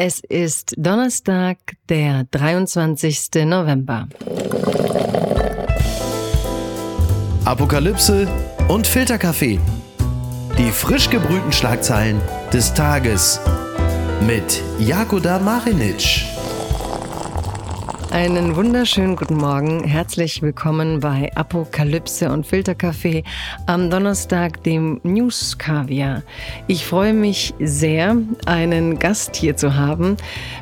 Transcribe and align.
Es 0.00 0.20
ist 0.20 0.74
Donnerstag, 0.76 1.58
der 1.88 2.22
23. 2.30 3.44
November. 3.44 4.06
Apokalypse 7.44 8.28
und 8.68 8.86
Filterkaffee. 8.86 9.58
Die 10.56 10.70
frisch 10.70 11.10
gebrühten 11.10 11.50
Schlagzeilen 11.50 12.20
des 12.52 12.72
Tages 12.74 13.40
mit 14.24 14.62
Jakoda 14.78 15.40
Marinic. 15.40 16.37
Einen 18.10 18.56
wunderschönen 18.56 19.16
guten 19.16 19.36
Morgen. 19.36 19.84
Herzlich 19.84 20.40
willkommen 20.40 21.00
bei 21.00 21.30
Apokalypse 21.34 22.32
und 22.32 22.46
Filterkaffee 22.46 23.22
am 23.66 23.90
Donnerstag, 23.90 24.62
dem 24.64 24.98
News 25.02 25.58
Kaviar. 25.58 26.22
Ich 26.68 26.86
freue 26.86 27.12
mich 27.12 27.52
sehr, 27.60 28.16
einen 28.46 28.98
Gast 28.98 29.36
hier 29.36 29.56
zu 29.58 29.76
haben, 29.76 30.16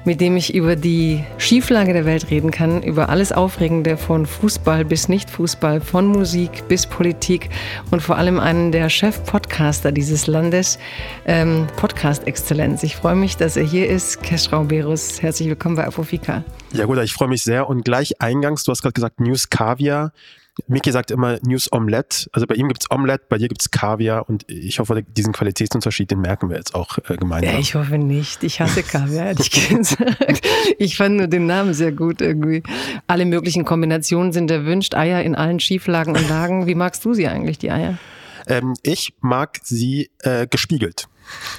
mit 0.05 0.21
dem 0.21 0.37
ich 0.37 0.55
über 0.55 0.75
die 0.75 1.23
Schieflage 1.39 1.93
der 1.93 2.05
Welt 2.05 2.31
reden 2.31 2.51
kann, 2.51 2.83
über 2.83 3.11
alles 3.11 3.31
Aufregende 3.31 3.97
von 3.97 4.27
Fußball 4.27 4.85
bis 4.85 5.09
Nicht-Fußball, 5.09 5.81
von 5.81 6.09
Musik 6.09 6.67
bis 6.67 6.85
Politik 6.85 7.49
und 7.93 8.03
vor 8.03 8.17
allem 8.17 8.41
einen 8.41 8.73
der 8.73 8.89
Chef-Podcaster 8.89 9.93
dieses 9.93 10.27
Landes, 10.27 10.81
ähm, 11.27 11.69
Podcast-Exzellenz. 11.77 12.83
Ich 12.83 12.97
freue 12.97 13.17
mich, 13.17 13.37
dass 13.37 13.57
er 13.57 13.65
hier 13.65 13.89
ist. 13.89 14.21
Kesh 14.25 14.53
Rauberus, 14.53 15.23
herzlich 15.23 15.49
willkommen 15.49 15.77
bei 15.77 15.87
Apofika. 15.87 16.43
Ja 16.73 16.85
gut, 16.85 16.99
ich 16.99 17.13
freue 17.13 17.29
mich 17.29 17.43
sehr. 17.43 17.69
Und 17.69 17.85
gleich 17.85 18.21
eingangs, 18.21 18.65
du 18.65 18.73
hast 18.73 18.83
gerade 18.83 18.93
gesagt 18.93 19.21
News 19.21 19.49
Kaviar. 19.51 20.13
Miki 20.69 20.91
sagt 20.91 21.11
immer 21.11 21.39
News 21.43 21.71
Omelette. 21.71 22.29
Also 22.33 22.47
bei 22.47 22.55
ihm 22.55 22.69
gibt's 22.69 22.91
Omelette, 22.91 23.27
bei 23.29 23.37
dir 23.37 23.49
gibt's 23.49 23.71
Kaviar 23.71 24.29
und 24.29 24.45
ich 24.49 24.79
hoffe, 24.79 25.03
diesen 25.03 25.35
Qualitätsunterschied, 25.35 26.11
den 26.11 26.23
merken 26.23 26.49
wir 26.49 26.57
jetzt 26.57 26.75
auch 26.75 26.97
äh, 27.11 27.17
gemeinsam. 27.17 27.53
Ja, 27.53 27.61
ich 27.61 27.75
hoffe 27.75 27.99
nicht. 27.99 28.43
Ich 28.43 28.61
hasse 28.61 28.83
Kaviar, 28.83 29.27
ehrlich 29.27 29.51
gesagt. 29.69 30.47
Ich 30.79 30.97
fand 30.97 31.17
nur 31.17 31.27
den 31.27 31.47
Namen 31.47 31.75
sehr 31.75 31.93
gut 31.93 32.23
irgendwie. 32.23 32.63
Alle 33.07 33.27
möglichen 33.27 33.65
Kombinationen 33.67 34.33
sind 34.33 34.51
erwünscht. 34.51 34.95
Eier 34.95 35.23
in 35.23 35.35
allen 35.35 35.61
Schieflagen 35.61 36.17
und 36.17 36.29
Lagen. 36.29 36.67
Wie 36.67 36.75
magst 36.75 37.05
du 37.05 37.13
sie 37.13 37.29
eigentlich, 37.29 37.59
die 37.59 37.71
Eier? 37.71 37.99
Ähm, 38.47 38.75
ich 38.83 39.13
mag 39.21 39.59
sie 39.63 40.11
äh, 40.21 40.47
gespiegelt. 40.47 41.07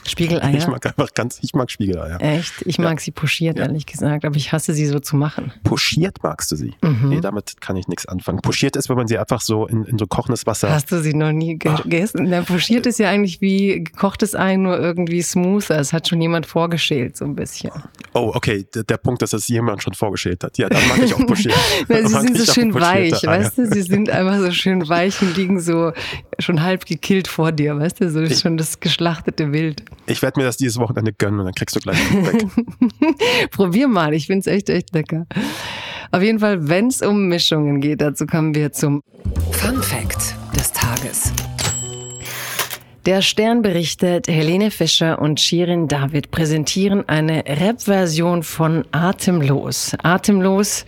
Spiegeleier? 0.05 0.53
Ich 0.55 0.67
mag 0.67 0.85
einfach 0.85 1.13
ganz, 1.13 1.39
ich 1.41 1.53
mag 1.53 1.69
Spiegeleier. 1.69 2.21
Echt? 2.21 2.53
Ich 2.65 2.79
mag 2.79 2.99
ja. 2.99 2.99
sie 2.99 3.11
pochiert, 3.11 3.57
ja. 3.57 3.65
ehrlich 3.65 3.85
gesagt, 3.85 4.25
aber 4.25 4.35
ich 4.35 4.51
hasse 4.51 4.73
sie 4.73 4.85
so 4.85 4.99
zu 4.99 5.15
machen. 5.15 5.51
Pochiert 5.63 6.23
magst 6.23 6.51
du 6.51 6.55
sie? 6.55 6.73
Mhm. 6.81 7.09
Nee, 7.09 7.21
damit 7.21 7.59
kann 7.61 7.75
ich 7.75 7.87
nichts 7.87 8.05
anfangen. 8.05 8.39
Pochiert 8.41 8.75
ist, 8.75 8.89
wenn 8.89 8.97
man 8.97 9.07
sie 9.07 9.17
einfach 9.17 9.41
so 9.41 9.67
in, 9.67 9.83
in 9.85 9.97
so 9.97 10.07
kochendes 10.07 10.45
Wasser. 10.45 10.69
Hast 10.71 10.91
du 10.91 11.01
sie 11.01 11.13
noch 11.13 11.31
nie 11.31 11.57
gegessen? 11.57 12.27
Na, 12.29 12.41
pochiert 12.41 12.85
ist 12.85 12.99
ja 12.99 13.09
eigentlich 13.09 13.41
wie 13.41 13.83
gekochtes 13.83 14.35
Ei, 14.35 14.55
nur 14.55 14.79
irgendwie 14.79 15.21
smoother. 15.21 15.79
Es 15.79 15.93
hat 15.93 16.07
schon 16.07 16.21
jemand 16.21 16.45
vorgeschält, 16.45 17.17
so 17.17 17.25
ein 17.25 17.35
bisschen. 17.35 17.71
Oh, 18.13 18.31
okay. 18.33 18.65
Der, 18.73 18.83
der 18.83 18.97
Punkt, 18.97 19.21
dass 19.21 19.31
das 19.31 19.47
jemand 19.47 19.83
schon 19.83 19.93
vorgeschält 19.93 20.43
hat. 20.43 20.57
Ja, 20.57 20.69
dann 20.69 20.87
mag 20.87 20.99
ich 20.99 21.13
auch 21.13 21.25
pochiert. 21.25 21.55
Na, 21.87 22.07
sie 22.07 22.13
sind 22.13 22.37
so 22.37 22.53
schön 22.53 22.73
weich, 22.73 23.23
weißt 23.23 23.57
du? 23.57 23.67
Sie 23.67 23.81
sind 23.83 24.09
einfach 24.09 24.39
so 24.39 24.51
schön 24.51 24.87
weich 24.87 25.21
und 25.21 25.35
liegen 25.35 25.59
so 25.59 25.91
schon 26.39 26.61
halb 26.63 26.85
gekillt 26.85 27.27
vor 27.27 27.51
dir, 27.51 27.77
weißt 27.77 28.01
du? 28.01 28.09
So 28.09 28.21
ich, 28.21 28.39
schon 28.39 28.57
das 28.57 28.79
geschlachtete 28.79 29.51
Wild. 29.57 29.83
Ich 30.05 30.21
werde 30.21 30.39
mir 30.39 30.45
das 30.45 30.57
dieses 30.57 30.77
Wochenende 30.77 31.13
gönnen 31.13 31.39
und 31.39 31.45
dann 31.45 31.55
kriegst 31.55 31.75
du 31.75 31.79
gleich 31.79 31.97
weg. 32.13 32.45
Probier 33.51 33.87
mal, 33.87 34.13
ich 34.13 34.27
finde 34.27 34.41
es 34.41 34.47
echt, 34.47 34.69
echt 34.69 34.93
lecker. 34.93 35.25
Auf 36.11 36.21
jeden 36.21 36.39
Fall, 36.39 36.69
wenn 36.69 36.87
es 36.87 37.01
um 37.01 37.27
Mischungen 37.27 37.81
geht, 37.81 38.01
dazu 38.01 38.25
kommen 38.25 38.55
wir 38.55 38.71
zum 38.71 39.01
Fun 39.51 39.81
Fact 39.81 40.35
des 40.55 40.71
Tages. 40.71 41.33
Der 43.05 43.21
Stern 43.21 43.61
berichtet, 43.61 44.27
Helene 44.27 44.69
Fischer 44.69 45.19
und 45.19 45.39
Shirin 45.39 45.87
David 45.87 46.29
präsentieren 46.29 47.07
eine 47.07 47.43
Rap-Version 47.45 48.43
von 48.43 48.83
Atemlos. 48.91 49.95
Atemlos 50.03 50.85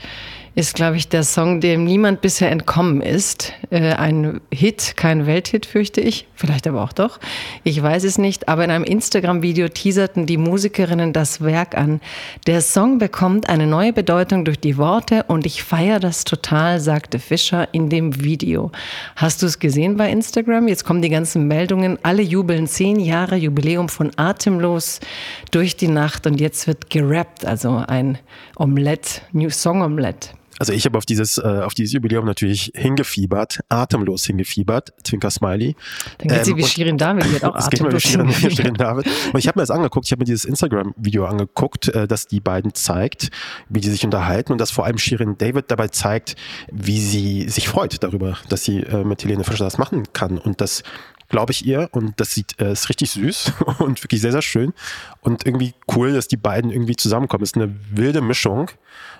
ist, 0.59 0.75
glaube 0.75 0.97
ich, 0.97 1.07
der 1.07 1.23
Song, 1.23 1.61
dem 1.61 1.85
niemand 1.85 2.19
bisher 2.19 2.51
entkommen 2.51 2.99
ist. 3.01 3.53
Äh, 3.69 3.93
ein 3.93 4.41
Hit, 4.51 4.97
kein 4.97 5.25
Welthit, 5.25 5.65
fürchte 5.65 6.01
ich. 6.01 6.27
Vielleicht 6.35 6.67
aber 6.67 6.83
auch 6.83 6.91
doch. 6.91 7.21
Ich 7.63 7.81
weiß 7.81 8.03
es 8.03 8.17
nicht. 8.17 8.49
Aber 8.49 8.65
in 8.65 8.69
einem 8.69 8.83
Instagram-Video 8.83 9.69
teaserten 9.69 10.25
die 10.25 10.35
Musikerinnen 10.35 11.13
das 11.13 11.41
Werk 11.41 11.77
an. 11.77 12.01
Der 12.45 12.59
Song 12.59 12.97
bekommt 12.97 13.47
eine 13.47 13.67
neue 13.67 13.93
Bedeutung 13.93 14.43
durch 14.43 14.59
die 14.59 14.77
Worte 14.77 15.23
und 15.29 15.45
ich 15.45 15.63
feiere 15.63 16.01
das 16.01 16.25
total, 16.25 16.81
sagte 16.81 17.19
Fischer 17.19 17.73
in 17.73 17.89
dem 17.89 18.21
Video. 18.21 18.73
Hast 19.15 19.41
du 19.41 19.45
es 19.45 19.59
gesehen 19.59 19.95
bei 19.95 20.11
Instagram? 20.11 20.67
Jetzt 20.67 20.83
kommen 20.83 21.01
die 21.01 21.09
ganzen 21.09 21.47
Meldungen. 21.47 21.97
Alle 22.03 22.21
jubeln 22.21 22.67
zehn 22.67 22.99
Jahre 22.99 23.37
Jubiläum 23.37 23.87
von 23.87 24.11
Atemlos 24.17 24.99
durch 25.51 25.77
die 25.77 25.87
Nacht 25.87 26.27
und 26.27 26.41
jetzt 26.41 26.67
wird 26.67 26.89
gerappt, 26.89 27.45
also 27.45 27.81
ein 27.87 28.17
Omelette, 28.57 29.21
New 29.31 29.49
Song 29.49 29.81
Omelette. 29.81 30.31
Also 30.59 30.73
ich 30.73 30.85
habe 30.85 30.97
auf 30.97 31.05
dieses, 31.05 31.37
äh, 31.37 31.41
auf 31.41 31.73
dieses 31.73 31.93
Jubiläum 31.93 32.25
natürlich 32.25 32.71
hingefiebert, 32.75 33.61
atemlos 33.69 34.25
hingefiebert, 34.25 34.93
Zwinker 35.03 35.31
Smiley. 35.31 35.75
Dann 36.17 36.27
geht 36.27 36.37
ähm, 36.37 36.43
sie 36.43 36.57
wie 36.57 36.63
Shirin 36.63 36.97
David, 36.97 37.25
die 37.25 37.35
hat 37.35 37.43
auch 37.45 37.55
atemlos 37.55 38.03
Shirin, 38.03 38.31
Shirin 38.31 38.73
David. 38.73 39.07
Und 39.33 39.39
ich 39.39 39.47
habe 39.47 39.57
mir 39.57 39.63
das 39.63 39.71
angeguckt, 39.71 40.05
ich 40.05 40.11
habe 40.11 40.19
mir 40.19 40.25
dieses 40.25 40.45
Instagram-Video 40.45 41.25
angeguckt, 41.25 41.87
äh, 41.87 42.07
das 42.07 42.27
die 42.27 42.41
beiden 42.41 42.73
zeigt, 42.73 43.29
wie 43.69 43.79
die 43.79 43.89
sich 43.89 44.03
unterhalten 44.03 44.51
und 44.51 44.59
das 44.59 44.69
vor 44.69 44.85
allem 44.85 44.97
Shirin 44.97 45.37
David 45.37 45.71
dabei 45.71 45.87
zeigt, 45.87 46.35
wie 46.71 46.99
sie 46.99 47.47
sich 47.49 47.69
freut 47.69 48.03
darüber, 48.03 48.37
dass 48.49 48.65
sie 48.65 48.79
äh, 48.79 49.03
mit 49.03 49.23
Helene 49.23 49.43
Fischer 49.43 49.63
das 49.63 49.77
machen 49.77 50.11
kann 50.13 50.37
und 50.37 50.61
das 50.61 50.83
glaube 51.29 51.51
ich 51.51 51.65
ihr. 51.65 51.89
Und 51.91 52.19
das 52.19 52.33
sieht, 52.33 52.59
äh, 52.59 52.73
ist 52.73 52.89
richtig 52.89 53.11
süß 53.11 53.53
und 53.79 54.03
wirklich 54.03 54.21
sehr, 54.21 54.31
sehr 54.31 54.41
schön. 54.41 54.73
Und 55.21 55.45
irgendwie 55.45 55.73
cool, 55.95 56.13
dass 56.13 56.27
die 56.27 56.37
beiden 56.37 56.71
irgendwie 56.71 56.95
zusammenkommen. 56.95 57.43
Ist 57.43 57.55
eine 57.55 57.73
wilde 57.91 58.21
Mischung. 58.21 58.69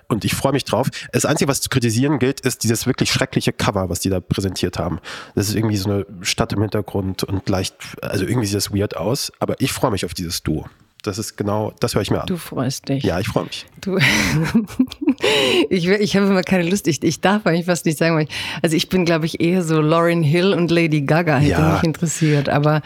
Und 0.08 0.24
ich 0.24 0.34
freue 0.34 0.52
mich 0.52 0.64
drauf. 0.64 0.88
Das 1.12 1.24
Einzige, 1.24 1.48
was 1.48 1.60
zu 1.60 1.68
kritisieren 1.68 2.18
gilt, 2.18 2.40
ist 2.40 2.64
dieses 2.64 2.86
wirklich 2.86 3.12
schreckliche 3.12 3.52
Cover, 3.52 3.88
was 3.88 4.00
die 4.00 4.10
da 4.10 4.20
präsentiert 4.20 4.78
haben. 4.78 4.98
Das 5.36 5.48
ist 5.48 5.54
irgendwie 5.54 5.76
so 5.76 5.88
eine 5.88 6.06
Stadt 6.22 6.52
im 6.52 6.60
Hintergrund 6.60 7.22
und 7.22 7.48
leicht, 7.48 7.76
also 8.02 8.24
irgendwie 8.24 8.46
sieht 8.46 8.56
das 8.56 8.74
weird 8.74 8.96
aus. 8.96 9.32
Aber 9.38 9.60
ich 9.60 9.72
freue 9.72 9.92
mich 9.92 10.04
auf 10.04 10.12
dieses 10.12 10.42
Duo. 10.42 10.66
Das 11.02 11.18
ist 11.18 11.36
genau, 11.36 11.72
das 11.80 11.94
höre 11.94 12.02
ich 12.02 12.10
mir 12.10 12.20
an. 12.20 12.26
Du 12.26 12.36
freust 12.36 12.88
dich. 12.88 13.04
Ja, 13.04 13.18
ich 13.18 13.28
freue 13.28 13.44
mich. 13.44 13.64
Du, 13.80 13.96
ich, 15.70 15.88
ich 15.88 16.16
habe 16.16 16.26
immer 16.26 16.42
keine 16.42 16.68
Lust. 16.68 16.86
Ich, 16.86 17.02
ich 17.02 17.20
darf 17.22 17.46
eigentlich 17.46 17.66
fast 17.66 17.86
nicht 17.86 17.96
sagen, 17.96 18.16
weil 18.16 18.24
ich, 18.24 18.30
also 18.60 18.76
ich 18.76 18.88
bin, 18.90 19.06
glaube 19.06 19.24
ich, 19.24 19.40
eher 19.40 19.62
so 19.62 19.80
Lauryn 19.80 20.22
Hill 20.22 20.52
und 20.52 20.70
Lady 20.70 21.00
Gaga 21.00 21.38
hätte 21.38 21.50
ja. 21.52 21.72
mich 21.74 21.84
interessiert. 21.84 22.50
Aber 22.50 22.82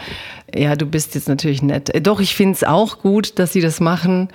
ja, 0.54 0.76
du 0.76 0.86
bist 0.86 1.16
jetzt 1.16 1.28
natürlich 1.28 1.62
nett. 1.62 1.90
Doch, 2.06 2.20
ich 2.20 2.36
finde 2.36 2.54
es 2.54 2.62
auch 2.62 3.00
gut, 3.00 3.38
dass 3.38 3.52
sie 3.52 3.60
das 3.60 3.80
machen. 3.80 4.28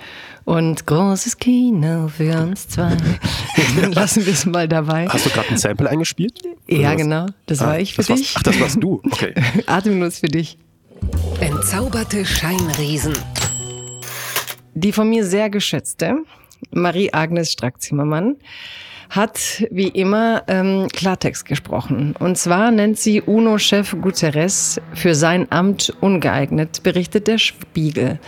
Und 0.44 0.86
großes 0.86 1.38
Kino 1.38 2.08
für 2.08 2.42
uns 2.42 2.68
zwei. 2.68 2.96
Dann 3.80 3.92
lassen 3.92 4.26
wir 4.26 4.32
es 4.32 4.44
mal 4.46 4.68
dabei. 4.68 5.06
Hast 5.08 5.26
du 5.26 5.30
gerade 5.30 5.48
ein 5.48 5.58
Sample 5.58 5.88
eingespielt? 5.88 6.42
Ja, 6.68 6.94
genau. 6.94 7.26
Das 7.46 7.60
ah, 7.60 7.68
war 7.68 7.78
ich 7.78 7.94
für 7.94 8.02
dich. 8.02 8.34
ach, 8.36 8.42
das 8.42 8.60
warst 8.60 8.82
du. 8.82 9.00
Okay. 9.10 9.34
Atemlos 9.66 10.18
für 10.18 10.28
dich. 10.28 10.58
Entzauberte 11.40 12.26
Scheinriesen. 12.26 13.14
Die 14.74 14.92
von 14.92 15.08
mir 15.08 15.24
sehr 15.24 15.50
geschätzte 15.50 16.18
Marie-Agnes 16.70 17.52
Strack-Zimmermann 17.52 18.36
hat 19.08 19.64
wie 19.70 19.88
immer 19.88 20.44
ähm, 20.46 20.86
Klartext 20.92 21.44
gesprochen. 21.44 22.14
Und 22.18 22.38
zwar 22.38 22.70
nennt 22.70 22.98
sie 22.98 23.20
UNO-Chef 23.20 23.96
Guterres 24.00 24.80
für 24.94 25.16
sein 25.16 25.50
Amt 25.50 25.92
ungeeignet, 26.00 26.82
berichtet 26.84 27.26
der 27.26 27.38
Spiegel. 27.38 28.20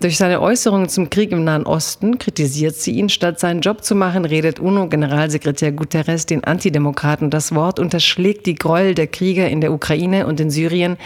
Durch 0.00 0.16
seine 0.16 0.40
Äußerungen 0.40 0.88
zum 0.88 1.08
Krieg 1.08 1.30
im 1.30 1.44
Nahen 1.44 1.66
Osten 1.66 2.18
kritisiert 2.18 2.74
sie 2.74 2.92
ihn. 2.92 3.08
Statt 3.08 3.38
seinen 3.38 3.60
Job 3.60 3.84
zu 3.84 3.94
machen, 3.94 4.24
redet 4.24 4.58
UNO-Generalsekretär 4.58 5.70
Guterres 5.72 6.26
den 6.26 6.42
Antidemokraten 6.42 7.30
das 7.30 7.54
Wort, 7.54 7.78
unterschlägt 7.78 8.46
die 8.46 8.56
Gräuel 8.56 8.94
der 8.94 9.06
Krieger 9.06 9.48
in 9.48 9.60
der 9.60 9.72
Ukraine 9.72 10.26
und 10.26 10.40
in 10.40 10.50
Syrien 10.50 10.96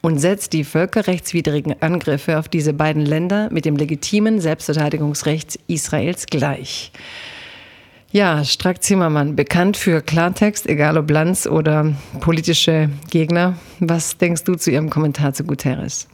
und 0.00 0.18
setzt 0.18 0.54
die 0.54 0.64
völkerrechtswidrigen 0.64 1.80
Angriffe 1.80 2.38
auf 2.38 2.48
diese 2.48 2.72
beiden 2.72 3.04
Länder 3.04 3.48
mit 3.52 3.64
dem 3.64 3.76
legitimen 3.76 4.40
Selbstverteidigungsrecht 4.40 5.60
Israels 5.68 6.26
gleich. 6.26 6.90
Ja, 8.10 8.42
Strack-Zimmermann, 8.42 9.36
bekannt 9.36 9.76
für 9.76 10.00
Klartext, 10.00 10.66
egal 10.66 10.96
ob 10.96 11.10
Lanz 11.10 11.46
oder 11.46 11.92
politische 12.20 12.88
Gegner. 13.10 13.58
Was 13.80 14.16
denkst 14.16 14.44
du 14.44 14.54
zu 14.54 14.70
ihrem 14.70 14.88
Kommentar 14.88 15.34
zu 15.34 15.44
Guterres? 15.44 16.08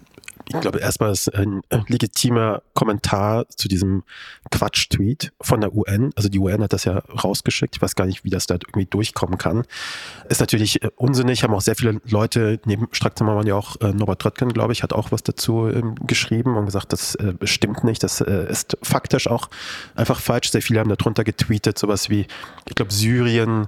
Ich 0.46 0.61
glaube, 0.61 0.79
erstmal 0.79 1.12
ist 1.12 1.35
ein 1.35 1.62
legitimer 1.88 2.62
Kommentar 2.75 3.49
zu 3.49 3.69
diesem 3.69 4.05
Quatsch-Tweet 4.50 5.32
von 5.41 5.61
der 5.61 5.75
UN. 5.75 6.12
Also 6.17 6.29
die 6.29 6.38
UN 6.38 6.62
hat 6.62 6.73
das 6.73 6.85
ja 6.85 6.99
rausgeschickt. 6.99 7.76
Ich 7.76 7.82
weiß 7.82 7.94
gar 7.94 8.06
nicht, 8.06 8.25
wie 8.25 8.31
das 8.31 8.46
da 8.46 8.55
irgendwie 8.55 8.87
durchkommen 8.87 9.38
kann. 9.38 9.64
Ist 10.29 10.41
natürlich 10.41 10.82
äh, 10.82 10.91
unsinnig, 10.97 11.43
haben 11.43 11.55
auch 11.55 11.61
sehr 11.61 11.75
viele 11.75 12.00
Leute, 12.09 12.61
neben 12.65 12.88
Strack-Zimmermann 12.93 13.47
ja 13.47 13.56
auch 13.56 13.81
äh, 13.81 13.93
Norbert 13.93 14.25
Röttgen, 14.25 14.53
glaube 14.53 14.73
ich, 14.73 14.82
hat 14.82 14.93
auch 14.93 15.12
was 15.12 15.23
dazu 15.23 15.69
ähm, 15.69 15.94
geschrieben 16.06 16.56
und 16.56 16.67
gesagt, 16.67 16.93
das 16.93 17.15
äh, 17.17 17.35
stimmt 17.43 17.85
nicht. 17.85 18.03
Das 18.03 18.21
äh, 18.21 18.47
ist 18.49 18.76
faktisch 18.82 19.29
auch 19.29 19.49
einfach 19.94 20.21
falsch. 20.21 20.50
Sehr 20.50 20.62
viele 20.62 20.81
haben 20.81 20.94
darunter 20.94 21.25
getweetet, 21.25 21.79
sowas 21.79 22.11
wie, 22.11 22.26
ich 22.69 22.75
glaube, 22.75 22.93
Syrien, 22.93 23.67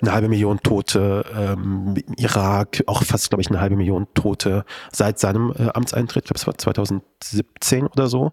eine 0.00 0.12
halbe 0.12 0.28
Million 0.28 0.60
Tote, 0.62 1.24
ähm, 1.34 1.94
Irak, 2.16 2.82
auch 2.86 3.02
fast, 3.02 3.30
glaube 3.30 3.42
ich, 3.42 3.48
eine 3.48 3.60
halbe 3.60 3.76
Million 3.76 4.06
Tote 4.14 4.64
seit 4.92 5.18
seinem 5.18 5.52
äh, 5.58 5.68
Amtseintritt 5.72 6.26
ich 6.26 6.28
glaube, 6.28 6.38
es 6.38 6.46
war 6.46 6.58
2017 6.58 7.86
oder 7.86 8.08
so. 8.08 8.32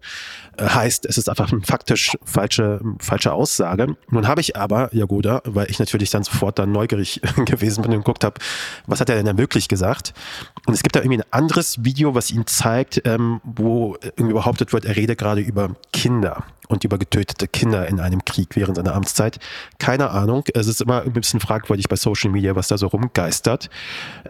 Äh, 0.56 0.66
heißt, 0.66 1.06
es 1.06 1.18
ist 1.18 1.28
einfach 1.28 1.52
eine 1.52 1.62
faktisch 1.62 2.16
falsche, 2.24 2.80
falsche 2.98 3.32
Aussage. 3.32 3.96
Nun 4.10 4.26
habe 4.26 4.40
ich 4.40 4.56
aber 4.56 4.94
Jagoda, 4.94 5.42
weil 5.44 5.70
ich 5.70 5.78
natürlich 5.78 6.10
dann 6.10 6.24
sofort 6.24 6.58
dann 6.58 6.72
neugierig 6.72 7.20
gewesen 7.44 7.63
bin 7.82 7.92
und 7.92 7.98
geguckt 7.98 8.24
habe, 8.24 8.40
was 8.86 9.00
hat 9.00 9.08
er 9.08 9.16
denn 9.16 9.26
da 9.26 9.38
wirklich 9.38 9.68
gesagt? 9.68 10.14
Und 10.66 10.74
es 10.74 10.82
gibt 10.82 10.96
da 10.96 11.00
irgendwie 11.00 11.18
ein 11.18 11.32
anderes 11.32 11.84
Video, 11.84 12.14
was 12.14 12.30
ihn 12.30 12.46
zeigt, 12.46 13.02
ähm, 13.04 13.40
wo 13.44 13.96
irgendwie 14.16 14.34
behauptet 14.34 14.72
wird, 14.72 14.84
er 14.84 14.96
redet 14.96 15.18
gerade 15.18 15.40
über 15.40 15.70
Kinder 15.92 16.44
und 16.68 16.84
über 16.84 16.98
getötete 16.98 17.48
Kinder 17.48 17.86
in 17.88 18.00
einem 18.00 18.24
Krieg 18.24 18.56
während 18.56 18.76
seiner 18.76 18.94
Amtszeit. 18.94 19.38
Keine 19.78 20.10
Ahnung. 20.10 20.44
Es 20.54 20.66
ist 20.66 20.80
immer 20.80 21.02
ein 21.02 21.12
bisschen 21.12 21.40
fragwürdig 21.40 21.88
bei 21.88 21.96
Social 21.96 22.30
Media, 22.30 22.56
was 22.56 22.68
da 22.68 22.78
so 22.78 22.86
rumgeistert. 22.86 23.68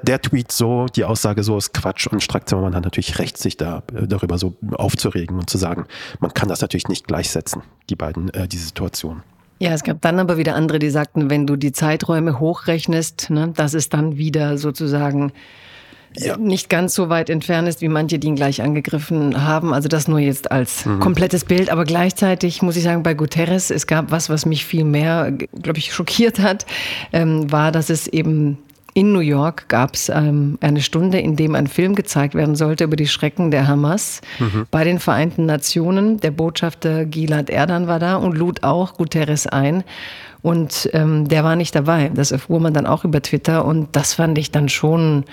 Der 0.03 0.21
Tweet 0.21 0.51
so, 0.51 0.87
die 0.87 1.05
Aussage 1.05 1.43
so 1.43 1.57
ist 1.57 1.73
Quatsch 1.73 2.07
und 2.07 2.23
Strack 2.23 2.49
Zimmermann 2.49 2.75
hat 2.75 2.85
natürlich 2.85 3.19
recht, 3.19 3.39
sich 3.39 3.57
da 3.57 3.83
äh, 3.95 4.07
darüber 4.07 4.39
so 4.39 4.57
aufzuregen 4.73 5.39
und 5.39 5.49
zu 5.49 5.59
sagen, 5.59 5.87
man 6.21 6.35
kann 6.35 6.49
das 6.49 6.61
natürlich 6.61 6.89
nicht 6.89 7.07
gleichsetzen, 7.07 7.63
die 7.89 7.97
beiden, 7.97 8.33
äh, 8.35 8.49
diese 8.49 8.67
Situation. 8.67 9.23
Ja, 9.59 9.73
es 9.73 9.85
gab 9.85 10.01
dann 10.03 10.19
aber 10.19 10.37
wieder 10.37 10.55
andere, 10.57 10.79
die 10.79 10.91
sagten, 10.91 11.31
wenn 11.31 11.47
du 11.47 11.57
die 11.57 11.73
Zeiträume 11.73 12.41
hochrechnest, 12.41 13.31
ne, 13.31 13.53
das 13.55 13.75
ist 13.75 13.95
dann 13.95 14.17
wieder 14.17 14.59
sozusagen 14.59 15.33
ja. 16.17 16.37
nicht 16.37 16.69
ganz 16.69 16.95
so 16.95 17.09
weit 17.09 17.31
entfernt 17.31 17.69
ist, 17.69 17.81
wie 17.81 17.89
manche, 17.89 18.19
die 18.19 18.29
ihn 18.29 18.37
gleich 18.37 18.63
angegriffen 18.63 19.45
haben. 19.45 19.73
Also 19.73 19.89
das 19.89 20.09
nur 20.09 20.19
jetzt 20.19 20.51
als 20.51 20.87
mhm. 20.87 21.01
komplettes 21.01 21.45
Bild. 21.45 21.71
Aber 21.71 21.85
gleichzeitig 21.85 22.63
muss 22.63 22.77
ich 22.77 22.83
sagen, 22.83 23.03
bei 23.03 23.15
Guterres, 23.15 23.71
es 23.71 23.87
gab 23.87 24.11
was, 24.11 24.29
was 24.29 24.47
mich 24.47 24.65
viel 24.65 24.85
mehr, 24.85 25.33
glaube 25.33 25.79
ich, 25.79 25.93
schockiert 25.93 26.39
hat, 26.39 26.67
ähm, 27.13 27.51
war, 27.51 27.73
dass 27.73 27.91
es 27.91 28.07
eben 28.07 28.59
in 28.95 29.13
New 29.13 29.21
York 29.21 29.69
gab 29.69 29.95
es 29.95 30.09
ähm, 30.09 30.57
eine 30.61 30.81
Stunde, 30.81 31.19
in 31.19 31.35
dem 31.35 31.57
ein 31.57 31.67
Film 31.67 31.97
gezeigt 31.97 32.35
werden 32.35 32.55
sollte 32.55 32.85
über 32.85 32.97
die 32.97 33.09
Schrecken 33.09 33.51
der 33.51 33.67
Hamas 33.67 34.21
mhm. 34.39 34.67
bei 34.71 34.85
den 34.85 35.01
Vereinten 35.01 35.47
Nationen. 35.47 36.21
Der 36.21 36.31
Botschafter 36.31 37.05
Gilad 37.05 37.51
Erdan 37.51 37.89
war 37.89 37.99
da 37.99 38.15
und 38.15 38.39
lud 38.39 38.63
auch 38.63 38.95
Guterres 38.95 39.49
ein. 39.49 39.83
Und 40.45 40.91
ähm, 40.93 41.27
der 41.27 41.43
war 41.43 41.57
nicht 41.57 41.75
dabei. 41.75 42.11
Das 42.15 42.31
erfuhr 42.31 42.61
man 42.61 42.75
dann 42.75 42.87
auch 42.87 43.07
über 43.07 43.23
Twitter. 43.23 43.65
Und 43.65 43.89
das 43.93 44.13
fand 44.13 44.37
ich 44.37 44.51
dann 44.51 44.69
schon 44.69 45.25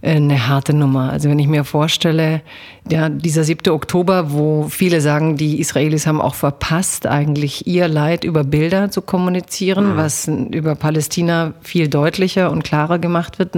äh, 0.00 0.12
eine 0.12 0.46
harte 0.46 0.74
Nummer. 0.74 1.10
Also 1.10 1.28
wenn 1.28 1.40
ich 1.40 1.48
mir 1.48 1.64
vorstelle, 1.64 2.40
ja, 2.88 3.08
dieser 3.08 3.42
7. 3.42 3.72
Oktober, 3.72 4.30
wo 4.30 4.68
viele 4.68 5.00
sagen, 5.00 5.36
die 5.36 5.58
Israelis 5.58 6.06
haben 6.06 6.20
auch 6.20 6.36
verpasst, 6.36 7.08
eigentlich 7.08 7.66
ihr 7.66 7.88
Leid 7.88 8.22
über 8.22 8.44
Bilder 8.44 8.92
zu 8.92 9.02
kommunizieren, 9.02 9.94
mhm. 9.94 9.96
was 9.96 10.28
über 10.28 10.76
Palästina 10.76 11.52
viel 11.62 11.88
deutlicher 11.88 12.52
und 12.52 12.62
klarer 12.62 13.00
gemacht 13.00 13.40
wird. 13.40 13.56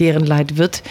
Deren 0.00 0.24
Leid 0.24 0.56
wird 0.56 0.82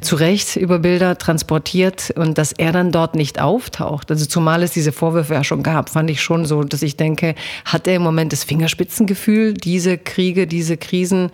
zu 0.00 0.16
Recht 0.16 0.56
über 0.56 0.80
Bilder 0.80 1.16
transportiert 1.16 2.12
und 2.16 2.36
dass 2.36 2.52
er 2.52 2.72
dann 2.72 2.92
dort 2.92 3.14
nicht 3.14 3.40
auftaucht. 3.40 4.10
Also 4.10 4.26
zumal 4.26 4.62
es 4.62 4.72
diese 4.72 4.92
Vorwürfe 4.92 5.34
ja 5.34 5.44
schon 5.44 5.62
gab, 5.62 5.88
fand 5.88 6.10
ich 6.10 6.20
schon 6.20 6.44
so, 6.46 6.62
dass 6.62 6.82
ich 6.82 6.96
denke, 6.96 7.34
hat 7.64 7.86
er 7.86 7.96
im 7.96 8.02
Moment 8.02 8.32
das 8.32 8.44
Fingerspitzengefühl, 8.44 9.54
diese 9.54 9.96
Kriege, 9.96 10.46
diese 10.46 10.76
Krisen 10.76 11.30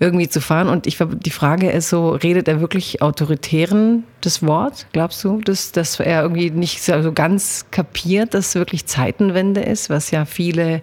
irgendwie 0.00 0.28
zu 0.28 0.40
fahren? 0.40 0.68
Und 0.68 0.86
ich, 0.86 0.98
die 1.00 1.30
Frage 1.30 1.70
ist 1.70 1.88
so, 1.88 2.10
redet 2.10 2.48
er 2.48 2.60
wirklich 2.60 3.00
autoritären 3.00 4.04
das 4.20 4.44
Wort? 4.44 4.86
Glaubst 4.92 5.22
du, 5.24 5.40
dass, 5.40 5.72
dass 5.72 5.98
er 6.00 6.22
irgendwie 6.22 6.50
nicht 6.50 6.82
so 6.82 7.12
ganz 7.12 7.66
kapiert, 7.70 8.34
dass 8.34 8.54
wirklich 8.54 8.86
Zeitenwende 8.86 9.60
ist, 9.60 9.88
was 9.88 10.10
ja 10.10 10.24
viele 10.24 10.82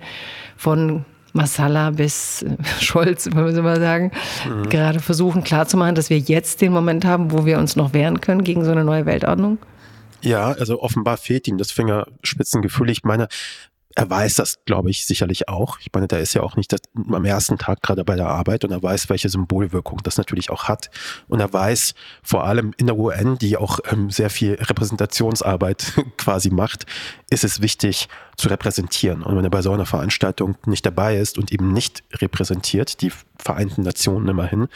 von 0.55 1.05
Masala 1.37 1.91
bis 1.91 2.41
äh, 2.41 2.57
Scholz, 2.81 3.29
wollen 3.31 3.45
wir 3.45 3.53
so 3.53 3.63
mal 3.63 3.79
sagen, 3.79 4.11
mhm. 4.45 4.69
gerade 4.69 4.99
versuchen 4.99 5.43
klarzumachen, 5.43 5.95
dass 5.95 6.09
wir 6.09 6.19
jetzt 6.19 6.59
den 6.59 6.73
Moment 6.73 7.05
haben, 7.05 7.31
wo 7.31 7.45
wir 7.45 7.57
uns 7.57 7.77
noch 7.77 7.93
wehren 7.93 8.19
können 8.19 8.43
gegen 8.43 8.65
so 8.65 8.71
eine 8.71 8.83
neue 8.83 9.05
Weltordnung? 9.05 9.57
Ja, 10.21 10.47
also 10.51 10.81
offenbar 10.81 11.17
fehlt 11.17 11.47
ihm 11.47 11.57
das 11.57 11.71
Fingerspitzengefühl. 11.71 12.89
Ich 12.89 13.03
meine, 13.03 13.27
er 13.95 14.09
weiß 14.09 14.35
das, 14.35 14.59
glaube 14.65 14.89
ich, 14.91 15.05
sicherlich 15.05 15.49
auch. 15.49 15.79
Ich 15.79 15.89
meine, 15.93 16.07
der 16.07 16.19
ist 16.19 16.33
ja 16.33 16.43
auch 16.43 16.55
nicht 16.55 16.71
das, 16.71 16.81
am 16.95 17.25
ersten 17.25 17.57
Tag 17.57 17.81
gerade 17.81 18.03
bei 18.03 18.15
der 18.15 18.27
Arbeit 18.27 18.63
und 18.63 18.71
er 18.71 18.83
weiß, 18.83 19.09
welche 19.09 19.29
Symbolwirkung 19.29 20.01
das 20.03 20.17
natürlich 20.17 20.49
auch 20.51 20.65
hat. 20.65 20.91
Und 21.27 21.39
er 21.39 21.51
weiß 21.51 21.95
vor 22.21 22.43
allem 22.43 22.73
in 22.77 22.87
der 22.87 22.97
UN, 22.97 23.37
die 23.37 23.57
auch 23.57 23.79
ähm, 23.91 24.11
sehr 24.11 24.29
viel 24.29 24.53
Repräsentationsarbeit 24.53 25.93
quasi 26.17 26.51
macht, 26.51 26.85
ist 27.29 27.43
es 27.43 27.61
wichtig 27.61 28.07
zu 28.35 28.49
repräsentieren. 28.49 29.23
Und 29.23 29.35
wenn 29.35 29.43
er 29.43 29.49
bei 29.49 29.63
so 29.63 29.71
einer 29.71 29.87
Veranstaltung 29.87 30.57
nicht 30.65 30.85
dabei 30.85 31.17
ist 31.17 31.39
und 31.39 31.51
eben 31.51 31.73
nicht 31.73 32.03
repräsentiert, 32.13 33.01
die 33.01 33.11
Vereinten 33.39 33.83
Nationen 33.83 34.27
immerhin, 34.27 34.67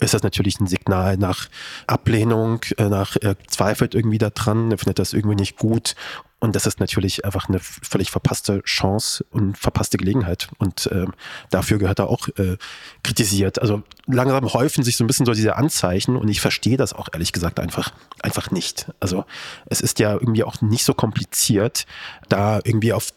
ist 0.00 0.14
das 0.14 0.22
natürlich 0.22 0.60
ein 0.60 0.66
Signal 0.66 1.16
nach 1.16 1.48
Ablehnung, 1.86 2.60
äh, 2.78 2.88
nach 2.88 3.16
er 3.20 3.38
zweifelt 3.48 3.94
irgendwie 3.94 4.18
daran, 4.18 4.70
er 4.70 4.78
findet 4.78 4.98
das 4.98 5.12
irgendwie 5.12 5.36
nicht 5.36 5.56
gut 5.56 5.94
und 6.42 6.56
das 6.56 6.66
ist 6.66 6.80
natürlich 6.80 7.24
einfach 7.24 7.48
eine 7.48 7.60
völlig 7.60 8.10
verpasste 8.10 8.62
Chance 8.64 9.24
und 9.30 9.56
verpasste 9.56 9.96
Gelegenheit. 9.96 10.48
Und 10.58 10.86
äh, 10.88 11.06
dafür 11.50 11.78
gehört 11.78 12.00
er 12.00 12.10
auch 12.10 12.26
äh, 12.36 12.56
kritisiert. 13.04 13.60
Also 13.60 13.84
langsam 14.08 14.52
häufen 14.52 14.82
sich 14.82 14.96
so 14.96 15.04
ein 15.04 15.06
bisschen 15.06 15.24
so 15.24 15.34
diese 15.34 15.54
Anzeichen 15.54 16.16
und 16.16 16.26
ich 16.28 16.40
verstehe 16.40 16.76
das 16.76 16.94
auch 16.94 17.08
ehrlich 17.12 17.32
gesagt 17.32 17.60
einfach, 17.60 17.92
einfach 18.24 18.50
nicht. 18.50 18.88
Also 18.98 19.24
es 19.66 19.80
ist 19.80 20.00
ja 20.00 20.14
irgendwie 20.14 20.42
auch 20.42 20.60
nicht 20.60 20.84
so 20.84 20.94
kompliziert, 20.94 21.86
da 22.28 22.58
irgendwie 22.64 22.92
auf 22.92 23.12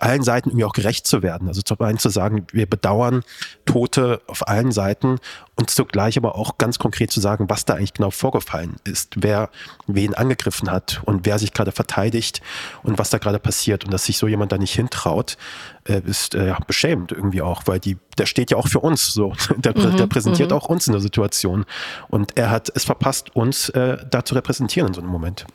allen 0.00 0.22
Seiten 0.22 0.50
irgendwie 0.50 0.64
auch 0.64 0.72
gerecht 0.72 1.06
zu 1.06 1.22
werden. 1.22 1.48
Also 1.48 1.62
zum 1.62 1.80
einen 1.80 1.98
zu 1.98 2.08
sagen, 2.08 2.46
wir 2.52 2.66
bedauern 2.66 3.22
Tote 3.64 4.20
auf 4.26 4.46
allen 4.48 4.72
Seiten 4.72 5.18
und 5.56 5.70
zugleich 5.70 6.16
aber 6.16 6.36
auch 6.36 6.58
ganz 6.58 6.78
konkret 6.78 7.10
zu 7.10 7.20
sagen, 7.20 7.50
was 7.50 7.64
da 7.64 7.74
eigentlich 7.74 7.94
genau 7.94 8.10
vorgefallen 8.10 8.76
ist, 8.84 9.14
wer 9.16 9.50
wen 9.86 10.14
angegriffen 10.14 10.70
hat 10.70 11.02
und 11.04 11.26
wer 11.26 11.38
sich 11.38 11.52
gerade 11.52 11.72
verteidigt 11.72 12.40
und 12.82 12.98
was 12.98 13.10
da 13.10 13.18
gerade 13.18 13.38
passiert 13.38 13.84
und 13.84 13.92
dass 13.92 14.06
sich 14.06 14.18
so 14.18 14.26
jemand 14.26 14.52
da 14.52 14.58
nicht 14.58 14.74
hintraut, 14.74 15.36
äh, 15.84 16.00
ist 16.04 16.34
äh, 16.34 16.54
beschämend 16.66 17.12
irgendwie 17.12 17.42
auch, 17.42 17.62
weil 17.66 17.78
die, 17.78 17.98
der 18.18 18.26
steht 18.26 18.50
ja 18.50 18.56
auch 18.56 18.68
für 18.68 18.80
uns 18.80 19.12
so, 19.12 19.34
der, 19.56 19.76
mhm, 19.76 19.96
der 19.96 20.06
präsentiert 20.06 20.50
mhm. 20.50 20.56
auch 20.56 20.66
uns 20.66 20.86
in 20.86 20.92
der 20.92 21.02
Situation 21.02 21.64
und 22.08 22.36
er 22.36 22.50
hat 22.50 22.72
es 22.74 22.84
verpasst, 22.84 23.34
uns 23.36 23.68
äh, 23.70 23.98
da 24.10 24.24
zu 24.24 24.34
repräsentieren 24.34 24.88
in 24.88 24.94
so 24.94 25.00
einem 25.00 25.10
Moment. 25.10 25.46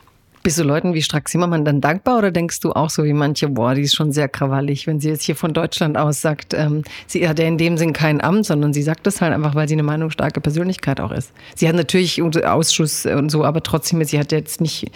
Bist 0.46 0.60
du 0.60 0.64
Leuten 0.64 0.94
wie 0.94 1.02
Strack 1.02 1.28
Zimmermann 1.28 1.66
dann 1.66 1.82
dankbar 1.82 2.20
oder 2.20 2.30
denkst 2.30 2.60
du 2.60 2.72
auch 2.72 2.92
so 2.92 3.04
wie 3.04 3.14
manche, 3.14 3.50
boah, 3.50 3.74
die 3.74 3.82
ist 3.82 3.96
schon 3.96 4.12
sehr 4.12 4.30
krawallig, 4.30 4.86
wenn 4.86 5.00
sie 5.00 5.10
jetzt 5.10 5.24
hier 5.24 5.36
von 5.36 5.54
Deutschland 5.54 5.98
aus 5.98 6.22
sagt, 6.22 6.54
ähm, 6.54 6.84
sie 7.08 7.28
hat 7.28 7.40
ja 7.40 7.48
in 7.48 7.58
dem 7.58 7.80
Sinn 7.80 7.94
kein 7.94 8.22
Amt, 8.22 8.46
sondern 8.46 8.72
sie 8.72 8.84
sagt 8.84 9.08
das 9.08 9.22
halt 9.22 9.34
einfach, 9.34 9.56
weil 9.56 9.68
sie 9.68 9.74
eine 9.74 9.82
meinungsstarke 9.82 10.42
Persönlichkeit 10.42 11.00
auch 11.02 11.12
ist. 11.12 11.32
Sie 11.56 11.68
hat 11.68 11.76
natürlich 11.76 12.22
Ausschuss 12.22 13.08
und 13.08 13.32
so, 13.32 13.44
aber 13.44 13.64
trotzdem, 13.64 14.04
sie 14.04 14.20
hat 14.20 14.32
jetzt 14.32 14.62
nicht 14.62 14.92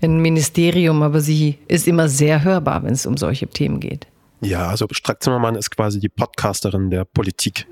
ein 0.00 0.22
Ministerium, 0.22 1.02
aber 1.02 1.20
sie 1.20 1.58
ist 1.68 1.86
immer 1.86 2.08
sehr 2.08 2.42
hörbar, 2.42 2.82
wenn 2.82 2.94
es 2.94 3.04
um 3.04 3.18
solche 3.18 3.48
Themen 3.48 3.80
geht. 3.80 4.06
Ja, 4.42 4.68
also 4.68 4.86
Strack 4.90 5.22
Zimmermann 5.22 5.54
ist 5.54 5.70
quasi 5.70 5.98
die 5.98 6.10
Podcasterin 6.10 6.90
der 6.90 7.06
Politik. 7.06 7.66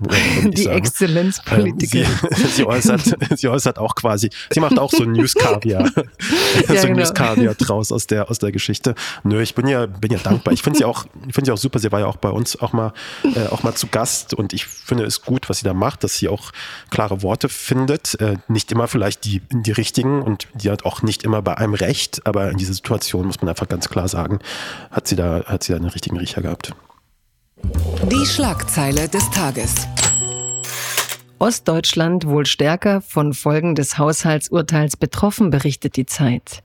Die 0.44 0.66
Exzellenzpolitikerin. 0.66 2.06
Ähm, 2.06 2.28
sie, 2.36 2.46
sie, 2.56 2.66
äußert, 2.66 3.16
sie 3.36 3.48
äußert 3.48 3.78
auch 3.78 3.94
quasi, 3.94 4.30
sie 4.50 4.60
macht 4.60 4.78
auch 4.78 4.90
so 4.90 5.04
News-Kaviar. 5.04 5.82
ja, 5.92 6.80
so 6.80 6.86
genau. 6.86 7.00
News-Kaviar 7.00 7.54
draus 7.54 7.92
aus 7.92 8.06
der, 8.06 8.30
aus 8.30 8.38
der 8.38 8.50
Geschichte. 8.50 8.94
Nö, 9.24 9.42
ich 9.42 9.54
bin 9.54 9.68
ja, 9.68 9.84
bin 9.84 10.10
ja 10.10 10.18
dankbar. 10.18 10.54
Ich 10.54 10.62
finde 10.62 10.78
sie 10.78 10.86
auch, 10.86 11.04
ich 11.26 11.34
finde 11.34 11.46
sie 11.46 11.52
auch 11.52 11.58
super. 11.58 11.78
Sie 11.78 11.92
war 11.92 12.00
ja 12.00 12.06
auch 12.06 12.16
bei 12.16 12.30
uns 12.30 12.58
auch 12.58 12.72
mal, 12.72 12.94
äh, 13.22 13.46
auch 13.48 13.62
mal 13.62 13.74
zu 13.74 13.88
Gast 13.88 14.32
und 14.32 14.54
ich 14.54 14.64
finde 14.66 15.04
es 15.04 15.20
gut, 15.20 15.50
was 15.50 15.58
sie 15.58 15.64
da 15.64 15.74
macht, 15.74 16.02
dass 16.02 16.16
sie 16.16 16.28
auch 16.28 16.50
klare 16.88 17.22
Worte 17.22 17.50
findet. 17.50 18.18
Äh, 18.20 18.38
nicht 18.48 18.72
immer 18.72 18.88
vielleicht 18.88 19.26
die, 19.26 19.42
die 19.52 19.72
richtigen 19.72 20.22
und 20.22 20.48
die 20.54 20.70
hat 20.70 20.86
auch 20.86 21.02
nicht 21.02 21.24
immer 21.24 21.42
bei 21.42 21.58
einem 21.58 21.74
recht, 21.74 22.26
aber 22.26 22.50
in 22.50 22.56
dieser 22.56 22.72
Situation 22.72 23.26
muss 23.26 23.42
man 23.42 23.50
einfach 23.50 23.68
ganz 23.68 23.90
klar 23.90 24.08
sagen, 24.08 24.38
hat 24.90 25.06
sie 25.06 25.16
da, 25.16 25.44
hat 25.44 25.62
sie 25.62 25.72
da 25.72 25.76
einen 25.76 25.88
richtigen 25.88 26.16
Riecher 26.16 26.40
gehabt 26.40 26.63
gehabt. 26.66 26.84
Die 28.10 28.26
Schlagzeile 28.26 29.08
des 29.08 29.30
Tages. 29.30 29.86
Ostdeutschland 31.38 32.26
wohl 32.26 32.46
stärker 32.46 33.00
von 33.00 33.34
Folgen 33.34 33.74
des 33.74 33.98
Haushaltsurteils 33.98 34.96
betroffen, 34.96 35.50
berichtet 35.50 35.96
die 35.96 36.06
Zeit. 36.06 36.62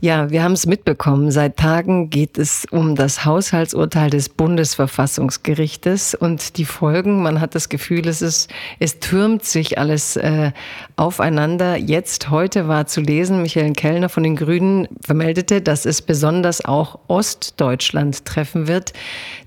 Ja, 0.00 0.30
wir 0.30 0.44
haben 0.44 0.52
es 0.52 0.64
mitbekommen. 0.64 1.32
Seit 1.32 1.56
Tagen 1.56 2.08
geht 2.08 2.38
es 2.38 2.66
um 2.70 2.94
das 2.94 3.24
Haushaltsurteil 3.24 4.10
des 4.10 4.28
Bundesverfassungsgerichtes 4.28 6.14
und 6.14 6.56
die 6.56 6.64
Folgen. 6.64 7.22
Man 7.22 7.40
hat 7.40 7.56
das 7.56 7.68
Gefühl, 7.68 8.06
es 8.06 8.22
ist, 8.22 8.48
es 8.78 9.00
türmt 9.00 9.44
sich 9.44 9.76
alles 9.76 10.16
äh, 10.16 10.52
aufeinander. 10.96 11.76
Jetzt, 11.76 12.30
heute 12.30 12.68
war 12.68 12.86
zu 12.86 13.00
lesen, 13.00 13.42
Michael 13.42 13.72
Kellner 13.72 14.08
von 14.08 14.22
den 14.22 14.36
Grünen 14.36 14.86
vermeldete, 15.04 15.60
dass 15.60 15.84
es 15.84 16.00
besonders 16.00 16.64
auch 16.64 17.00
Ostdeutschland 17.08 18.24
treffen 18.24 18.68
wird. 18.68 18.92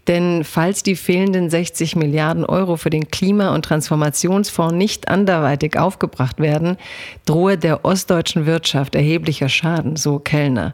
Denn 0.07 0.43
falls 0.43 0.83
die 0.83 0.95
fehlenden 0.95 1.49
60 1.49 1.95
Milliarden 1.95 2.43
Euro 2.43 2.75
für 2.75 2.89
den 2.89 3.09
Klima- 3.09 3.55
und 3.55 3.63
Transformationsfonds 3.63 4.50
nicht 4.71 5.07
anderweitig 5.07 5.77
aufgebracht 5.77 6.39
werden, 6.39 6.77
drohe 7.25 7.57
der 7.57 7.85
ostdeutschen 7.85 8.45
Wirtschaft 8.45 8.95
erheblicher 8.95 9.49
Schaden, 9.49 9.95
so 9.95 10.19
Kellner. 10.19 10.73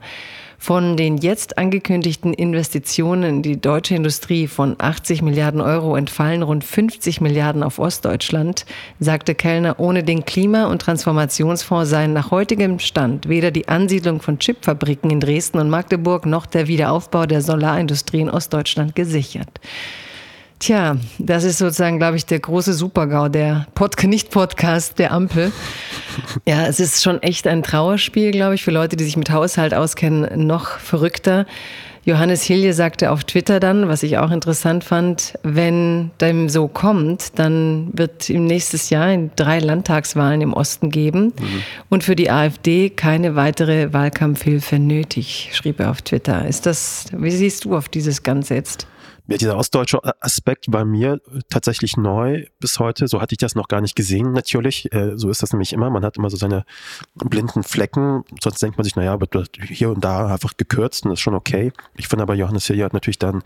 von 0.57 0.97
den 0.97 1.17
jetzt 1.17 1.57
angekündigten 1.57 2.33
Investitionen 2.33 3.23
in 3.23 3.41
die 3.41 3.61
deutsche 3.61 3.95
Industrie 3.95 4.47
von 4.47 4.75
80 4.79 5.21
Milliarden 5.21 5.61
Euro 5.61 5.95
entfallen 5.95 6.41
rund 6.41 6.63
50 6.63 7.21
Milliarden 7.21 7.63
auf 7.63 7.79
Ostdeutschland, 7.79 8.65
sagte 8.99 9.35
Kellner, 9.35 9.79
ohne 9.79 10.03
den 10.03 10.25
Klima- 10.25 10.65
und 10.65 10.81
Transformationsfonds 10.81 11.89
seien 11.89 12.13
nach 12.13 12.31
heutigem 12.31 12.79
Stand 12.79 13.29
weder 13.29 13.51
die 13.51 13.67
Ansiedlung 13.67 14.21
von 14.21 14.39
Chipfabriken 14.39 15.11
in 15.11 15.19
Dresden 15.19 15.59
und 15.59 15.69
Magdeburg 15.69 16.25
noch 16.25 16.45
der 16.45 16.67
Wiederaufbau 16.67 17.25
der 17.25 17.41
Solarindustrie 17.41 18.21
in 18.21 18.29
Ostdeutschland 18.29 18.95
gesichert. 18.95 19.59
Tja, 20.59 20.97
das 21.19 21.43
ist 21.43 21.59
sozusagen, 21.59 21.99
glaube 21.99 22.17
ich, 22.17 22.25
der 22.25 22.39
große 22.39 22.73
Supergau, 22.73 23.29
der 23.29 23.67
Pod 23.75 24.03
Nicht-Podcast 24.03 24.97
der 24.97 25.11
Ampel. 25.11 25.51
Ja, 26.47 26.65
es 26.65 26.79
ist 26.79 27.03
schon 27.03 27.21
echt 27.21 27.45
ein 27.45 27.61
Trauerspiel, 27.61 28.31
glaube 28.31 28.55
ich, 28.55 28.63
für 28.63 28.71
Leute, 28.71 28.95
die 28.95 29.03
sich 29.03 29.17
mit 29.17 29.29
Haushalt 29.29 29.75
auskennen, 29.75 30.47
noch 30.47 30.79
verrückter. 30.79 31.45
Johannes 32.05 32.43
Hilje 32.43 32.73
sagte 32.73 33.11
auf 33.11 33.25
Twitter 33.25 33.59
dann, 33.59 33.89
was 33.89 34.01
ich 34.01 34.17
auch 34.17 34.31
interessant 34.31 34.85
fand, 34.85 35.33
wenn 35.43 36.09
dem 36.21 36.47
so 36.47 36.69
kommt, 36.69 37.37
dann 37.37 37.89
wird 37.91 38.29
im 38.29 38.45
nächstes 38.45 38.89
Jahr 38.89 39.15
drei 39.35 39.59
Landtagswahlen 39.59 40.39
im 40.39 40.53
Osten 40.53 40.89
geben 40.89 41.33
mhm. 41.37 41.63
und 41.89 42.05
für 42.05 42.15
die 42.15 42.31
AfD 42.31 42.89
keine 42.89 43.35
weitere 43.35 43.91
Wahlkampfhilfe 43.91 44.79
nötig, 44.79 45.49
schrieb 45.51 45.81
er 45.81 45.91
auf 45.91 46.01
Twitter. 46.01 46.47
Ist 46.47 46.65
das, 46.65 47.07
wie 47.11 47.29
siehst 47.29 47.65
du 47.65 47.75
auf 47.75 47.89
dieses 47.89 48.23
Ganze 48.23 48.55
jetzt? 48.55 48.87
Ja, 49.27 49.37
dieser 49.37 49.57
ostdeutsche 49.57 49.99
Aspekt 50.21 50.71
war 50.71 50.85
mir 50.85 51.19
tatsächlich 51.49 51.97
neu 51.97 52.45
bis 52.59 52.79
heute. 52.79 53.07
So 53.07 53.21
hatte 53.21 53.33
ich 53.33 53.37
das 53.37 53.55
noch 53.55 53.67
gar 53.67 53.81
nicht 53.81 53.95
gesehen, 53.95 54.31
natürlich. 54.31 54.91
Äh, 54.93 55.17
so 55.17 55.29
ist 55.29 55.43
das 55.43 55.51
nämlich 55.51 55.73
immer. 55.73 55.89
Man 55.89 56.05
hat 56.05 56.17
immer 56.17 56.29
so 56.29 56.37
seine 56.37 56.65
blinden 57.15 57.63
Flecken. 57.63 58.23
Sonst 58.41 58.61
denkt 58.61 58.77
man 58.77 58.85
sich, 58.85 58.95
naja, 58.95 59.19
wird 59.19 59.35
hier 59.61 59.89
und 59.89 60.03
da 60.03 60.27
einfach 60.27 60.55
gekürzt 60.55 61.05
und 61.05 61.11
ist 61.11 61.19
schon 61.19 61.35
okay. 61.35 61.73
Ich 61.97 62.07
finde 62.07 62.23
aber, 62.23 62.35
Johannes 62.35 62.67
Hillier 62.67 62.85
hat 62.85 62.93
natürlich 62.93 63.19
dann 63.19 63.35
einen 63.35 63.43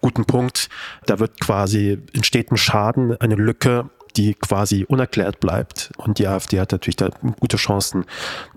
guten 0.00 0.24
Punkt. 0.24 0.68
Da 1.06 1.18
wird 1.18 1.40
quasi, 1.40 1.98
entsteht 2.12 2.52
ein 2.52 2.56
Schaden, 2.56 3.16
eine 3.20 3.34
Lücke, 3.34 3.90
die 4.16 4.34
quasi 4.34 4.84
unerklärt 4.84 5.40
bleibt. 5.40 5.90
Und 5.96 6.18
die 6.18 6.26
AfD 6.26 6.60
hat 6.60 6.72
natürlich 6.72 6.96
da 6.96 7.10
gute 7.40 7.56
Chancen, 7.56 8.04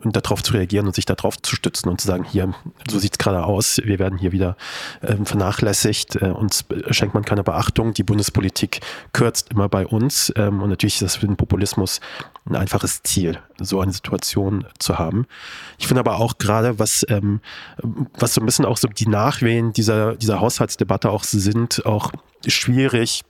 darauf 0.04 0.44
zu 0.44 0.54
reagieren 0.54 0.88
und 0.88 0.96
sich 0.96 1.06
darauf 1.06 1.42
zu 1.42 1.56
stützen 1.56 1.90
und 1.90 2.00
zu 2.00 2.08
sagen, 2.08 2.24
hier, 2.24 2.54
so 2.90 3.00
sieht 3.00 3.14
es 3.14 3.18
gerade 3.18 3.44
aus, 3.44 3.82
wir 3.84 4.00
werden 4.00 4.18
hier 4.18 4.32
wieder 4.32 4.56
ähm, 5.02 5.26
vernachlässigt, 5.26 6.16
äh, 6.18 6.30
uns 6.30 6.66
schenkt 6.92 7.14
man 7.14 7.26
keine 7.26 7.44
Beachtung, 7.44 7.94
die 7.94 8.04
Bundespolitik 8.04 8.82
kürzt 9.14 9.52
immer 9.52 9.70
bei 9.70 9.86
uns 9.86 10.32
ähm, 10.36 10.62
und 10.62 10.70
natürlich 10.70 10.96
ist 10.96 11.02
das 11.02 11.16
für 11.18 11.28
den 11.28 11.38
Populismus 11.38 12.00
ein 12.46 12.56
einfaches 12.56 13.04
Ziel, 13.04 13.40
so 13.60 13.82
eine 13.82 13.92
Situation 13.92 14.66
zu 14.80 14.98
haben. 14.98 15.26
Ich 15.78 15.88
finde 15.88 16.00
aber 16.00 16.18
auch 16.18 16.38
gerade, 16.38 16.80
was, 16.80 17.06
ähm, 17.10 17.42
was 18.18 18.34
so 18.34 18.42
ein 18.42 18.46
bisschen 18.46 18.66
auch 18.66 18.78
so 18.78 18.88
die 18.88 19.08
Nachwehen 19.08 19.74
dieser, 19.74 20.16
dieser 20.16 20.40
Haushaltsdebatte 20.40 21.10
auch 21.10 21.24
sind, 21.24 21.86
auch 21.86 22.12
schwierig, 22.46 23.24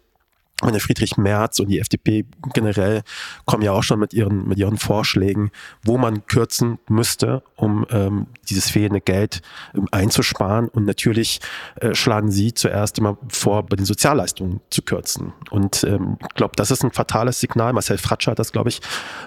der 0.64 0.82
Friedrich 0.82 1.18
Merz 1.18 1.60
und 1.60 1.70
die 1.70 1.80
FDP 1.80 2.26
generell 2.54 3.04
kommen 3.46 3.64
ja 3.64 3.72
auch 3.72 3.84
schon 3.84 4.00
mit 4.00 4.14
ihren, 4.14 4.48
mit 4.48 4.58
ihren 4.58 4.78
Vorschlägen, 4.78 5.52
wo 5.84 5.98
man 5.98 6.26
kürzen 6.26 6.80
müsste, 6.90 7.44
um 7.56 7.86
ähm, 7.92 8.28
dieses 8.50 8.70
fehlende 8.70 9.02
Geld 9.02 9.42
ähm, 9.76 9.88
einzusparen. 9.92 10.68
Und 10.68 10.86
natürlich 10.86 11.40
äh, 11.76 11.94
schlagen 11.94 12.32
sie 12.32 12.54
zuerst 12.54 12.98
immer 12.98 13.18
vor, 13.30 13.64
bei 13.68 13.76
den 13.76 13.86
Sozialleistungen 13.86 14.62
zu 14.70 14.82
kürzen. 14.82 15.34
Und 15.52 15.84
ähm, 15.84 16.18
ich 16.22 16.36
glaube, 16.36 16.54
das 16.56 16.72
ist 16.72 16.84
ein 16.84 16.92
fatales 16.92 17.40
Signal. 17.40 17.74
Marcel 17.74 17.98
Fratscher 17.98 18.32
hat 18.32 18.40
das, 18.40 18.52
glaube 18.52 18.70
ich, 18.70 18.82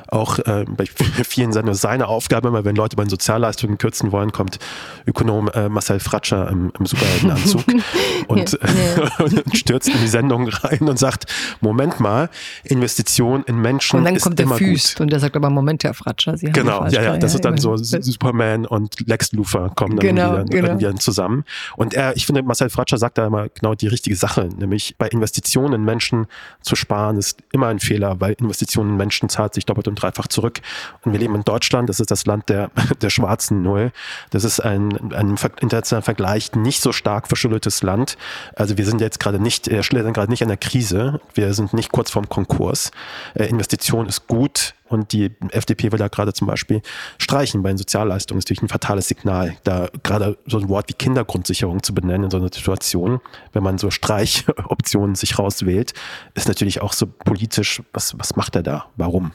auch 0.08 0.38
äh, 0.40 0.64
bei 0.68 0.84
vielen 1.25 1.52
seine, 1.52 1.75
seine 1.75 2.08
Aufgabe, 2.08 2.49
immer 2.49 2.64
wenn 2.64 2.76
Leute 2.76 2.96
bei 2.96 3.04
den 3.04 3.10
Sozialleistungen 3.10 3.78
kürzen 3.78 4.12
wollen, 4.12 4.32
kommt 4.32 4.58
Ökonom 5.06 5.49
äh, 5.49 5.68
Marcel 5.68 6.00
Fratscher 6.00 6.49
im, 6.49 6.72
im 6.78 6.87
Superheldenanzug 6.87 7.64
und, 8.28 8.52
ja, 8.52 8.68
ja. 8.96 9.25
und 9.25 9.56
stürzt 9.56 9.88
in 9.88 10.00
die 10.00 10.08
Sendung 10.08 10.49
rein 10.49 10.88
und 10.88 10.99
sagt, 10.99 11.20
sagt, 11.21 11.33
Moment 11.61 12.00
mal, 12.00 12.29
Investition 12.65 13.43
in 13.45 13.61
Menschen 13.61 13.99
Und 13.99 14.05
dann 14.05 14.17
ist 14.17 14.23
kommt 14.23 14.39
der 14.39 14.49
Füßt 14.49 14.97
gut. 14.97 15.00
und 15.03 15.12
der 15.12 15.21
sagt 15.21 15.37
aber, 15.37 15.50
Moment, 15.50 15.85
Herr 15.85 15.95
Fratscher, 15.95 16.37
Sie 16.37 16.47
haben 16.47 16.53
Genau, 16.53 16.87
ja, 16.87 17.03
ja, 17.03 17.17
das 17.19 17.35
ist 17.35 17.45
dann 17.45 17.59
so 17.59 17.77
ja. 17.77 18.03
Superman 18.03 18.67
und 18.67 19.07
Lex 19.07 19.33
Luthor 19.33 19.75
kommen 19.75 19.97
dann 19.97 20.07
Genau, 20.07 20.37
irgendwie, 20.37 20.57
genau. 20.61 20.77
dann 20.77 20.99
zusammen. 20.99 21.45
Und 21.77 21.95
er, 21.95 22.17
ich 22.17 22.27
finde, 22.27 22.43
Marcel 22.43 22.71
Fratscher 22.71 22.99
sagt 22.99 23.19
da 23.19 23.27
immer 23.27 23.49
genau 23.49 23.75
die 23.75 23.87
richtige 23.87 24.17
Sache, 24.17 24.49
nämlich 24.57 24.97
bei 24.99 25.09
Investitionen 25.09 25.75
in 25.75 25.85
Menschen 25.85 26.27
zu 26.62 26.77
sparen 26.77 27.17
ist 27.17 27.39
immer 27.53 27.69
ein 27.69 27.81
Fehler, 27.81 28.21
weil 28.21 28.33
Investitionen 28.35 28.91
in 28.91 28.97
Menschen 28.97 29.29
zahlt 29.29 29.55
sich 29.55 29.67
doppelt 29.67 29.89
und 29.89 29.97
dreifach 29.97 30.29
zurück. 30.29 30.61
Und 31.03 31.12
wir 31.12 31.21
leben 31.21 31.35
in 31.35 31.43
Deutschland, 31.43 31.89
das 31.89 32.00
ist 32.00 32.11
das 32.11 32.27
Land 32.27 32.49
der, 32.49 32.71
der 33.03 33.11
schwarzen 33.11 33.62
Null. 33.62 33.93
Das 34.31 34.45
ist 34.45 34.61
ein, 34.61 35.12
ein 35.12 35.37
internationaler 35.61 36.03
Vergleich 36.03 36.53
nicht 36.55 36.81
so 36.81 36.93
stark 36.93 37.29
verschuldetes 37.29 37.83
Land. 37.83 38.17
Also 38.57 38.79
wir 38.79 38.87
sind 38.87 39.00
jetzt 39.00 39.21
gerade 39.21 39.39
nicht, 39.39 39.71
wir 39.71 39.83
sind 39.83 40.12
gerade 40.12 40.31
nicht 40.31 40.43
in 40.43 40.49
der 40.49 40.57
Krise. 40.57 41.10
Wir 41.35 41.55
sind 41.55 41.73
nicht 41.73 41.93
kurz 41.93 42.11
vorm 42.11 42.29
Konkurs. 42.29 42.90
Äh, 43.35 43.47
Investition 43.47 44.07
ist 44.07 44.26
gut 44.26 44.75
und 44.88 45.12
die 45.12 45.31
FDP 45.50 45.93
will 45.93 45.99
da 45.99 46.09
gerade 46.09 46.33
zum 46.33 46.47
Beispiel 46.47 46.83
streichen 47.19 47.62
bei 47.62 47.71
den 47.71 47.79
Sozialleistungen. 47.79 48.38
Das 48.38 48.45
ist 48.45 48.49
natürlich 48.50 48.62
ein 48.62 48.69
fatales 48.69 49.09
Signal, 49.09 49.57
da 49.64 49.88
gerade 50.02 50.37
so 50.47 50.59
ein 50.59 50.69
Wort 50.69 50.88
wie 50.88 50.95
Kindergrundsicherung 50.95 51.83
zu 51.83 51.95
benennen 51.95 52.25
in 52.25 52.31
so 52.31 52.38
einer 52.38 52.52
Situation, 52.52 53.21
wenn 53.52 53.62
man 53.62 53.79
so 53.79 53.90
Streichoptionen 53.90 55.14
sich 55.14 55.38
rauswählt, 55.38 55.95
ist 56.35 56.49
natürlich 56.49 56.83
auch 56.83 56.93
so 56.93 57.07
politisch, 57.07 57.83
was, 57.93 58.19
was 58.19 58.37
macht 58.37 58.57
er 58.57 58.62
da? 58.62 58.87
Warum? 58.97 59.33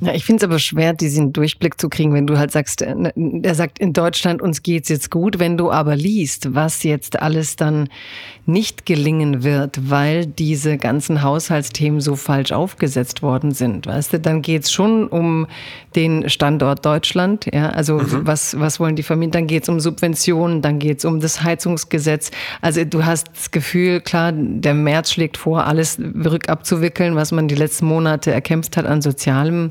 Ja, 0.00 0.12
ich 0.12 0.24
finde 0.24 0.44
es 0.44 0.50
aber 0.50 0.58
schwer, 0.58 0.92
diesen 0.92 1.32
Durchblick 1.32 1.80
zu 1.80 1.88
kriegen, 1.88 2.12
wenn 2.14 2.26
du 2.26 2.36
halt 2.36 2.50
sagst, 2.50 2.82
äh, 2.82 2.94
ne, 2.94 3.12
er 3.42 3.54
sagt, 3.54 3.78
in 3.78 3.92
Deutschland 3.92 4.42
uns 4.42 4.62
geht's 4.62 4.88
jetzt 4.88 5.10
gut. 5.10 5.38
Wenn 5.38 5.56
du 5.56 5.70
aber 5.70 5.94
liest, 5.94 6.54
was 6.54 6.82
jetzt 6.82 7.22
alles 7.22 7.54
dann 7.54 7.88
nicht 8.44 8.86
gelingen 8.86 9.44
wird, 9.44 9.88
weil 9.88 10.26
diese 10.26 10.78
ganzen 10.78 11.22
Haushaltsthemen 11.22 12.00
so 12.00 12.16
falsch 12.16 12.50
aufgesetzt 12.50 13.22
worden 13.22 13.52
sind, 13.52 13.86
weißt 13.86 14.14
du, 14.14 14.20
dann 14.20 14.42
geht's 14.42 14.72
schon 14.72 15.06
um 15.06 15.46
den 15.94 16.28
Standort 16.28 16.84
Deutschland. 16.84 17.46
Ja, 17.52 17.70
also 17.70 17.98
mhm. 17.98 18.26
was, 18.26 18.58
was 18.58 18.80
wollen 18.80 18.96
die 18.96 19.04
Familien? 19.04 19.30
Dann 19.30 19.46
geht's 19.46 19.68
um 19.68 19.78
Subventionen, 19.78 20.60
dann 20.60 20.80
geht's 20.80 21.04
um 21.04 21.20
das 21.20 21.44
Heizungsgesetz. 21.44 22.32
Also 22.60 22.84
du 22.84 23.04
hast 23.04 23.28
das 23.32 23.52
Gefühl, 23.52 24.00
klar, 24.00 24.32
der 24.32 24.74
März 24.74 25.12
schlägt 25.12 25.36
vor, 25.36 25.66
alles 25.66 25.98
rückabzuwickeln, 25.98 27.14
was 27.14 27.30
man 27.30 27.46
die 27.46 27.54
letzten 27.54 27.86
Monate 27.86 28.32
erkämpft 28.32 28.76
hat 28.76 28.86
an 28.86 29.00
Sozialem. 29.00 29.70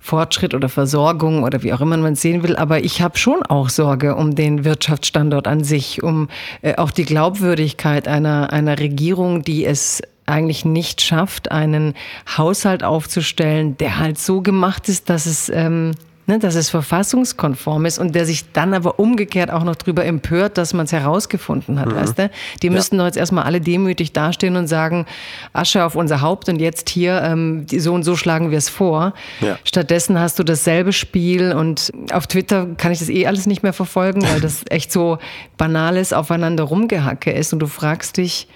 Fortschritt 0.00 0.54
oder 0.54 0.68
Versorgung 0.70 1.42
oder 1.42 1.62
wie 1.62 1.72
auch 1.72 1.82
immer 1.82 1.96
man 1.98 2.14
es 2.14 2.22
sehen 2.22 2.42
will. 2.42 2.56
Aber 2.56 2.82
ich 2.82 3.02
habe 3.02 3.18
schon 3.18 3.42
auch 3.42 3.68
Sorge 3.68 4.16
um 4.16 4.34
den 4.34 4.64
Wirtschaftsstandort 4.64 5.46
an 5.46 5.64
sich, 5.64 6.02
um 6.02 6.28
äh, 6.62 6.76
auch 6.76 6.90
die 6.90 7.04
Glaubwürdigkeit 7.04 8.08
einer, 8.08 8.52
einer 8.52 8.78
Regierung, 8.78 9.42
die 9.42 9.66
es 9.66 10.02
eigentlich 10.24 10.64
nicht 10.64 11.00
schafft, 11.00 11.50
einen 11.50 11.94
Haushalt 12.36 12.84
aufzustellen, 12.84 13.76
der 13.78 13.98
halt 13.98 14.18
so 14.18 14.40
gemacht 14.40 14.88
ist, 14.88 15.10
dass 15.10 15.26
es 15.26 15.48
ähm, 15.48 15.92
ne, 16.28 16.38
dass 16.38 16.54
es 16.54 16.70
verfassungskonform 16.70 17.86
ist 17.86 17.98
und 17.98 18.14
der 18.14 18.26
sich 18.26 18.52
dann 18.52 18.74
aber 18.74 18.98
umgekehrt 18.98 19.50
auch 19.50 19.64
noch 19.64 19.74
darüber 19.74 20.04
empört, 20.04 20.58
dass 20.58 20.74
man 20.74 20.84
es 20.84 20.92
herausgefunden 20.92 21.80
hat, 21.80 21.88
mhm. 21.88 21.96
weißt 21.96 22.18
du? 22.18 22.30
Die 22.62 22.66
ja. 22.66 22.72
müssten 22.72 22.98
doch 22.98 23.06
jetzt 23.06 23.16
erstmal 23.16 23.44
alle 23.44 23.60
demütig 23.60 24.12
dastehen 24.12 24.56
und 24.56 24.66
sagen, 24.66 25.06
Asche 25.52 25.84
auf 25.84 25.96
unser 25.96 26.20
Haupt 26.20 26.48
und 26.48 26.60
jetzt 26.60 26.90
hier, 26.90 27.22
ähm, 27.22 27.66
so 27.68 27.94
und 27.94 28.04
so 28.04 28.14
schlagen 28.14 28.50
wir 28.50 28.58
es 28.58 28.68
vor. 28.68 29.14
Ja. 29.40 29.58
Stattdessen 29.64 30.20
hast 30.20 30.38
du 30.38 30.44
dasselbe 30.44 30.92
Spiel 30.92 31.52
und 31.52 31.90
auf 32.12 32.26
Twitter 32.26 32.66
kann 32.76 32.92
ich 32.92 32.98
das 32.98 33.08
eh 33.08 33.26
alles 33.26 33.46
nicht 33.46 33.62
mehr 33.62 33.72
verfolgen, 33.72 34.22
weil 34.22 34.40
das 34.40 34.64
echt 34.70 34.92
so 34.92 35.18
banales 35.56 36.12
Aufeinander 36.12 36.64
rumgehacke 36.64 37.32
ist 37.32 37.52
und 37.52 37.60
du 37.60 37.66
fragst 37.66 38.18
dich, 38.18 38.48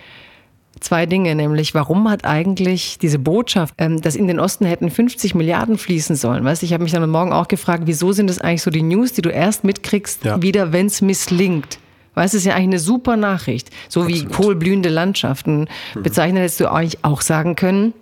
zwei 0.82 1.06
Dinge, 1.06 1.34
nämlich 1.34 1.74
warum 1.74 2.08
hat 2.08 2.24
eigentlich 2.24 2.98
diese 2.98 3.18
Botschaft, 3.18 3.74
ähm, 3.78 4.00
dass 4.00 4.16
in 4.16 4.26
den 4.26 4.40
Osten 4.40 4.64
hätten 4.64 4.90
50 4.90 5.34
Milliarden 5.34 5.78
fließen 5.78 6.16
sollen, 6.16 6.44
weißt 6.44 6.62
ich 6.62 6.72
habe 6.72 6.82
mich 6.82 6.92
dann 6.92 7.08
morgen 7.08 7.32
auch 7.32 7.48
gefragt, 7.48 7.84
wieso 7.86 8.12
sind 8.12 8.30
es 8.30 8.38
eigentlich 8.38 8.62
so 8.62 8.70
die 8.70 8.82
News, 8.82 9.12
die 9.12 9.22
du 9.22 9.30
erst 9.30 9.64
mitkriegst, 9.64 10.24
ja. 10.24 10.40
wieder 10.42 10.72
wenn 10.72 10.86
es 10.86 11.00
misslingt. 11.00 11.78
Weißt, 12.14 12.34
du, 12.34 12.36
es 12.36 12.42
ist 12.42 12.46
ja 12.46 12.54
eigentlich 12.54 12.68
eine 12.68 12.78
super 12.78 13.16
Nachricht. 13.16 13.70
So 13.88 14.02
Absolut. 14.02 14.22
wie 14.22 14.26
kohlblühende 14.26 14.90
Landschaften 14.90 15.68
mhm. 15.94 16.02
bezeichnet, 16.02 16.42
hättest 16.42 16.60
du 16.60 16.70
eigentlich 16.70 17.04
auch 17.04 17.22
sagen 17.22 17.56
können, 17.56 17.94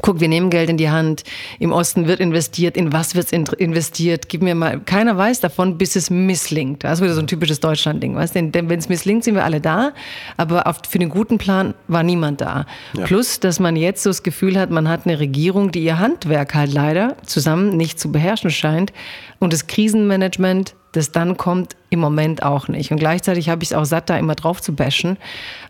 Guck, 0.00 0.20
wir 0.20 0.28
nehmen 0.28 0.50
Geld 0.50 0.70
in 0.70 0.76
die 0.76 0.90
Hand. 0.90 1.24
Im 1.58 1.72
Osten 1.72 2.06
wird 2.06 2.20
investiert. 2.20 2.76
In 2.76 2.92
was 2.92 3.14
wird 3.14 3.32
investiert? 3.32 4.28
Gib 4.28 4.42
mir 4.42 4.54
mal. 4.54 4.80
Keiner 4.80 5.16
weiß 5.16 5.40
davon, 5.40 5.78
bis 5.78 5.96
es 5.96 6.10
misslingt. 6.10 6.84
Das 6.84 6.98
ist 6.98 7.04
wieder 7.04 7.14
so 7.14 7.20
ein 7.20 7.26
typisches 7.26 7.60
Deutschland-Ding. 7.60 8.14
Weißt? 8.14 8.34
Denn, 8.34 8.52
denn 8.52 8.68
wenn 8.68 8.78
es 8.78 8.88
misslingt, 8.88 9.24
sind 9.24 9.34
wir 9.34 9.44
alle 9.44 9.60
da. 9.60 9.92
Aber 10.36 10.66
auf, 10.66 10.78
für 10.88 10.98
den 10.98 11.08
guten 11.08 11.38
Plan 11.38 11.74
war 11.88 12.02
niemand 12.02 12.40
da. 12.40 12.66
Ja. 12.96 13.04
Plus, 13.04 13.40
dass 13.40 13.60
man 13.60 13.76
jetzt 13.76 14.02
so 14.02 14.10
das 14.10 14.22
Gefühl 14.22 14.58
hat, 14.58 14.70
man 14.70 14.88
hat 14.88 15.06
eine 15.06 15.18
Regierung, 15.18 15.72
die 15.72 15.84
ihr 15.84 15.98
Handwerk 15.98 16.54
halt 16.54 16.72
leider 16.72 17.16
zusammen 17.24 17.76
nicht 17.76 17.98
zu 17.98 18.12
beherrschen 18.12 18.50
scheint. 18.50 18.92
Und 19.38 19.52
das 19.52 19.66
Krisenmanagement 19.66 20.74
das 20.92 21.10
dann 21.10 21.36
kommt, 21.36 21.74
im 21.90 22.00
Moment 22.00 22.42
auch 22.42 22.68
nicht. 22.68 22.90
Und 22.90 22.98
gleichzeitig 22.98 23.48
habe 23.48 23.62
ich 23.62 23.70
es 23.70 23.76
auch 23.76 23.84
satt, 23.84 24.10
da 24.10 24.18
immer 24.18 24.34
drauf 24.34 24.60
zu 24.60 24.74
bashen. 24.74 25.16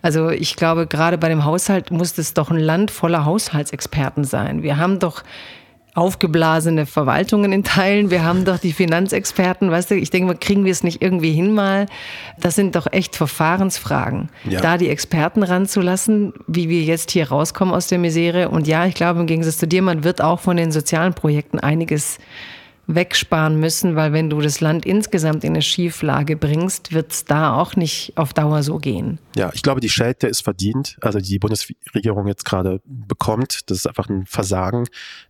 Also 0.02 0.30
ich 0.30 0.56
glaube, 0.56 0.86
gerade 0.86 1.16
bei 1.16 1.28
dem 1.28 1.44
Haushalt 1.44 1.90
muss 1.90 2.18
es 2.18 2.34
doch 2.34 2.50
ein 2.50 2.58
Land 2.58 2.90
voller 2.90 3.24
Haushaltsexperten 3.24 4.24
sein. 4.24 4.62
Wir 4.62 4.76
haben 4.76 4.98
doch 4.98 5.22
aufgeblasene 5.94 6.86
Verwaltungen 6.86 7.52
in 7.52 7.64
Teilen. 7.64 8.10
Wir 8.10 8.24
haben 8.24 8.44
doch 8.44 8.58
die 8.58 8.72
Finanzexperten, 8.72 9.70
weißt 9.70 9.90
du, 9.90 9.94
ich 9.94 10.08
denke 10.08 10.28
mal, 10.28 10.38
kriegen 10.38 10.64
wir 10.64 10.72
es 10.72 10.82
nicht 10.82 11.02
irgendwie 11.02 11.32
hin 11.32 11.52
mal. 11.52 11.86
Das 12.40 12.54
sind 12.54 12.74
doch 12.76 12.86
echt 12.90 13.14
Verfahrensfragen. 13.14 14.30
Ja. 14.44 14.60
Da 14.60 14.78
die 14.78 14.88
Experten 14.88 15.42
ranzulassen, 15.42 16.32
wie 16.46 16.70
wir 16.70 16.82
jetzt 16.82 17.10
hier 17.10 17.28
rauskommen 17.28 17.74
aus 17.74 17.88
der 17.88 17.98
Misere. 17.98 18.48
Und 18.48 18.66
ja, 18.66 18.86
ich 18.86 18.94
glaube, 18.94 19.20
im 19.20 19.26
Gegensatz 19.26 19.58
zu 19.58 19.68
dir, 19.68 19.82
man 19.82 20.02
wird 20.02 20.22
auch 20.22 20.40
von 20.40 20.56
den 20.56 20.72
sozialen 20.72 21.12
Projekten 21.12 21.60
einiges 21.60 22.18
wegsparen 22.86 23.60
müssen, 23.60 23.94
weil 23.94 24.12
wenn 24.12 24.28
du 24.28 24.40
das 24.40 24.60
Land 24.60 24.84
insgesamt 24.84 25.44
in 25.44 25.52
eine 25.52 25.62
Schieflage 25.62 26.36
bringst, 26.36 26.92
wird 26.92 27.12
es 27.12 27.24
da 27.24 27.54
auch 27.54 27.76
nicht 27.76 28.12
auf 28.16 28.32
Dauer 28.32 28.62
so 28.62 28.78
gehen. 28.78 29.18
Ja, 29.36 29.50
ich 29.54 29.62
glaube, 29.62 29.80
die 29.80 29.88
Schelte 29.88 30.26
ist 30.26 30.42
verdient, 30.42 30.96
also 31.00 31.20
die 31.20 31.38
Bundesregierung 31.38 32.26
jetzt 32.26 32.44
gerade 32.44 32.80
bekommt. 32.84 33.70
Das 33.70 33.78
ist 33.78 33.86
einfach 33.86 34.08
ein 34.08 34.26
Versagen 34.26 34.86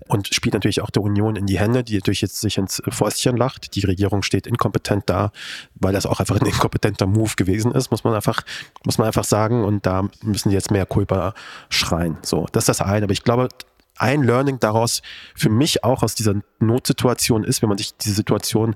und 0.09 0.29
spielt 0.35 0.55
natürlich 0.55 0.81
auch 0.81 0.91
der 0.91 1.03
Union 1.03 1.37
in 1.37 1.47
die 1.47 1.59
Hände, 1.59 1.85
die 1.85 1.95
natürlich 1.95 2.23
jetzt 2.23 2.41
sich 2.41 2.57
ins 2.57 2.83
Fäustchen 2.89 3.37
lacht. 3.37 3.77
Die 3.77 3.85
Regierung 3.85 4.23
steht 4.23 4.47
inkompetent 4.47 5.05
da, 5.07 5.31
weil 5.75 5.93
das 5.93 6.07
auch 6.07 6.21
einfach 6.21 6.41
ein 6.41 6.47
inkompetenter 6.47 7.07
Move 7.07 7.35
gewesen 7.37 7.73
ist, 7.73 7.91
muss 7.91 8.03
man 8.03 8.15
einfach, 8.15 8.43
muss 8.85 8.99
man 8.99 9.07
einfach 9.07 9.25
sagen. 9.25 9.65
Und 9.65 9.85
da 9.85 10.09
müssen 10.23 10.49
die 10.49 10.55
jetzt 10.55 10.71
mehr 10.71 10.87
Culpa 10.87 11.35
schreien. 11.69 12.17
So, 12.23 12.47
das 12.53 12.63
ist 12.63 12.69
das 12.69 12.81
eine. 12.81 13.05
Aber 13.05 13.13
ich 13.13 13.25
glaube, 13.25 13.49
ein 14.03 14.23
Learning 14.25 14.59
daraus 14.59 15.01
für 15.35 15.49
mich 15.49 15.85
auch 15.85 16.03
aus 16.03 16.15
dieser 16.15 16.35
Notsituation 16.59 17.45
ist, 17.45 17.63
wenn 17.63 17.69
man 17.69 17.79
sich 17.79 17.97
diese 17.97 18.15
Situation 18.15 18.75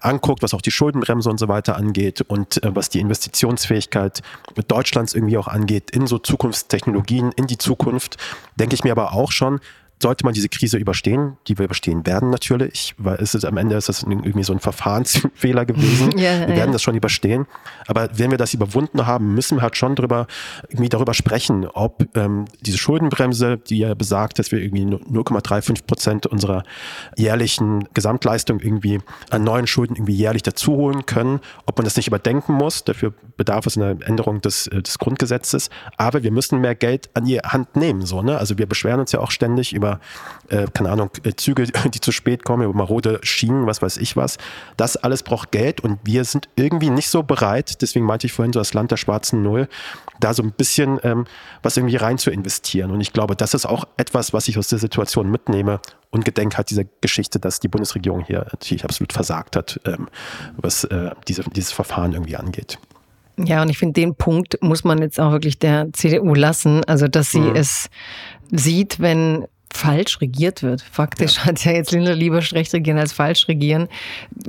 anguckt, 0.00 0.42
was 0.42 0.54
auch 0.54 0.62
die 0.62 0.70
Schuldenbremse 0.70 1.28
und 1.28 1.38
so 1.38 1.48
weiter 1.48 1.76
angeht 1.76 2.22
und 2.22 2.62
äh, 2.62 2.74
was 2.74 2.88
die 2.88 3.00
Investitionsfähigkeit 3.00 4.22
Deutschlands 4.68 5.14
irgendwie 5.14 5.36
auch 5.36 5.48
angeht 5.48 5.90
in 5.90 6.06
so 6.06 6.18
Zukunftstechnologien, 6.18 7.32
in 7.32 7.46
die 7.46 7.58
Zukunft, 7.58 8.16
denke 8.56 8.74
ich 8.74 8.84
mir 8.84 8.92
aber 8.92 9.12
auch 9.12 9.32
schon, 9.32 9.60
sollte 10.00 10.24
man 10.24 10.34
diese 10.34 10.48
Krise 10.48 10.76
überstehen, 10.76 11.36
die 11.46 11.58
wir 11.58 11.64
überstehen 11.64 12.06
werden 12.06 12.30
natürlich, 12.30 12.94
weil 12.98 13.16
es 13.16 13.34
ist 13.34 13.44
am 13.44 13.56
Ende 13.56 13.76
ist 13.76 13.88
das 13.88 14.02
irgendwie 14.02 14.44
so 14.44 14.52
ein 14.52 14.60
Verfahrensfehler 14.60 15.64
gewesen. 15.64 16.12
ja, 16.18 16.40
wir 16.40 16.48
werden 16.48 16.70
ja. 16.70 16.72
das 16.72 16.82
schon 16.82 16.94
überstehen. 16.94 17.46
Aber 17.86 18.08
wenn 18.14 18.30
wir 18.30 18.38
das 18.38 18.54
überwunden 18.54 19.06
haben, 19.06 19.34
müssen 19.34 19.58
wir 19.58 19.62
halt 19.62 19.76
schon 19.76 19.96
drüber, 19.96 20.26
irgendwie 20.68 20.88
darüber 20.88 21.14
sprechen, 21.14 21.66
ob 21.66 22.06
ähm, 22.16 22.44
diese 22.60 22.78
Schuldenbremse, 22.78 23.58
die 23.58 23.78
ja 23.78 23.94
besagt, 23.94 24.38
dass 24.38 24.52
wir 24.52 24.60
irgendwie 24.60 24.84
0,35 24.84 25.86
Prozent 25.86 26.26
unserer 26.26 26.62
jährlichen 27.16 27.88
Gesamtleistung 27.94 28.60
irgendwie 28.60 29.00
an 29.30 29.42
neuen 29.42 29.66
Schulden 29.66 29.96
irgendwie 29.96 30.14
jährlich 30.14 30.42
dazuholen 30.42 31.06
können, 31.06 31.40
ob 31.66 31.76
man 31.78 31.84
das 31.84 31.96
nicht 31.96 32.06
überdenken 32.06 32.52
muss. 32.52 32.84
Dafür 32.84 33.14
bedarf 33.36 33.66
es 33.66 33.76
einer 33.76 33.96
Änderung 34.06 34.40
des, 34.40 34.68
äh, 34.68 34.82
des 34.82 34.98
Grundgesetzes. 34.98 35.70
Aber 35.96 36.22
wir 36.22 36.30
müssen 36.30 36.60
mehr 36.60 36.74
Geld 36.74 37.10
an 37.14 37.24
die 37.24 37.38
Hand 37.38 37.74
nehmen. 37.74 38.06
So, 38.06 38.22
ne? 38.22 38.38
Also 38.38 38.58
wir 38.58 38.66
beschweren 38.66 39.00
uns 39.00 39.12
ja 39.12 39.20
auch 39.20 39.30
ständig 39.30 39.72
über 39.72 39.87
über, 39.88 40.00
äh, 40.48 40.66
keine 40.72 40.90
Ahnung, 40.90 41.10
äh, 41.24 41.32
Züge, 41.34 41.64
die 41.92 42.00
zu 42.00 42.12
spät 42.12 42.44
kommen, 42.44 42.64
über 42.64 42.74
marode 42.74 43.20
Schienen, 43.22 43.66
was 43.66 43.82
weiß 43.82 43.96
ich 43.98 44.16
was. 44.16 44.38
Das 44.76 44.96
alles 44.96 45.22
braucht 45.22 45.50
Geld 45.50 45.80
und 45.80 45.98
wir 46.04 46.24
sind 46.24 46.48
irgendwie 46.56 46.90
nicht 46.90 47.08
so 47.08 47.22
bereit, 47.22 47.80
deswegen 47.82 48.04
meinte 48.04 48.26
ich 48.26 48.32
vorhin 48.32 48.52
so 48.52 48.60
das 48.60 48.74
Land 48.74 48.90
der 48.90 48.96
schwarzen 48.96 49.42
Null, 49.42 49.68
da 50.20 50.34
so 50.34 50.42
ein 50.42 50.52
bisschen 50.52 50.98
ähm, 51.02 51.26
was 51.62 51.76
irgendwie 51.76 51.96
rein 51.96 52.18
zu 52.18 52.30
investieren. 52.30 52.90
Und 52.90 53.00
ich 53.00 53.12
glaube, 53.12 53.36
das 53.36 53.54
ist 53.54 53.66
auch 53.66 53.84
etwas, 53.96 54.32
was 54.32 54.48
ich 54.48 54.58
aus 54.58 54.68
der 54.68 54.78
Situation 54.78 55.30
mitnehme 55.30 55.80
und 56.10 56.24
gedenk 56.24 56.56
hat 56.56 56.70
dieser 56.70 56.84
Geschichte, 57.00 57.38
dass 57.38 57.60
die 57.60 57.68
Bundesregierung 57.68 58.24
hier 58.24 58.46
natürlich 58.52 58.84
absolut 58.84 59.12
versagt 59.12 59.56
hat, 59.56 59.80
ähm, 59.84 60.08
was 60.56 60.84
äh, 60.84 61.10
diese, 61.28 61.42
dieses 61.44 61.72
Verfahren 61.72 62.12
irgendwie 62.12 62.36
angeht. 62.36 62.78
Ja, 63.36 63.62
und 63.62 63.68
ich 63.68 63.78
finde, 63.78 64.00
den 64.00 64.16
Punkt 64.16 64.58
muss 64.62 64.82
man 64.82 64.98
jetzt 64.98 65.20
auch 65.20 65.30
wirklich 65.30 65.60
der 65.60 65.92
CDU 65.92 66.34
lassen, 66.34 66.82
also 66.86 67.06
dass 67.06 67.30
sie 67.30 67.40
mhm. 67.40 67.54
es 67.54 67.88
sieht, 68.50 68.98
wenn 68.98 69.46
falsch 69.72 70.20
regiert 70.20 70.62
wird. 70.62 70.82
Faktisch 70.82 71.36
ja. 71.36 71.44
hat 71.46 71.64
ja 71.64 71.72
jetzt 71.72 71.92
Lindner 71.92 72.14
lieber 72.14 72.42
schlecht 72.42 72.72
regieren 72.72 72.98
als 72.98 73.12
falsch 73.12 73.48
regieren. 73.48 73.88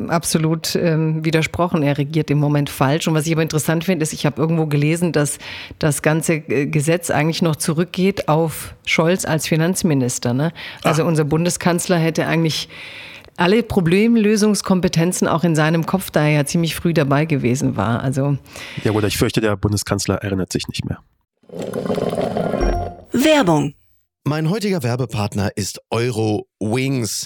Absolut 0.07 0.75
ähm, 0.75 1.23
widersprochen. 1.25 1.83
Er 1.83 1.97
regiert 1.97 2.31
im 2.31 2.39
Moment 2.39 2.69
falsch. 2.69 3.07
Und 3.07 3.13
was 3.13 3.27
ich 3.27 3.33
aber 3.33 3.41
interessant 3.41 3.83
finde, 3.83 4.03
ist, 4.03 4.13
ich 4.13 4.25
habe 4.25 4.41
irgendwo 4.41 4.65
gelesen, 4.65 5.11
dass 5.11 5.37
das 5.77 6.01
ganze 6.01 6.35
äh, 6.35 6.65
Gesetz 6.67 7.11
eigentlich 7.11 7.41
noch 7.41 7.55
zurückgeht 7.55 8.27
auf 8.27 8.73
Scholz 8.85 9.25
als 9.25 9.47
Finanzminister. 9.47 10.33
Ne? 10.33 10.51
Also 10.83 11.03
Ach. 11.03 11.07
unser 11.07 11.25
Bundeskanzler 11.25 11.97
hätte 11.97 12.25
eigentlich 12.25 12.69
alle 13.37 13.63
Problemlösungskompetenzen 13.63 15.27
auch 15.27 15.43
in 15.43 15.55
seinem 15.55 15.85
Kopf, 15.85 16.11
da 16.11 16.23
er 16.23 16.29
ja 16.29 16.45
ziemlich 16.45 16.75
früh 16.75 16.93
dabei 16.93 17.25
gewesen 17.25 17.77
war. 17.77 18.01
Also 18.01 18.37
ja, 18.83 18.91
oder 18.91 19.07
ich 19.07 19.17
fürchte, 19.17 19.39
der 19.39 19.55
Bundeskanzler 19.55 20.15
erinnert 20.15 20.51
sich 20.51 20.67
nicht 20.67 20.83
mehr. 20.85 20.99
Werbung 23.13 23.73
mein 24.29 24.51
heutiger 24.51 24.83
Werbepartner 24.83 25.49
ist 25.55 25.81
Euro 25.89 26.47
Wings. 26.59 27.25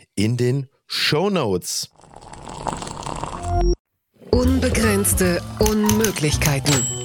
in 0.15 0.37
den 0.37 0.67
Show 0.87 1.29
Notes. 1.29 1.89
Unbegrenzte 4.31 5.41
Unmöglichkeiten. 5.59 7.00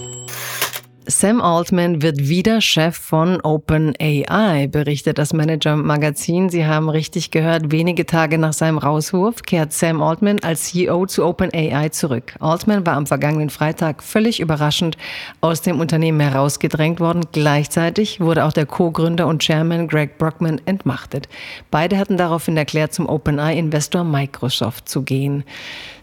Sam 1.08 1.40
Altman 1.40 2.02
wird 2.02 2.18
wieder 2.28 2.60
Chef 2.60 2.96
von 2.96 3.40
OpenAI, 3.40 4.66
berichtet 4.66 5.18
das 5.18 5.32
Manager-Magazin. 5.32 6.50
Sie 6.50 6.66
haben 6.66 6.88
richtig 6.88 7.30
gehört, 7.30 7.70
wenige 7.70 8.06
Tage 8.06 8.38
nach 8.38 8.52
seinem 8.52 8.78
Rauswurf 8.78 9.42
kehrt 9.42 9.72
Sam 9.72 10.02
Altman 10.02 10.40
als 10.40 10.64
CEO 10.64 11.06
zu 11.06 11.24
OpenAI 11.24 11.90
zurück. 11.90 12.34
Altman 12.40 12.84
war 12.86 12.96
am 12.96 13.06
vergangenen 13.06 13.50
Freitag 13.50 14.02
völlig 14.02 14.40
überraschend 14.40 14.96
aus 15.40 15.62
dem 15.62 15.78
Unternehmen 15.78 16.18
herausgedrängt 16.18 16.98
worden. 16.98 17.22
Gleichzeitig 17.30 18.20
wurde 18.20 18.44
auch 18.44 18.52
der 18.52 18.66
Co-Gründer 18.66 19.28
und 19.28 19.42
Chairman 19.42 19.86
Greg 19.86 20.18
Brockman 20.18 20.60
entmachtet. 20.64 21.28
Beide 21.70 21.98
hatten 21.98 22.16
daraufhin 22.16 22.56
erklärt, 22.56 22.92
zum 22.92 23.08
OpenAI-Investor 23.08 24.02
Microsoft 24.02 24.88
zu 24.88 25.02
gehen. 25.02 25.44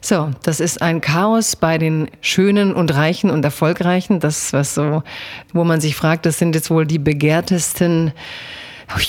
So, 0.06 0.32
das 0.44 0.60
ist 0.60 0.82
ein 0.82 1.00
Chaos 1.00 1.56
bei 1.56 1.78
den 1.78 2.10
Schönen 2.20 2.74
und 2.74 2.94
Reichen 2.94 3.30
und 3.30 3.46
Erfolgreichen. 3.46 4.20
Das, 4.20 4.52
was 4.52 4.74
so, 4.74 4.92
wo 5.53 5.63
man 5.63 5.82
sich 5.82 5.95
fragt, 5.95 6.25
das 6.25 6.38
sind 6.38 6.53
jetzt 6.53 6.69
wohl 6.69 6.86
die 6.86 6.99
begehrtesten 6.99 8.12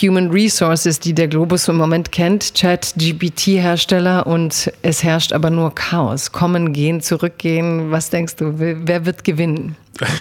Human 0.00 0.30
Resources, 0.30 1.00
die 1.00 1.12
der 1.12 1.28
Globus 1.28 1.68
im 1.68 1.76
Moment 1.76 2.12
kennt, 2.12 2.54
Chat, 2.54 2.94
GPT-Hersteller 2.96 4.26
und 4.26 4.72
es 4.82 5.02
herrscht 5.02 5.32
aber 5.32 5.50
nur 5.50 5.74
Chaos. 5.74 6.32
Kommen, 6.32 6.72
gehen, 6.72 7.00
zurückgehen. 7.02 7.90
Was 7.90 8.10
denkst 8.10 8.36
du, 8.36 8.54
wer 8.56 9.04
wird 9.04 9.24
gewinnen? 9.24 9.76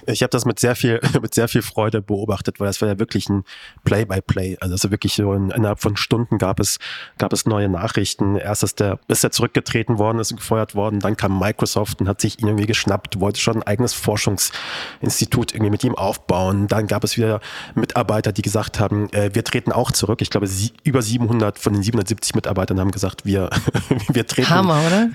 Ich 0.05 0.21
habe 0.23 0.29
das 0.29 0.45
mit 0.45 0.59
sehr 0.59 0.75
viel 0.75 0.99
mit 1.21 1.33
sehr 1.33 1.47
viel 1.47 1.61
Freude 1.61 2.01
beobachtet, 2.01 2.59
weil 2.59 2.67
das 2.67 2.81
war 2.81 2.87
ja 2.87 2.99
wirklich 2.99 3.29
ein 3.29 3.43
Play-by-Play. 3.83 4.53
-play. 4.53 4.61
Also, 4.61 4.73
also 4.73 4.91
wirklich 4.91 5.13
so 5.13 5.33
in, 5.33 5.49
innerhalb 5.51 5.79
von 5.79 5.95
Stunden 5.95 6.37
gab 6.37 6.59
es 6.59 6.79
gab 7.17 7.33
es 7.33 7.45
neue 7.45 7.69
Nachrichten. 7.69 8.35
Erst 8.35 8.63
ist 8.63 8.79
der 8.79 8.99
ist 9.07 9.23
er 9.23 9.31
zurückgetreten 9.31 9.97
worden, 9.97 10.19
ist 10.19 10.35
gefeuert 10.35 10.75
worden, 10.75 10.99
dann 10.99 11.17
kam 11.17 11.39
Microsoft 11.39 12.01
und 12.01 12.07
hat 12.07 12.21
sich 12.21 12.39
ihn 12.39 12.47
irgendwie 12.47 12.65
geschnappt, 12.65 13.19
wollte 13.19 13.39
schon 13.39 13.57
ein 13.57 13.63
eigenes 13.63 13.93
Forschungsinstitut 13.93 15.53
irgendwie 15.53 15.71
mit 15.71 15.83
ihm 15.83 15.95
aufbauen. 15.95 16.67
Dann 16.67 16.87
gab 16.87 17.03
es 17.03 17.17
wieder 17.17 17.39
Mitarbeiter, 17.75 18.31
die 18.31 18.41
gesagt 18.41 18.79
haben, 18.79 19.11
äh, 19.13 19.29
wir 19.33 19.43
treten 19.43 19.71
auch 19.71 19.91
zurück. 19.91 20.21
Ich 20.21 20.29
glaube, 20.29 20.47
sie, 20.47 20.71
über 20.83 21.01
700 21.01 21.59
von 21.59 21.73
den 21.73 21.83
770 21.83 22.35
Mitarbeitern 22.35 22.79
haben 22.79 22.91
gesagt, 22.91 23.25
wir 23.25 23.49
wir 24.11 24.25
treten 24.25 24.49
Hammer, 24.49 24.81
oder? 24.85 25.09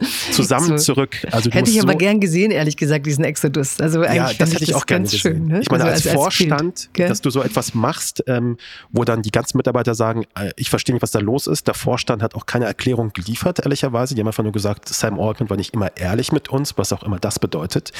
zusammen 0.32 0.78
zurück. 0.78 1.26
Also 1.30 1.50
hätte 1.50 1.70
ich 1.70 1.80
aber 1.80 1.92
so 1.92 1.98
gern 1.98 2.20
gesehen, 2.20 2.50
ehrlich 2.50 2.76
gesagt, 2.76 3.06
diesen 3.06 3.24
Exodus. 3.24 3.80
Also 3.82 4.04
ja, 4.04 4.32
das 4.32 4.54
hätte 4.54 4.62
ich 4.62 4.74
auch 4.74 4.86
gerne 4.86 5.04
gesehen. 5.04 5.20
Schön, 5.20 5.46
ne? 5.46 5.60
Ich 5.60 5.70
meine, 5.70 5.84
also 5.84 5.94
als, 5.94 6.06
als, 6.06 6.14
Vorstand, 6.14 6.90
Bild, 6.92 7.10
dass 7.10 7.20
du 7.20 7.30
so 7.30 7.42
etwas 7.42 7.74
machst, 7.74 8.22
ähm, 8.28 8.56
wo 8.90 9.04
dann 9.04 9.22
die 9.22 9.32
ganzen 9.32 9.56
Mitarbeiter 9.56 9.96
sagen, 9.96 10.24
äh, 10.36 10.50
ich 10.56 10.70
verstehe 10.70 10.94
nicht, 10.94 11.02
was 11.02 11.10
da 11.10 11.18
los 11.18 11.48
ist. 11.48 11.66
Der 11.66 11.74
Vorstand 11.74 12.22
hat 12.22 12.36
auch 12.36 12.46
keine 12.46 12.66
Erklärung 12.66 13.12
geliefert, 13.12 13.58
ehrlicherweise. 13.58 14.14
Die 14.14 14.20
haben 14.20 14.28
einfach 14.28 14.44
nur 14.44 14.52
gesagt, 14.52 14.88
Sam 14.88 15.18
Altman 15.18 15.50
war 15.50 15.56
nicht 15.56 15.74
immer 15.74 15.96
ehrlich 15.96 16.30
mit 16.30 16.48
uns, 16.48 16.78
was 16.78 16.92
auch 16.92 17.02
immer 17.02 17.18
das 17.18 17.40
bedeutet. 17.40 17.90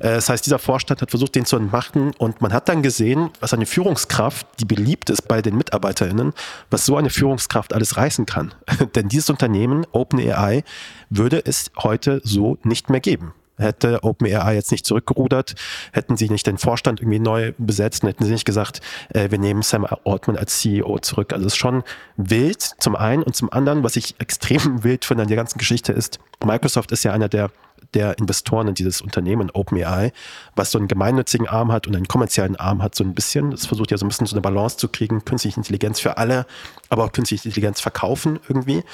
Äh, 0.00 0.10
das 0.10 0.28
heißt, 0.28 0.44
dieser 0.44 0.58
Vorstand 0.58 1.00
hat 1.00 1.10
versucht, 1.10 1.34
den 1.34 1.46
zu 1.46 1.56
entmachten 1.56 2.12
und 2.18 2.42
man 2.42 2.52
hat 2.52 2.68
dann 2.68 2.82
gesehen, 2.82 3.30
was 3.40 3.54
eine 3.54 3.64
Führungskraft, 3.64 4.46
die 4.60 4.66
beliebt 4.66 5.08
ist 5.08 5.26
bei 5.26 5.40
den 5.40 5.56
MitarbeiterInnen, 5.56 6.34
was 6.70 6.84
so 6.84 6.96
eine 6.96 7.08
Führungskraft 7.08 7.72
alles 7.72 7.96
reißen 7.96 8.26
kann. 8.26 8.52
Denn 8.94 9.08
dieses 9.08 9.30
Unternehmen, 9.30 9.86
OpenAI, 9.92 10.64
würde 11.08 11.42
es 11.44 11.70
heute 11.78 12.20
so 12.24 12.58
nicht 12.62 12.90
mehr 12.90 13.00
geben. 13.00 13.32
Hätte 13.60 14.02
OpenAI 14.02 14.54
jetzt 14.54 14.70
nicht 14.70 14.86
zurückgerudert, 14.86 15.54
hätten 15.92 16.16
sie 16.16 16.28
nicht 16.28 16.46
den 16.46 16.58
Vorstand 16.58 17.00
irgendwie 17.00 17.18
neu 17.18 17.52
besetzt, 17.58 18.02
hätten 18.02 18.24
sie 18.24 18.32
nicht 18.32 18.44
gesagt, 18.44 18.80
äh, 19.10 19.30
wir 19.30 19.38
nehmen 19.38 19.62
Sam 19.62 19.86
Altman 20.04 20.36
als 20.36 20.58
CEO 20.58 20.98
zurück. 20.98 21.32
Also 21.32 21.46
es 21.46 21.52
ist 21.54 21.58
schon 21.58 21.82
wild 22.16 22.60
zum 22.62 22.96
einen 22.96 23.22
und 23.22 23.36
zum 23.36 23.52
anderen, 23.52 23.82
was 23.82 23.96
ich 23.96 24.14
extrem 24.18 24.84
wild 24.84 25.04
finde 25.04 25.22
an 25.22 25.28
der 25.28 25.36
ganzen 25.36 25.58
Geschichte 25.58 25.92
ist, 25.92 26.18
Microsoft 26.44 26.90
ist 26.92 27.04
ja 27.04 27.12
einer 27.12 27.28
der 27.28 27.50
der 27.94 28.18
Investoren 28.18 28.68
in 28.68 28.74
dieses 28.74 29.00
Unternehmen 29.00 29.50
OpenAI, 29.50 30.12
was 30.54 30.70
so 30.70 30.78
einen 30.78 30.88
gemeinnützigen 30.88 31.48
Arm 31.48 31.72
hat 31.72 31.86
und 31.86 31.96
einen 31.96 32.08
kommerziellen 32.08 32.56
Arm 32.56 32.82
hat, 32.82 32.94
so 32.94 33.04
ein 33.04 33.14
bisschen. 33.14 33.50
Das 33.50 33.66
versucht 33.66 33.90
ja 33.90 33.98
so 33.98 34.04
ein 34.04 34.08
bisschen 34.08 34.26
so 34.26 34.34
eine 34.34 34.42
Balance 34.42 34.76
zu 34.76 34.88
kriegen, 34.88 35.24
künstliche 35.24 35.58
Intelligenz 35.58 36.00
für 36.00 36.16
alle, 36.16 36.46
aber 36.88 37.04
auch 37.04 37.12
künstliche 37.12 37.48
Intelligenz 37.48 37.80
verkaufen 37.80 38.38
irgendwie. 38.48 38.84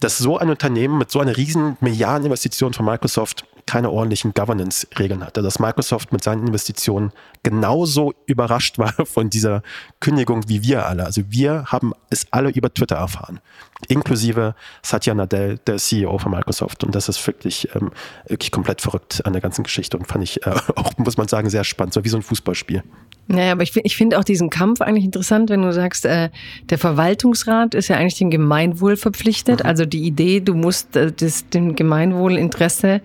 Dass 0.00 0.18
so 0.18 0.38
ein 0.38 0.48
Unternehmen 0.48 0.96
mit 0.96 1.10
so 1.10 1.20
einer 1.20 1.36
riesen 1.36 1.76
Milliardeninvestition 1.80 2.72
von 2.72 2.86
Microsoft 2.86 3.44
keine 3.66 3.90
ordentlichen 3.90 4.34
Governance-Regeln 4.34 5.24
hatte. 5.24 5.42
Dass 5.42 5.58
Microsoft 5.58 6.12
mit 6.12 6.22
seinen 6.22 6.46
Investitionen 6.46 7.12
genauso 7.42 8.14
überrascht 8.26 8.78
war 8.78 8.92
von 9.06 9.30
dieser 9.30 9.62
Kündigung 10.00 10.48
wie 10.48 10.62
wir 10.62 10.86
alle. 10.86 11.04
Also 11.04 11.22
wir 11.28 11.64
haben 11.66 11.92
es 12.10 12.26
alle 12.30 12.50
über 12.50 12.72
Twitter 12.72 12.96
erfahren, 12.96 13.40
inklusive 13.88 14.54
Satya 14.82 15.14
Nadell, 15.14 15.58
der 15.66 15.76
CEO 15.76 16.18
von 16.18 16.32
Microsoft. 16.32 16.84
Und 16.84 16.94
das 16.94 17.08
ist 17.08 17.24
wirklich, 17.26 17.68
ähm, 17.74 17.90
wirklich 18.26 18.50
komplett 18.50 18.80
verrückt 18.80 19.24
an 19.24 19.32
der 19.32 19.42
ganzen 19.42 19.62
Geschichte 19.62 19.96
und 19.96 20.06
fand 20.06 20.24
ich 20.24 20.46
äh, 20.46 20.50
auch, 20.76 20.96
muss 20.98 21.16
man 21.16 21.28
sagen, 21.28 21.50
sehr 21.50 21.64
spannend, 21.64 21.94
so 21.94 22.04
wie 22.04 22.08
so 22.08 22.16
ein 22.16 22.22
Fußballspiel. 22.22 22.82
Naja, 23.28 23.52
aber 23.52 23.62
ich, 23.62 23.76
ich 23.76 23.96
finde 23.96 24.18
auch 24.18 24.24
diesen 24.24 24.50
Kampf 24.50 24.80
eigentlich 24.80 25.04
interessant, 25.04 25.50
wenn 25.50 25.62
du 25.62 25.72
sagst, 25.72 26.04
äh, 26.04 26.30
der 26.64 26.78
Verwaltungsrat 26.78 27.74
ist 27.74 27.86
ja 27.86 27.96
eigentlich 27.96 28.18
dem 28.18 28.30
Gemeinwohl 28.30 28.96
verpflichtet. 28.96 29.60
Mhm. 29.60 29.66
Also 29.66 29.86
die 29.86 30.02
Idee, 30.02 30.40
du 30.40 30.54
musst 30.54 30.96
äh, 30.96 31.12
das, 31.12 31.48
dem 31.48 31.76
Gemeinwohlinteresse 31.76 33.00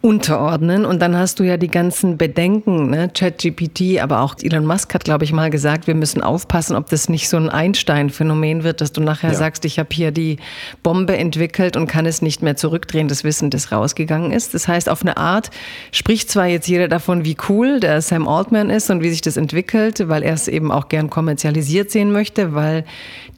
unterordnen. 0.00 0.84
Und 0.84 1.02
dann 1.02 1.16
hast 1.16 1.40
du 1.40 1.44
ja 1.44 1.56
die 1.56 1.68
ganzen 1.68 2.18
Bedenken, 2.18 2.90
ne? 2.90 3.10
ChatGPT, 3.12 4.00
aber 4.00 4.20
auch 4.20 4.36
Elon 4.40 4.64
Musk 4.64 4.94
hat, 4.94 5.04
glaube 5.04 5.24
ich, 5.24 5.32
mal 5.32 5.50
gesagt, 5.50 5.86
wir 5.86 5.94
müssen 5.94 6.22
aufpassen, 6.22 6.76
ob 6.76 6.88
das 6.88 7.08
nicht 7.08 7.28
so 7.28 7.36
ein 7.36 7.48
Einstein-Phänomen 7.48 8.62
wird, 8.62 8.80
dass 8.80 8.92
du 8.92 9.00
nachher 9.00 9.32
ja. 9.32 9.36
sagst, 9.36 9.64
ich 9.64 9.78
habe 9.78 9.88
hier 9.92 10.12
die 10.12 10.36
Bombe 10.82 11.16
entwickelt 11.16 11.76
und 11.76 11.88
kann 11.88 12.06
es 12.06 12.22
nicht 12.22 12.42
mehr 12.42 12.54
zurückdrehen, 12.54 13.08
das 13.08 13.24
Wissen, 13.24 13.50
das 13.50 13.72
rausgegangen 13.72 14.30
ist. 14.30 14.54
Das 14.54 14.68
heißt, 14.68 14.88
auf 14.88 15.02
eine 15.02 15.16
Art 15.16 15.50
spricht 15.90 16.30
zwar 16.30 16.46
jetzt 16.46 16.68
jeder 16.68 16.86
davon, 16.86 17.24
wie 17.24 17.36
cool 17.48 17.80
der 17.80 18.00
Sam 18.00 18.28
Altman 18.28 18.70
ist 18.70 18.90
und 18.90 19.02
wie 19.02 19.10
sich 19.10 19.20
das 19.20 19.36
entwickelt, 19.36 20.08
weil 20.08 20.22
er 20.22 20.34
es 20.34 20.46
eben 20.46 20.70
auch 20.70 20.88
gern 20.88 21.10
kommerzialisiert 21.10 21.90
sehen 21.90 22.12
möchte, 22.12 22.54
weil 22.54 22.84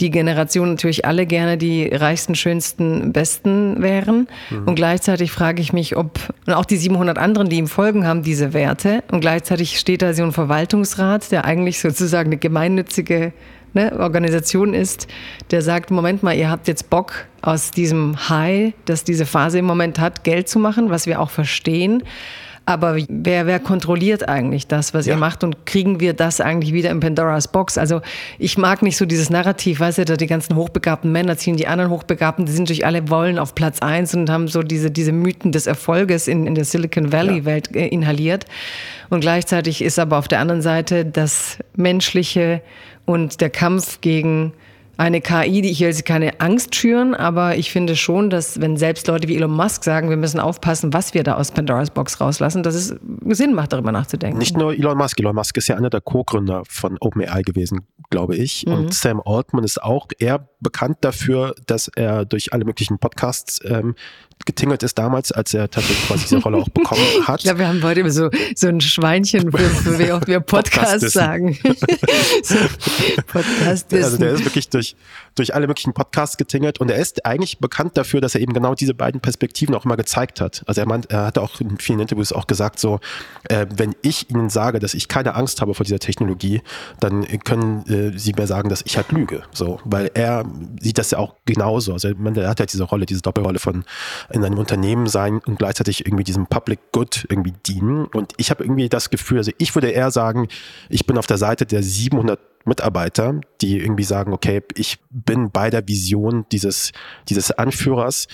die 0.01 0.11
Generation 0.11 0.71
natürlich 0.71 1.05
alle 1.05 1.27
gerne 1.27 1.57
die 1.57 1.87
reichsten, 1.87 2.35
schönsten, 2.35 3.13
besten 3.13 3.83
wären. 3.83 4.29
Mhm. 4.51 4.69
Und 4.69 4.75
gleichzeitig 4.75 5.33
frage 5.33 5.63
ich 5.63 5.73
mich, 5.73 5.97
ob 5.97 6.19
und 6.51 6.57
auch 6.57 6.65
die 6.65 6.77
700 6.77 7.17
anderen, 7.17 7.49
die 7.49 7.59
ihm 7.59 7.69
folgen, 7.69 8.07
haben 8.07 8.23
diese 8.23 8.53
Werte. 8.53 9.05
Und 9.13 9.21
gleichzeitig 9.21 9.79
steht 9.79 10.03
da 10.03 10.13
so 10.13 10.25
ein 10.25 10.33
Verwaltungsrat, 10.33 11.31
der 11.31 11.45
eigentlich 11.45 11.81
sozusagen 11.81 12.31
eine 12.31 12.39
gemeinnützige 12.39 13.33
ne, 13.73 13.97
Organisation 14.01 14.75
ist, 14.75 15.07
der 15.53 15.63
sagt, 15.63 15.93
Moment 15.93 16.25
mal, 16.25 16.37
ihr 16.37 16.51
habt 16.51 16.67
jetzt 16.67 16.91
Bock 16.91 17.27
aus 17.41 17.71
diesem 17.71 18.29
High, 18.29 18.75
das 18.85 19.05
diese 19.05 19.27
Phase 19.27 19.61
im 19.61 19.65
Moment 19.65 20.01
hat, 20.01 20.25
Geld 20.25 20.49
zu 20.49 20.59
machen, 20.59 20.91
was 20.91 21.07
wir 21.07 21.21
auch 21.21 21.31
verstehen. 21.31 22.03
Aber 22.67 22.97
wer, 23.09 23.47
wer 23.47 23.59
kontrolliert 23.59 24.29
eigentlich 24.29 24.69
das, 24.69 24.95
was 24.95 25.07
ja. 25.07 25.15
ihr 25.15 25.19
macht? 25.19 25.43
Und 25.43 25.67
kriegen 25.67 25.99
wir 25.99 26.13
das 26.13 26.41
eigentlich 26.41 26.73
wieder 26.73 26.91
in 26.91 27.01
Pandoras 27.01 27.49
Box? 27.49 27.79
Also 27.79 28.01
ich 28.39 28.59
mag 28.59 28.83
nicht 28.83 28.97
so 28.97 29.07
dieses 29.07 29.29
Narrativ, 29.29 29.81
weißt 29.81 29.99
du, 29.99 30.05
da 30.05 30.17
die 30.17 30.27
ganzen 30.27 30.55
hochbegabten 30.55 31.11
Männer 31.11 31.37
ziehen 31.37 31.57
die 31.57 31.67
anderen 31.67 31.91
Hochbegabten, 31.91 32.47
die 32.47 32.53
sind 32.53 32.69
durch 32.69 32.87
alle 32.87 33.09
wollen 33.09 33.39
auf 33.39 33.55
Platz 33.55 33.81
eins 33.81 34.15
und 34.15 34.31
haben 34.31 34.47
so 34.47 34.63
diese, 34.63 34.91
diese 34.91 35.13
Mythen 35.13 35.53
des 35.53 35.67
Erfolges 35.67 36.29
in, 36.29 36.47
in 36.47 36.55
der 36.55 36.65
Silicon 36.65 37.13
Valley-Welt 37.13 37.71
ja. 37.75 37.81
Äh, 37.83 37.89
inhaliert. 37.89 38.45
Und 39.09 39.21
gleichzeitig 39.21 39.83
ist 39.83 39.99
aber 39.99 40.19
auf 40.19 40.29
der 40.29 40.39
anderen 40.39 40.63
Seite 40.63 41.05
das 41.05 41.59
Menschliche 41.75 42.63
und 43.05 43.41
der 43.41 43.51
Kampf 43.51 44.01
gegen 44.01 44.53
eine 45.01 45.23
KI, 45.23 45.63
die 45.63 45.71
ich 45.71 45.81
will 45.81 45.95
sie 45.95 46.03
keine 46.03 46.41
Angst 46.41 46.75
schüren, 46.75 47.15
aber 47.15 47.57
ich 47.57 47.73
finde 47.73 47.97
schon, 47.97 48.29
dass 48.29 48.61
wenn 48.61 48.77
selbst 48.77 49.09
Leute 49.09 49.29
wie 49.29 49.37
Elon 49.37 49.51
Musk 49.51 49.83
sagen, 49.83 50.11
wir 50.11 50.19
müssen 50.19 50.39
aufpassen, 50.39 50.93
was 50.93 51.15
wir 51.15 51.23
da 51.23 51.37
aus 51.37 51.53
Pandoras 51.53 51.91
Box 51.91 52.21
rauslassen, 52.21 52.63
dass 52.63 52.75
es 52.75 52.95
Sinn 53.29 53.55
macht, 53.55 53.73
darüber 53.73 53.93
nachzudenken. 53.93 54.37
Nicht 54.37 54.59
nur 54.59 54.75
Elon 54.75 54.99
Musk. 54.99 55.19
Elon 55.19 55.35
Musk 55.35 55.57
ist 55.57 55.69
ja 55.69 55.77
einer 55.77 55.89
der 55.89 56.03
Co-Gründer 56.03 56.65
von 56.69 56.99
OpenAI 57.01 57.41
gewesen, 57.41 57.87
glaube 58.11 58.37
ich. 58.37 58.67
Mhm. 58.67 58.73
Und 58.75 58.95
Sam 58.95 59.23
Altman 59.25 59.65
ist 59.65 59.83
auch 59.83 60.09
eher 60.19 60.47
bekannt 60.61 60.99
dafür, 61.01 61.55
dass 61.67 61.89
er 61.89 62.27
durch 62.27 62.53
alle 62.53 62.67
möglichen 62.67 62.99
Podcasts 62.99 63.59
ähm, 63.65 63.95
getingelt 64.47 64.83
ist 64.83 64.99
damals, 64.99 65.33
als 65.33 65.55
er 65.55 65.71
tatsächlich 65.71 66.07
quasi 66.07 66.23
diese 66.23 66.39
Rolle 66.39 66.59
auch 66.59 66.69
bekommen 66.69 67.03
hat. 67.27 67.41
Ich 67.41 67.45
glaube, 67.45 67.61
wir 67.61 67.69
haben 67.69 67.83
heute 67.83 68.11
so, 68.11 68.31
so 68.55 68.69
ein 68.69 68.81
Schweinchen, 68.81 69.51
für, 69.51 69.59
für 69.59 69.99
wie 69.99 70.13
auch 70.13 70.27
wir 70.27 70.41
Podcast 70.41 71.11
sagen. 71.11 71.59
so, 72.43 72.57
Podcast 73.27 73.93
also 73.93 74.17
der 74.17 74.33
ist 74.33 74.45
wirklich 74.45 74.69
durch, 74.69 74.97
durch 75.35 75.55
alle 75.55 75.67
möglichen 75.67 75.93
Podcasts 75.93 76.37
getingelt 76.37 76.81
und 76.81 76.91
er 76.91 76.99
ist 76.99 77.25
eigentlich 77.27 77.59
bekannt 77.59 77.97
dafür, 77.97 78.21
dass 78.21 78.35
er 78.35 78.41
eben 78.41 78.53
genau 78.53 78.75
diese 78.75 78.95
beiden 78.95 79.21
Perspektiven 79.21 79.75
auch 79.75 79.85
immer 79.85 79.97
gezeigt 79.97 80.41
hat. 80.41 80.63
Also 80.67 80.81
er 80.81 80.87
meint, 80.87 81.11
er 81.11 81.27
hat 81.27 81.39
auch 81.39 81.61
in 81.61 81.79
vielen 81.79 82.01
Interviews 82.01 82.33
auch 82.33 82.47
gesagt, 82.47 82.79
so, 82.79 83.01
äh, 83.49 83.67
wenn 83.75 83.95
ich 84.03 84.31
Ihnen 84.31 84.51
sage, 84.51 84.79
dass 84.79 84.95
ich 84.95 85.09
keine 85.09 85.35
Angst 85.35 85.61
habe 85.61 85.75
vor 85.75 85.85
dieser 85.85 85.99
Technologie, 85.99 86.63
dann 87.01 87.27
können 87.45 87.85
äh, 87.87 88.19
Sie 88.19 88.33
mir 88.33 88.47
sagen, 88.47 88.69
dass 88.69 88.83
ich 88.85 88.97
halt 88.97 89.13
lüge. 89.13 89.43
So, 89.53 89.81
weil 89.85 90.11
er 90.15 90.45
sieht 90.81 90.99
das 90.99 91.11
ja 91.11 91.19
auch 91.19 91.35
genauso. 91.47 91.93
Also 91.93 92.09
er 92.09 92.49
hat 92.49 92.61
ja 92.61 92.67
diese 92.67 92.85
Rolle, 92.85 93.07
diese 93.07 93.23
Doppelrolle 93.23 93.59
von 93.59 93.85
in 94.33 94.45
einem 94.45 94.59
Unternehmen 94.59 95.07
sein 95.07 95.41
und 95.47 95.59
gleichzeitig 95.59 96.07
irgendwie 96.07 96.25
diesem 96.25 96.47
Public 96.47 96.79
Good 96.93 97.27
irgendwie 97.29 97.53
dienen. 97.67 98.07
Und 98.07 98.33
ich 98.37 98.51
habe 98.51 98.65
irgendwie 98.65 98.89
das 98.89 99.11
Gefühl, 99.11 99.39
also 99.39 99.53
ich 99.59 99.75
würde 99.75 99.91
eher 99.91 100.11
sagen, 100.11 100.49
ich 100.89 101.07
bin 101.07 101.19
auf 101.19 101.27
der 101.27 101.39
Seite 101.39 101.67
der 101.67 101.83
700 101.83 102.39
Mitarbeiter, 102.65 103.41
die 103.61 103.79
irgendwie 103.79 104.05
sagen, 104.05 104.33
okay, 104.33 104.63
ich 104.75 104.99
bin 105.11 105.51
bei 105.51 105.71
der 105.71 105.87
Vision 105.89 106.45
dieses, 106.53 106.93
dieses 107.29 107.51
Anführers 107.51 108.29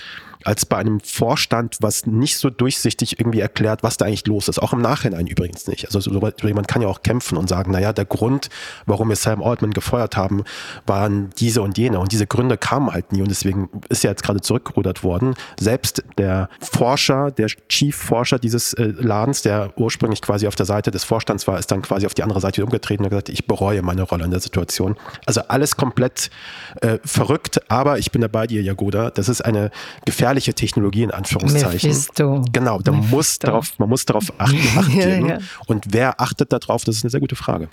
als 0.47 0.65
bei 0.65 0.77
einem 0.77 1.01
Vorstand, 1.01 1.75
was 1.81 2.05
nicht 2.05 2.37
so 2.37 2.49
durchsichtig 2.49 3.19
irgendwie 3.19 3.41
erklärt, 3.41 3.83
was 3.83 3.97
da 3.97 4.05
eigentlich 4.05 4.25
los 4.27 4.47
ist. 4.47 4.59
Auch 4.59 4.71
im 4.71 4.81
Nachhinein 4.81 5.27
übrigens 5.27 5.67
nicht. 5.67 5.85
Also 5.85 5.99
so, 5.99 6.11
man 6.21 6.67
kann 6.67 6.81
ja 6.81 6.87
auch 6.87 7.01
kämpfen 7.01 7.37
und 7.37 7.49
sagen, 7.49 7.73
naja, 7.73 7.91
der 7.91 8.05
Grund, 8.05 8.49
warum 8.85 9.09
wir 9.09 9.17
Sam 9.17 9.43
Altman 9.43 9.71
gefeuert 9.71 10.15
haben, 10.15 10.45
waren 10.85 11.31
diese 11.37 11.61
und 11.61 11.77
jene. 11.77 11.99
Und 11.99 12.13
diese 12.13 12.27
Gründe 12.27 12.57
kamen 12.57 12.93
halt 12.93 13.11
nie 13.11 13.21
und 13.21 13.29
deswegen 13.29 13.67
ist 13.89 14.05
ja 14.05 14.11
jetzt 14.11 14.23
gerade 14.23 14.39
zurückgerudert 14.39 15.03
worden. 15.03 15.35
Selbst 15.59 16.01
der 16.17 16.49
Forscher, 16.61 17.29
der 17.29 17.47
Chief-Forscher 17.47 18.39
dieses 18.39 18.71
äh, 18.73 18.85
Ladens, 18.85 19.41
der 19.41 19.73
ursprünglich 19.75 20.21
quasi 20.21 20.47
auf 20.47 20.55
der 20.55 20.65
Seite 20.65 20.91
des 20.91 21.03
Vorstands 21.03 21.45
war, 21.47 21.59
ist 21.59 21.71
dann 21.71 21.81
quasi 21.81 22.05
auf 22.05 22.13
die 22.13 22.23
andere 22.23 22.39
Seite 22.39 22.63
umgetreten 22.63 23.03
und 23.03 23.09
gesagt, 23.09 23.27
ich 23.27 23.47
bereue 23.47 23.81
meine 23.81 24.03
Rolle 24.03 24.23
in 24.23 24.31
der 24.31 24.39
Situation. 24.39 24.95
Also 25.25 25.41
alles 25.49 25.75
komplett 25.75 26.29
äh, 26.79 26.99
verrückt, 27.03 27.59
aber 27.67 27.99
ich 27.99 28.11
bin 28.11 28.21
da 28.21 28.29
bei 28.29 28.47
dir, 28.47 28.61
Jagoda. 28.61 29.11
Das 29.11 29.27
ist 29.27 29.41
eine 29.41 29.71
gefährliche 30.05 30.36
Technologie 30.53 31.03
in 31.03 31.11
Anführungszeichen. 31.11 31.89
Mephisto. 31.89 32.43
Genau, 32.51 32.79
da 32.79 32.91
Mephisto. 32.91 33.15
muss 33.15 33.39
darauf, 33.39 33.79
man 33.79 33.89
muss 33.89 34.05
darauf 34.05 34.31
achten, 34.37 34.57
Acht 34.77 34.93
Ja, 34.93 35.05
geben. 35.05 35.27
ja. 35.29 35.37
Und 35.67 35.85
wer 35.89 36.19
achtet 36.21 36.51
darauf, 36.53 36.83
das 36.83 36.97
ist 36.97 37.03
eine 37.03 37.11
sehr 37.11 37.19
gute 37.19 37.35
Frage. 37.35 37.69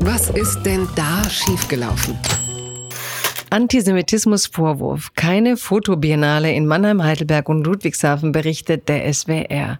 Was 0.00 0.30
ist 0.30 0.62
denn 0.62 0.88
da 0.96 1.28
schiefgelaufen? 1.30 2.18
Antisemitismusvorwurf. 3.56 5.14
Keine 5.14 5.56
Fotobiennale 5.56 6.52
in 6.52 6.66
Mannheim, 6.66 7.02
Heidelberg 7.02 7.48
und 7.48 7.64
Ludwigshafen 7.64 8.30
berichtet 8.30 8.86
der 8.90 9.10
SWR. 9.10 9.78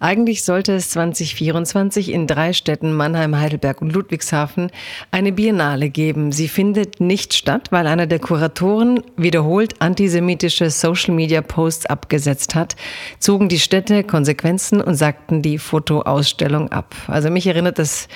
Eigentlich 0.00 0.44
sollte 0.44 0.72
es 0.72 0.88
2024 0.88 2.10
in 2.10 2.26
drei 2.26 2.54
Städten 2.54 2.94
Mannheim, 2.94 3.38
Heidelberg 3.38 3.82
und 3.82 3.92
Ludwigshafen 3.92 4.70
eine 5.10 5.32
Biennale 5.32 5.90
geben. 5.90 6.32
Sie 6.32 6.48
findet 6.48 7.00
nicht 7.00 7.34
statt, 7.34 7.70
weil 7.70 7.86
einer 7.86 8.06
der 8.06 8.18
Kuratoren 8.18 9.02
wiederholt 9.18 9.82
antisemitische 9.82 10.70
Social-Media-Posts 10.70 11.84
abgesetzt 11.84 12.54
hat, 12.54 12.76
zogen 13.18 13.50
die 13.50 13.60
Städte 13.60 14.04
Konsequenzen 14.04 14.80
und 14.80 14.94
sagten 14.94 15.42
die 15.42 15.58
Fotoausstellung 15.58 16.72
ab. 16.72 16.94
Also 17.08 17.28
mich 17.28 17.46
erinnert 17.46 17.78
das 17.78 18.08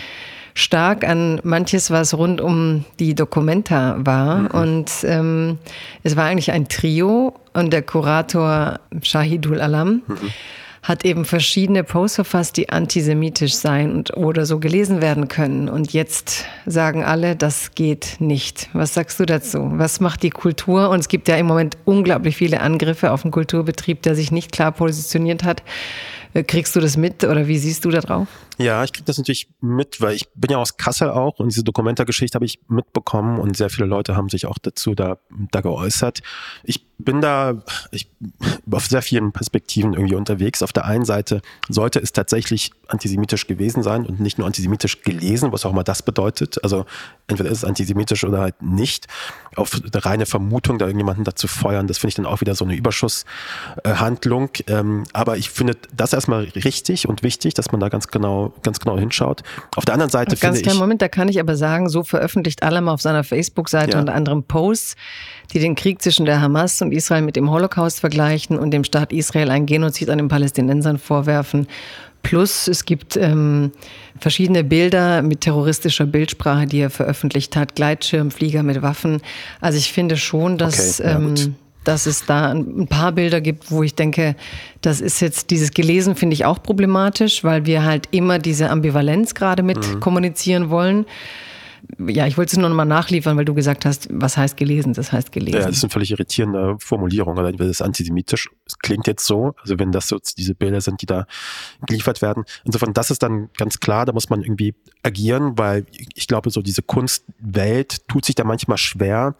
stark 0.54 1.06
an 1.06 1.40
manches, 1.44 1.90
was 1.90 2.14
rund 2.14 2.40
um 2.40 2.84
die 2.98 3.14
Documenta 3.14 3.96
war. 3.98 4.54
Und 4.54 4.90
ähm, 5.04 5.58
es 6.02 6.16
war 6.16 6.24
eigentlich 6.24 6.52
ein 6.52 6.68
Trio 6.68 7.34
und 7.52 7.72
der 7.72 7.82
Kurator 7.82 8.80
Shahidul 9.02 9.60
Alam 9.60 10.02
hat 10.82 11.04
eben 11.04 11.24
verschiedene 11.24 11.84
Posts 11.84 12.16
verfasst, 12.16 12.56
die 12.56 12.70
antisemitisch 12.70 13.54
seien 13.54 13.92
und 13.92 14.16
oder 14.16 14.46
so 14.46 14.58
gelesen 14.58 15.00
werden 15.00 15.28
können. 15.28 15.68
Und 15.68 15.92
jetzt 15.92 16.44
sagen 16.66 17.04
alle, 17.04 17.36
das 17.36 17.76
geht 17.76 18.16
nicht. 18.18 18.68
Was 18.72 18.94
sagst 18.94 19.20
du 19.20 19.24
dazu? 19.24 19.70
Was 19.74 20.00
macht 20.00 20.24
die 20.24 20.30
Kultur? 20.30 20.90
Und 20.90 20.98
es 20.98 21.08
gibt 21.08 21.28
ja 21.28 21.36
im 21.36 21.46
Moment 21.46 21.76
unglaublich 21.84 22.36
viele 22.36 22.60
Angriffe 22.60 23.12
auf 23.12 23.22
den 23.22 23.30
Kulturbetrieb, 23.30 24.02
der 24.02 24.16
sich 24.16 24.32
nicht 24.32 24.50
klar 24.50 24.72
positioniert 24.72 25.44
hat. 25.44 25.62
Äh, 26.34 26.42
Kriegst 26.42 26.74
du 26.74 26.80
das 26.80 26.96
mit 26.96 27.22
oder 27.22 27.46
wie 27.46 27.58
siehst 27.58 27.84
du 27.84 27.90
da 27.90 28.00
drauf? 28.00 28.26
Ja, 28.62 28.84
ich 28.84 28.92
kriege 28.92 29.04
das 29.04 29.18
natürlich 29.18 29.48
mit, 29.60 30.00
weil 30.00 30.14
ich 30.14 30.28
bin 30.34 30.50
ja 30.50 30.58
aus 30.58 30.76
Kassel 30.76 31.10
auch 31.10 31.38
und 31.38 31.48
diese 31.48 31.64
Dokumentargeschichte 31.64 32.36
habe 32.36 32.44
ich 32.44 32.60
mitbekommen 32.68 33.38
und 33.38 33.56
sehr 33.56 33.70
viele 33.70 33.86
Leute 33.86 34.16
haben 34.16 34.28
sich 34.28 34.46
auch 34.46 34.58
dazu 34.58 34.94
da, 34.94 35.18
da 35.50 35.60
geäußert. 35.60 36.22
Ich 36.62 36.86
bin 37.04 37.20
da 37.20 37.62
ich, 37.90 38.08
auf 38.70 38.86
sehr 38.86 39.02
vielen 39.02 39.32
Perspektiven 39.32 39.94
irgendwie 39.94 40.14
unterwegs. 40.14 40.62
Auf 40.62 40.72
der 40.72 40.84
einen 40.84 41.04
Seite 41.04 41.42
sollte 41.68 41.98
es 41.98 42.12
tatsächlich 42.12 42.70
antisemitisch 42.88 43.46
gewesen 43.46 43.82
sein 43.82 44.06
und 44.06 44.20
nicht 44.20 44.38
nur 44.38 44.46
antisemitisch 44.46 45.02
gelesen, 45.02 45.52
was 45.52 45.64
auch 45.66 45.72
immer 45.72 45.84
das 45.84 46.02
bedeutet. 46.02 46.62
Also 46.62 46.86
entweder 47.26 47.50
ist 47.50 47.58
es 47.58 47.64
antisemitisch 47.64 48.24
oder 48.24 48.40
halt 48.40 48.62
nicht. 48.62 49.06
Auf 49.56 49.74
eine 49.74 50.04
reine 50.04 50.26
Vermutung, 50.26 50.78
da 50.78 50.86
irgendjemanden 50.86 51.24
dazu 51.24 51.48
feuern, 51.48 51.86
das 51.86 51.98
finde 51.98 52.08
ich 52.10 52.14
dann 52.14 52.26
auch 52.26 52.40
wieder 52.40 52.54
so 52.54 52.64
eine 52.64 52.74
Überschusshandlung. 52.74 54.50
Ähm, 54.68 55.04
aber 55.12 55.36
ich 55.36 55.50
finde 55.50 55.76
das 55.94 56.12
erstmal 56.12 56.44
richtig 56.44 57.08
und 57.08 57.22
wichtig, 57.22 57.54
dass 57.54 57.72
man 57.72 57.80
da 57.80 57.88
ganz 57.88 58.08
genau, 58.08 58.51
ganz 58.62 58.80
genau 58.80 58.98
hinschaut. 58.98 59.42
Auf 59.76 59.84
der 59.84 59.94
anderen 59.94 60.10
Seite 60.10 60.30
Ganz 60.30 60.40
finde 60.40 60.60
kleinen 60.62 60.76
ich. 60.76 60.80
Moment, 60.80 61.02
da 61.02 61.08
kann 61.08 61.28
ich 61.28 61.40
aber 61.40 61.56
sagen, 61.56 61.88
so 61.88 62.02
veröffentlicht 62.02 62.62
Alam 62.62 62.88
auf 62.88 63.00
seiner 63.00 63.24
Facebook-Seite 63.24 63.92
Ja. 63.92 64.00
unter 64.00 64.14
anderem 64.14 64.44
Posts, 64.44 64.96
die 65.52 65.58
den 65.58 65.74
Krieg 65.74 66.02
zwischen 66.02 66.26
der 66.26 66.40
Hamas 66.40 66.80
und 66.82 66.92
Israel 66.92 67.22
mit 67.22 67.36
dem 67.36 67.50
Holocaust 67.50 68.00
vergleichen 68.00 68.58
und 68.58 68.70
dem 68.70 68.84
Staat 68.84 69.12
Israel 69.12 69.50
ein 69.50 69.66
Genozid 69.66 70.10
an 70.10 70.18
den 70.18 70.28
Palästinensern 70.28 70.98
vorwerfen. 70.98 71.66
Plus 72.22 72.68
es 72.68 72.84
gibt 72.84 73.16
ähm, 73.16 73.72
verschiedene 74.20 74.62
Bilder 74.62 75.22
mit 75.22 75.40
terroristischer 75.40 76.06
Bildsprache, 76.06 76.66
die 76.66 76.78
er 76.78 76.90
veröffentlicht 76.90 77.56
hat, 77.56 77.74
Gleitschirmflieger 77.74 78.62
mit 78.62 78.80
Waffen. 78.80 79.20
Also 79.60 79.78
ich 79.78 79.92
finde 79.92 80.16
schon, 80.16 80.56
dass 80.56 81.00
Okay, 81.00 81.08
ja, 81.08 81.16
ähm. 81.16 81.56
Dass 81.84 82.06
es 82.06 82.24
da 82.26 82.50
ein 82.52 82.86
paar 82.86 83.12
Bilder 83.12 83.40
gibt, 83.40 83.70
wo 83.70 83.82
ich 83.82 83.94
denke, 83.94 84.36
das 84.80 85.00
ist 85.00 85.20
jetzt 85.20 85.50
dieses 85.50 85.72
Gelesen 85.72 86.14
finde 86.16 86.34
ich 86.34 86.44
auch 86.44 86.62
problematisch, 86.62 87.42
weil 87.44 87.66
wir 87.66 87.84
halt 87.84 88.08
immer 88.10 88.38
diese 88.38 88.70
Ambivalenz 88.70 89.34
gerade 89.34 89.62
mit 89.62 89.78
Mhm. 89.78 90.00
kommunizieren 90.00 90.70
wollen. 90.70 91.06
Ja, 92.06 92.26
ich 92.26 92.38
wollte 92.38 92.52
es 92.52 92.58
nur 92.58 92.68
noch 92.68 92.76
mal 92.76 92.84
nachliefern, 92.84 93.36
weil 93.36 93.44
du 93.44 93.54
gesagt 93.54 93.84
hast, 93.84 94.08
was 94.10 94.36
heißt 94.36 94.56
gelesen? 94.56 94.92
Das 94.92 95.12
heißt 95.12 95.32
gelesen. 95.32 95.58
Ja, 95.58 95.66
das 95.66 95.76
ist 95.76 95.84
eine 95.84 95.90
völlig 95.90 96.10
irritierende 96.10 96.76
Formulierung. 96.78 97.36
Entweder 97.36 97.64
das 97.64 97.80
ist 97.80 97.82
antisemitisch. 97.82 98.50
Es 98.66 98.78
klingt 98.78 99.06
jetzt 99.06 99.26
so, 99.26 99.54
also 99.60 99.78
wenn 99.78 99.92
das 99.92 100.08
so 100.08 100.18
diese 100.36 100.54
Bilder 100.54 100.80
sind, 100.80 101.02
die 101.02 101.06
da 101.06 101.26
geliefert 101.86 102.22
werden. 102.22 102.44
Insofern, 102.64 102.92
das 102.92 103.10
ist 103.10 103.22
dann 103.22 103.50
ganz 103.56 103.80
klar, 103.80 104.06
da 104.06 104.12
muss 104.12 104.30
man 104.30 104.42
irgendwie 104.42 104.74
agieren, 105.02 105.58
weil 105.58 105.86
ich 106.14 106.28
glaube, 106.28 106.50
so 106.50 106.62
diese 106.62 106.82
Kunstwelt 106.82 108.06
tut 108.08 108.24
sich 108.24 108.34
da 108.34 108.44
manchmal 108.44 108.78
schwer, 108.78 109.34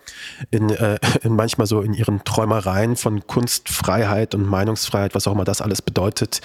in, 0.50 0.70
äh, 0.70 0.98
in 1.22 1.35
manchmal 1.37 1.66
so 1.66 1.81
in 1.81 1.94
ihren 1.94 2.24
Träumereien 2.24 2.96
von 2.96 3.26
Kunstfreiheit 3.26 4.35
und 4.35 4.48
Meinungsfreiheit, 4.48 5.14
was 5.14 5.26
auch 5.26 5.33
immer 5.33 5.44
das 5.44 5.61
alles 5.61 5.83
bedeutet. 5.83 6.40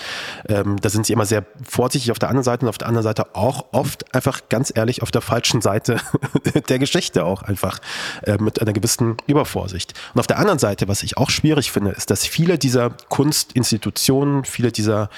Ähm, 0.48 0.78
da 0.82 0.90
sind 0.90 1.06
sie 1.06 1.14
immer 1.14 1.26
sehr 1.26 1.46
vorsichtig 1.64 2.12
auf 2.12 2.20
der 2.20 2.30
anderen 2.30 2.44
Seite 2.44 2.66
und 2.66 2.70
auf 2.70 2.78
der 2.78 2.88
anderen 2.88 3.04
Seite 3.04 3.36
auch 3.36 3.66
oft 3.72 4.14
einfach 4.14 4.50
ganz 4.50 4.72
ehrlich 4.76 5.02
auf 5.02 5.12
der 5.12 5.22
falschen 5.22 5.62
Seite 5.62 5.87
der 6.70 6.80
Geschichte 6.80 7.26
auch 7.26 7.42
einfach 7.44 7.80
äh, 8.24 8.38
mit 8.38 8.62
einer 8.62 8.74
gewissen 8.74 9.18
Übervorsicht. 9.28 9.94
Und 10.14 10.20
auf 10.20 10.28
der 10.28 10.40
anderen 10.40 10.60
Seite, 10.60 10.88
was 10.88 11.04
ich 11.04 11.18
auch 11.18 11.30
schwierig 11.30 11.72
finde, 11.72 11.92
ist, 11.92 12.10
dass 12.10 12.26
viele 12.26 12.58
dieser 12.58 12.92
Kunstinstitutionen, 13.10 14.46
viele 14.46 14.72
dieser 14.72 15.10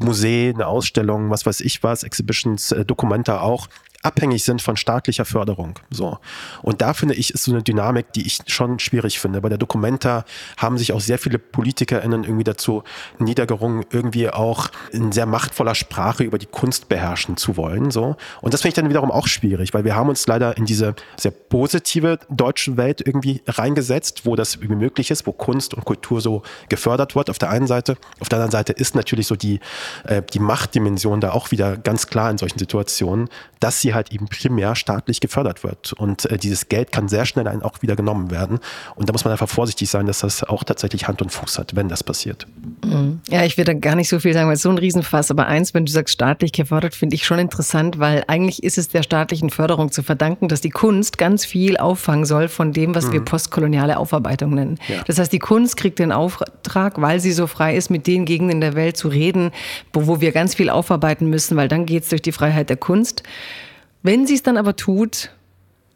Museen, 0.00 0.54
eine 0.56 0.66
Ausstellung, 0.66 1.30
was 1.30 1.44
weiß 1.44 1.60
ich 1.60 1.82
was, 1.82 2.02
Exhibitions, 2.02 2.72
äh, 2.72 2.84
Dokumenta 2.84 3.40
auch, 3.40 3.68
abhängig 4.02 4.44
sind 4.44 4.62
von 4.62 4.76
staatlicher 4.76 5.24
Förderung. 5.24 5.74
So. 5.90 6.18
Und 6.62 6.80
da 6.82 6.94
finde 6.94 7.14
ich, 7.14 7.34
ist 7.34 7.44
so 7.44 7.52
eine 7.52 7.62
Dynamik, 7.62 8.12
die 8.12 8.26
ich 8.26 8.38
schon 8.46 8.78
schwierig 8.78 9.18
finde. 9.18 9.40
Bei 9.40 9.48
der 9.48 9.58
Documenta 9.58 10.24
haben 10.56 10.78
sich 10.78 10.92
auch 10.92 11.00
sehr 11.00 11.18
viele 11.18 11.38
PolitikerInnen 11.38 12.22
irgendwie 12.22 12.44
dazu 12.44 12.84
niedergerungen, 13.18 13.84
irgendwie 13.90 14.30
auch 14.30 14.68
in 14.92 15.10
sehr 15.10 15.26
machtvoller 15.26 15.74
Sprache 15.74 16.22
über 16.22 16.38
die 16.38 16.46
Kunst 16.46 16.88
beherrschen 16.88 17.36
zu 17.36 17.56
wollen. 17.56 17.90
So. 17.90 18.16
Und 18.40 18.54
das 18.54 18.62
finde 18.62 18.68
ich 18.68 18.74
dann 18.74 18.88
wiederum 18.88 19.10
auch 19.10 19.26
schwierig, 19.26 19.74
weil 19.74 19.84
wir 19.84 19.96
haben 19.96 20.08
uns 20.08 20.26
leider 20.28 20.56
in 20.56 20.64
diese 20.64 20.94
sehr 21.16 21.32
positive 21.32 22.20
deutsche 22.30 22.76
Welt 22.76 23.02
irgendwie 23.04 23.42
reingesetzt, 23.48 24.24
wo 24.24 24.36
das 24.36 24.54
irgendwie 24.54 24.76
möglich 24.76 25.10
ist, 25.10 25.26
wo 25.26 25.32
Kunst 25.32 25.74
und 25.74 25.84
Kultur 25.84 26.20
so 26.20 26.42
gefördert 26.68 27.16
wird 27.16 27.30
auf 27.30 27.38
der 27.38 27.50
einen 27.50 27.66
Seite. 27.66 27.96
Auf 28.20 28.28
der 28.28 28.38
anderen 28.38 28.52
Seite 28.52 28.72
ist 28.72 28.94
natürlich 28.94 29.26
so 29.26 29.34
die, 29.34 29.58
äh, 30.04 30.22
die 30.22 30.38
Machtdimension 30.38 31.20
da 31.20 31.32
auch 31.32 31.50
wieder 31.50 31.76
ganz 31.76 32.06
klar 32.06 32.30
in 32.30 32.38
solchen 32.38 32.58
Situationen, 32.58 33.28
dass 33.60 33.80
sie 33.80 33.87
halt 33.94 34.12
eben 34.12 34.26
primär 34.26 34.74
staatlich 34.74 35.20
gefördert 35.20 35.62
wird. 35.62 35.92
Und 35.92 36.26
äh, 36.26 36.36
dieses 36.36 36.68
Geld 36.68 36.92
kann 36.92 37.08
sehr 37.08 37.24
schnell 37.24 37.44
dann 37.44 37.62
auch 37.62 37.82
wieder 37.82 37.96
genommen 37.96 38.30
werden. 38.30 38.58
Und 38.96 39.08
da 39.08 39.12
muss 39.12 39.24
man 39.24 39.32
einfach 39.32 39.48
vorsichtig 39.48 39.88
sein, 39.88 40.06
dass 40.06 40.20
das 40.20 40.42
auch 40.44 40.64
tatsächlich 40.64 41.06
Hand 41.06 41.22
und 41.22 41.30
Fuß 41.30 41.58
hat, 41.58 41.76
wenn 41.76 41.88
das 41.88 42.02
passiert. 42.02 42.46
Ja, 43.30 43.44
ich 43.44 43.56
will 43.56 43.64
da 43.64 43.74
gar 43.74 43.94
nicht 43.94 44.08
so 44.08 44.18
viel 44.18 44.32
sagen, 44.32 44.48
weil 44.48 44.54
es 44.54 44.62
so 44.62 44.70
ein 44.70 44.78
Riesenfass. 44.78 45.30
Aber 45.30 45.46
eins, 45.46 45.74
wenn 45.74 45.86
du 45.86 45.92
sagst 45.92 46.14
staatlich 46.14 46.52
gefördert, 46.52 46.94
finde 46.94 47.14
ich 47.14 47.24
schon 47.24 47.38
interessant, 47.38 47.98
weil 47.98 48.24
eigentlich 48.26 48.62
ist 48.62 48.78
es 48.78 48.88
der 48.88 49.02
staatlichen 49.02 49.50
Förderung 49.50 49.92
zu 49.92 50.02
verdanken, 50.02 50.48
dass 50.48 50.60
die 50.60 50.70
Kunst 50.70 51.18
ganz 51.18 51.44
viel 51.44 51.76
auffangen 51.76 52.24
soll 52.24 52.48
von 52.48 52.72
dem, 52.72 52.94
was 52.94 53.12
wir 53.12 53.20
postkoloniale 53.20 53.98
Aufarbeitung 53.98 54.54
nennen. 54.54 54.78
Ja. 54.88 55.02
Das 55.06 55.18
heißt, 55.18 55.32
die 55.32 55.38
Kunst 55.38 55.76
kriegt 55.76 55.98
den 55.98 56.12
Auftrag, 56.12 57.00
weil 57.00 57.20
sie 57.20 57.32
so 57.32 57.46
frei 57.46 57.76
ist, 57.76 57.90
mit 57.90 58.06
den 58.06 58.24
Gegenden 58.24 58.60
der 58.60 58.74
Welt 58.74 58.96
zu 58.96 59.08
reden, 59.08 59.52
wo 59.92 60.08
wo 60.08 60.20
wir 60.20 60.32
ganz 60.32 60.54
viel 60.54 60.70
aufarbeiten 60.70 61.28
müssen, 61.30 61.56
weil 61.56 61.68
dann 61.68 61.86
geht 61.86 62.02
es 62.02 62.08
durch 62.08 62.22
die 62.22 62.32
Freiheit 62.32 62.70
der 62.70 62.78
Kunst. 62.78 63.22
Wenn 64.02 64.26
sie 64.26 64.34
es 64.34 64.42
dann 64.42 64.56
aber 64.56 64.76
tut, 64.76 65.30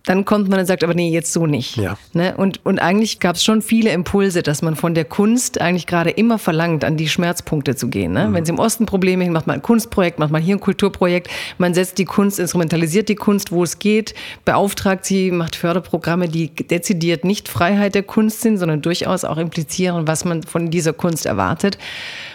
dann 0.05 0.25
kommt 0.25 0.49
man 0.49 0.59
und 0.59 0.67
sagt, 0.67 0.83
aber 0.83 0.95
nee, 0.95 1.11
jetzt 1.11 1.33
so 1.33 1.47
nicht. 1.47 1.77
Ja. 1.77 1.97
Ne? 2.13 2.35
Und, 2.37 2.65
und 2.67 2.81
eigentlich 2.81 3.21
gab 3.21 3.37
es 3.37 3.45
schon 3.45 3.63
viele 3.63 3.91
Impulse, 3.91 4.43
dass 4.43 4.63
man 4.63 4.75
von 4.75 4.95
der 4.95 5.05
Kunst 5.05 5.61
eigentlich 5.61 5.87
gerade 5.87 6.11
immer 6.11 6.39
verlangt, 6.39 6.85
an 6.85 6.97
die 6.97 7.09
Schmerzpunkte 7.09 7.77
zu 7.77 7.89
gehen. 7.89 8.13
Ne? 8.13 8.29
Wenn 8.33 8.43
es 8.43 8.49
im 8.49 8.59
Osten 8.59 8.87
Probleme 8.87 9.25
sind, 9.25 9.33
macht 9.33 9.47
man 9.47 9.57
ein 9.57 9.63
Kunstprojekt, 9.63 10.19
macht 10.19 10.33
man 10.33 10.43
hier 10.43 10.57
ein 10.57 10.61
Kulturprojekt, 10.61 11.29
man 11.59 11.73
setzt 11.73 11.99
die 11.99 12.05
Kunst, 12.05 12.41
instrumentalisiert 12.41 13.09
die 13.09 13.15
Kunst, 13.15 13.53
wo 13.53 13.63
es 13.63 13.79
geht, 13.79 14.15
beauftragt 14.45 15.05
sie, 15.05 15.31
macht 15.31 15.55
Förderprogramme, 15.55 16.29
die 16.29 16.49
dezidiert 16.49 17.25
nicht 17.25 17.49
Freiheit 17.49 17.95
der 17.95 18.03
Kunst 18.03 18.41
sind, 18.41 18.59
sondern 18.59 18.83
durchaus 18.83 19.25
auch 19.25 19.39
implizieren, 19.39 20.09
was 20.09 20.25
man 20.25 20.43
von 20.43 20.71
dieser 20.71 20.93
Kunst 20.93 21.27
erwartet. 21.27 21.79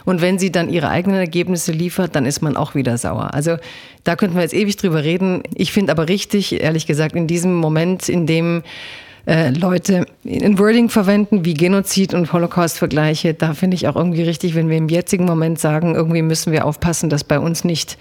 Und 0.07 0.21
wenn 0.21 0.39
sie 0.39 0.53
dann 0.53 0.69
ihre 0.69 0.87
eigenen 0.87 1.19
Ergebnisse 1.19 1.73
liefert, 1.73 2.15
dann 2.15 2.25
ist 2.25 2.41
man 2.41 2.55
auch 2.55 2.75
wieder 2.75 2.97
sauer. 2.97 3.33
Also 3.33 3.57
da 4.05 4.15
könnten 4.15 4.37
wir 4.37 4.41
jetzt 4.41 4.53
ewig 4.53 4.77
drüber 4.77 5.03
reden. 5.03 5.43
Ich 5.53 5.73
finde 5.73 5.91
aber 5.91 6.07
richtig, 6.07 6.61
ehrlich 6.61 6.87
gesagt, 6.87 7.13
in 7.13 7.27
diesem 7.27 7.53
Moment, 7.53 8.07
in 8.07 8.25
dem 8.25 8.63
äh, 9.25 9.49
Leute 9.49 10.05
in 10.23 10.57
Wording 10.59 10.87
verwenden 10.87 11.43
wie 11.43 11.55
Genozid 11.55 12.13
und 12.13 12.31
Holocaust-Vergleiche. 12.31 13.33
Da 13.33 13.53
finde 13.53 13.75
ich 13.75 13.89
auch 13.89 13.97
irgendwie 13.97 14.21
richtig, 14.21 14.55
wenn 14.55 14.69
wir 14.69 14.77
im 14.77 14.87
jetzigen 14.87 15.25
Moment 15.25 15.59
sagen, 15.59 15.93
irgendwie 15.93 16.21
müssen 16.21 16.53
wir 16.53 16.63
aufpassen, 16.63 17.09
dass 17.09 17.25
bei 17.25 17.37
uns 17.37 17.65
nicht 17.65 17.97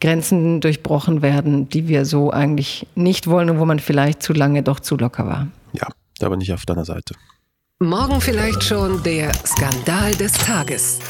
Grenzen 0.00 0.60
durchbrochen 0.60 1.22
werden, 1.22 1.68
die 1.68 1.86
wir 1.86 2.04
so 2.04 2.32
eigentlich 2.32 2.84
nicht 2.96 3.28
wollen 3.28 3.48
und 3.48 3.60
wo 3.60 3.64
man 3.64 3.78
vielleicht 3.78 4.24
zu 4.24 4.32
lange 4.32 4.64
doch 4.64 4.80
zu 4.80 4.96
locker 4.96 5.24
war. 5.24 5.46
Ja, 5.72 5.86
da 6.18 6.30
bin 6.30 6.40
ich 6.40 6.52
auf 6.52 6.66
deiner 6.66 6.84
Seite. 6.84 7.14
Morgen 7.84 8.18
vielleicht 8.18 8.64
schon 8.64 9.02
der 9.02 9.30
Skandal 9.44 10.12
des 10.12 10.32
Tages. 10.32 11.00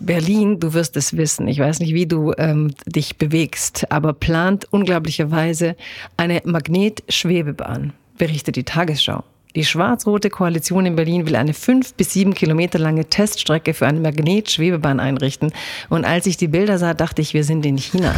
Berlin, 0.00 0.58
du 0.58 0.74
wirst 0.74 0.96
es 0.96 1.16
wissen, 1.16 1.46
ich 1.46 1.60
weiß 1.60 1.78
nicht, 1.78 1.94
wie 1.94 2.06
du 2.06 2.32
ähm, 2.36 2.74
dich 2.84 3.16
bewegst, 3.16 3.90
aber 3.92 4.12
plant 4.12 4.66
unglaublicherweise 4.72 5.76
eine 6.16 6.42
Magnetschwebebahn, 6.44 7.92
berichtet 8.18 8.56
die 8.56 8.64
Tagesschau. 8.64 9.22
Die 9.54 9.64
schwarz-rote 9.64 10.28
Koalition 10.28 10.84
in 10.84 10.96
Berlin 10.96 11.26
will 11.26 11.36
eine 11.36 11.54
fünf 11.54 11.94
bis 11.94 12.12
sieben 12.12 12.34
Kilometer 12.34 12.80
lange 12.80 13.04
Teststrecke 13.04 13.72
für 13.72 13.86
eine 13.86 14.00
Magnetschwebebahn 14.00 14.98
einrichten. 14.98 15.52
Und 15.88 16.04
als 16.04 16.26
ich 16.26 16.36
die 16.36 16.48
Bilder 16.48 16.78
sah, 16.78 16.92
dachte 16.92 17.22
ich, 17.22 17.34
wir 17.34 17.44
sind 17.44 17.64
in 17.64 17.78
China. 17.78 18.14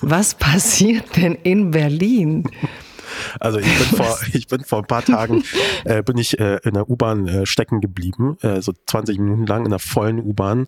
Was 0.00 0.34
passiert 0.34 1.16
denn 1.16 1.38
in 1.44 1.70
Berlin? 1.70 2.44
Also 3.40 3.58
ich 3.58 3.66
bin 3.66 3.96
vor, 3.96 4.18
ich 4.32 4.46
bin 4.46 4.64
vor 4.64 4.78
ein 4.80 4.86
paar 4.86 5.04
Tagen, 5.04 5.44
äh, 5.84 6.02
bin 6.02 6.18
ich 6.18 6.38
äh, 6.38 6.58
in 6.64 6.74
der 6.74 6.88
U-Bahn 6.88 7.28
äh, 7.28 7.46
stecken 7.46 7.80
geblieben, 7.80 8.36
äh, 8.42 8.60
so 8.60 8.72
20 8.86 9.18
Minuten 9.18 9.46
lang 9.46 9.60
in 9.60 9.66
einer 9.66 9.78
vollen 9.78 10.18
U-Bahn 10.20 10.66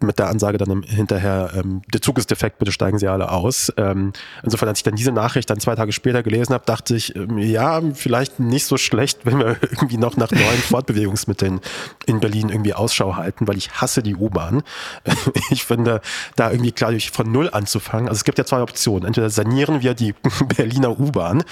mit 0.00 0.18
der 0.18 0.28
Ansage 0.28 0.58
dann 0.58 0.82
hinterher, 0.82 1.50
ähm, 1.56 1.82
der 1.92 2.00
Zug 2.00 2.18
ist 2.18 2.30
defekt, 2.30 2.58
bitte 2.58 2.72
steigen 2.72 2.98
Sie 2.98 3.08
alle 3.08 3.30
aus. 3.30 3.72
Ähm, 3.76 4.12
insofern, 4.42 4.68
als 4.68 4.78
ich 4.78 4.84
dann 4.84 4.96
diese 4.96 5.12
Nachricht 5.12 5.50
dann 5.50 5.60
zwei 5.60 5.74
Tage 5.74 5.92
später 5.92 6.22
gelesen 6.22 6.54
habe, 6.54 6.64
dachte 6.64 6.96
ich, 6.96 7.14
ähm, 7.16 7.38
ja, 7.38 7.80
vielleicht 7.94 8.40
nicht 8.40 8.66
so 8.66 8.76
schlecht, 8.76 9.20
wenn 9.24 9.38
wir 9.38 9.56
irgendwie 9.62 9.98
noch 9.98 10.16
nach 10.16 10.30
neuen 10.30 10.62
Fortbewegungsmitteln 10.68 11.60
in 12.06 12.20
Berlin 12.20 12.48
irgendwie 12.48 12.74
Ausschau 12.74 13.16
halten, 13.16 13.46
weil 13.48 13.56
ich 13.56 13.70
hasse 13.72 14.02
die 14.02 14.16
U-Bahn. 14.16 14.62
Ich 15.50 15.64
finde, 15.64 16.00
da 16.36 16.50
irgendwie 16.50 16.72
klar 16.72 16.92
von 17.12 17.30
Null 17.30 17.50
anzufangen. 17.50 18.08
Also 18.08 18.18
es 18.18 18.24
gibt 18.24 18.38
ja 18.38 18.44
zwei 18.44 18.62
Optionen. 18.62 19.06
Entweder 19.06 19.30
sanieren 19.30 19.82
wir 19.82 19.94
die 19.94 20.14
Berliner 20.56 20.98
U-Bahn 20.98 21.44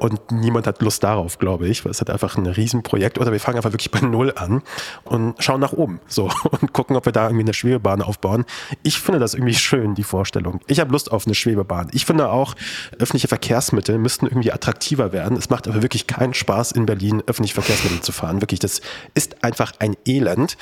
und 0.00 0.30
niemand 0.30 0.66
hat 0.66 0.80
Lust 0.82 1.02
darauf, 1.02 1.38
glaube 1.38 1.68
ich, 1.68 1.84
weil 1.84 1.92
es 1.92 2.00
hat 2.00 2.10
einfach 2.10 2.36
ein 2.36 2.46
Riesenprojekt. 2.46 3.18
Oder 3.18 3.32
wir 3.32 3.40
fangen 3.40 3.56
einfach 3.56 3.72
wirklich 3.72 3.90
bei 3.90 4.00
Null 4.00 4.32
an 4.36 4.62
und 5.04 5.42
schauen 5.42 5.60
nach 5.60 5.72
oben 5.72 6.00
so 6.06 6.30
und 6.60 6.72
gucken, 6.72 6.96
ob 6.96 7.04
wir 7.06 7.12
da 7.12 7.26
irgendwie 7.26 7.44
eine 7.44 7.54
Schwebebahn 7.54 8.02
aufbauen. 8.02 8.44
Ich 8.82 8.98
finde 8.98 9.20
das 9.20 9.34
irgendwie 9.34 9.54
schön, 9.54 9.94
die 9.94 10.02
Vorstellung. 10.02 10.60
Ich 10.66 10.80
habe 10.80 10.92
Lust 10.92 11.10
auf 11.10 11.26
eine 11.26 11.34
Schwebebahn. 11.34 11.88
Ich 11.92 12.06
finde 12.06 12.30
auch, 12.30 12.54
öffentliche 12.98 13.28
Verkehrsmittel 13.28 13.98
müssten 13.98 14.26
irgendwie 14.26 14.52
attraktiver 14.52 15.12
werden. 15.12 15.36
Es 15.36 15.50
macht 15.50 15.68
aber 15.68 15.82
wirklich 15.82 16.06
keinen 16.06 16.34
Spaß, 16.34 16.72
in 16.72 16.86
Berlin 16.86 17.22
öffentliche 17.26 17.54
Verkehrsmittel 17.54 18.00
zu 18.00 18.12
fahren. 18.12 18.40
Wirklich, 18.40 18.60
das 18.60 18.80
ist 19.14 19.42
einfach 19.44 19.72
ein 19.78 19.96
Elend. 20.06 20.56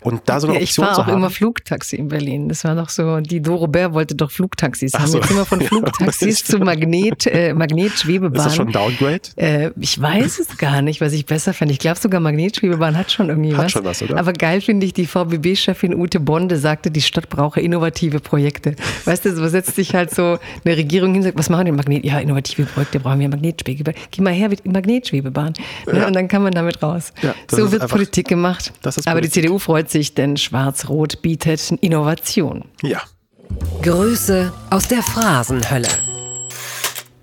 Und 0.00 0.22
da 0.26 0.40
so 0.40 0.48
eine 0.48 0.56
ja, 0.56 0.62
Option 0.62 0.86
Ich 0.86 0.94
fahre 0.94 1.12
auch 1.12 1.16
immer 1.16 1.30
Flugtaxi 1.30 1.96
in 1.96 2.08
Berlin. 2.08 2.48
Das 2.48 2.64
war 2.64 2.74
doch 2.74 2.88
so, 2.88 3.20
die 3.20 3.40
Doro 3.40 3.68
Bär 3.68 3.94
wollte 3.94 4.14
doch 4.14 4.30
Flugtaxis 4.30 4.94
haben. 4.94 5.06
So. 5.06 5.18
Jetzt 5.18 5.30
immer 5.30 5.46
von 5.46 5.60
Flugtaxis 5.62 6.44
zu 6.44 6.58
Magnet, 6.58 7.26
äh, 7.26 7.54
Magnetschwebebahn. 7.54 8.42
Ein 8.72 8.96
Downgrade? 8.96 9.20
Äh, 9.36 9.70
ich 9.78 10.00
weiß 10.00 10.38
es 10.38 10.56
gar 10.56 10.82
nicht, 10.82 11.00
was 11.00 11.12
ich 11.12 11.26
besser 11.26 11.52
fände. 11.52 11.72
Ich 11.72 11.78
glaube 11.78 11.98
sogar 11.98 12.20
Magnetschwebebahn 12.20 12.96
hat 12.96 13.12
schon 13.12 13.28
irgendwie 13.28 13.54
hat 13.54 13.64
was. 13.64 13.72
Schon 13.72 13.84
was 13.84 14.02
oder? 14.02 14.18
Aber 14.18 14.32
geil 14.32 14.60
finde 14.60 14.86
ich, 14.86 14.94
die 14.94 15.06
VBB-Chefin 15.06 15.94
Ute 15.94 16.20
Bonde 16.20 16.56
sagte, 16.56 16.90
die 16.90 17.02
Stadt 17.02 17.28
brauche 17.28 17.60
innovative 17.60 18.20
Projekte. 18.20 18.76
Weißt 19.04 19.24
du, 19.24 19.34
so 19.34 19.46
setzt 19.48 19.76
sich 19.76 19.94
halt 19.94 20.14
so 20.14 20.38
eine 20.64 20.76
Regierung 20.76 21.10
hin 21.10 21.18
und 21.18 21.24
sagt, 21.24 21.38
was 21.38 21.48
machen 21.48 21.60
wir 21.60 21.64
denn 21.66 21.76
Magnet? 21.76 22.04
Ja, 22.04 22.18
innovative 22.18 22.64
Projekte 22.64 23.00
brauchen 23.00 23.20
wir 23.20 23.28
Magnetschwebebahn. 23.28 23.94
Geh 24.10 24.22
mal 24.22 24.32
her 24.32 24.48
mit 24.48 24.66
Magnetschwebebahn. 24.66 25.52
Ne? 25.86 25.98
Ja. 25.98 26.06
Und 26.06 26.14
dann 26.14 26.28
kann 26.28 26.42
man 26.42 26.52
damit 26.52 26.82
raus. 26.82 27.12
Ja, 27.22 27.34
so 27.50 27.70
wird 27.70 27.82
einfach, 27.82 27.96
Politik 27.96 28.28
gemacht. 28.28 28.72
Aber 28.82 28.92
Politik. 28.92 29.32
die 29.32 29.40
CDU 29.42 29.58
freut 29.58 29.90
sich, 29.90 30.14
denn 30.14 30.36
Schwarz-Rot 30.36 31.22
bietet 31.22 31.72
Innovation. 31.80 32.64
Ja. 32.82 33.02
Grüße 33.82 34.52
aus 34.70 34.88
der 34.88 35.02
Phrasenhölle. 35.02 35.88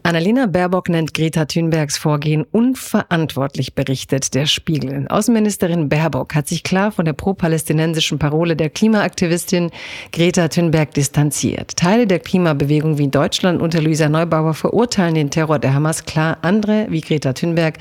Annalena 0.03 0.45
Baerbock 0.45 0.89
nennt 0.89 1.13
Greta 1.13 1.45
Thunbergs 1.45 1.97
Vorgehen 1.97 2.45
unverantwortlich, 2.51 3.75
berichtet 3.75 4.33
der 4.33 4.45
Spiegel. 4.45 5.05
Außenministerin 5.07 5.89
Baerbock 5.89 6.35
hat 6.35 6.47
sich 6.47 6.63
klar 6.63 6.91
von 6.91 7.05
der 7.05 7.13
pro-palästinensischen 7.13 8.17
Parole 8.17 8.55
der 8.55 8.69
Klimaaktivistin 8.69 9.71
Greta 10.11 10.47
Thunberg 10.47 10.93
distanziert. 10.93 11.75
Teile 11.75 12.07
der 12.07 12.19
Klimabewegung 12.19 12.97
wie 12.97 13.09
Deutschland 13.09 13.61
unter 13.61 13.81
Luisa 13.81 14.09
Neubauer 14.09 14.53
verurteilen 14.53 15.15
den 15.15 15.29
Terror 15.31 15.59
der 15.59 15.73
Hamas 15.73 16.05
klar. 16.05 16.37
Andere, 16.41 16.87
wie 16.89 17.01
Greta 17.01 17.33
Thunberg, 17.33 17.77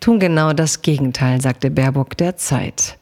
tun 0.00 0.18
genau 0.20 0.52
das 0.52 0.82
Gegenteil, 0.82 1.40
sagte 1.40 1.70
Baerbock 1.70 2.16
der 2.16 2.36
Zeit. 2.36 2.98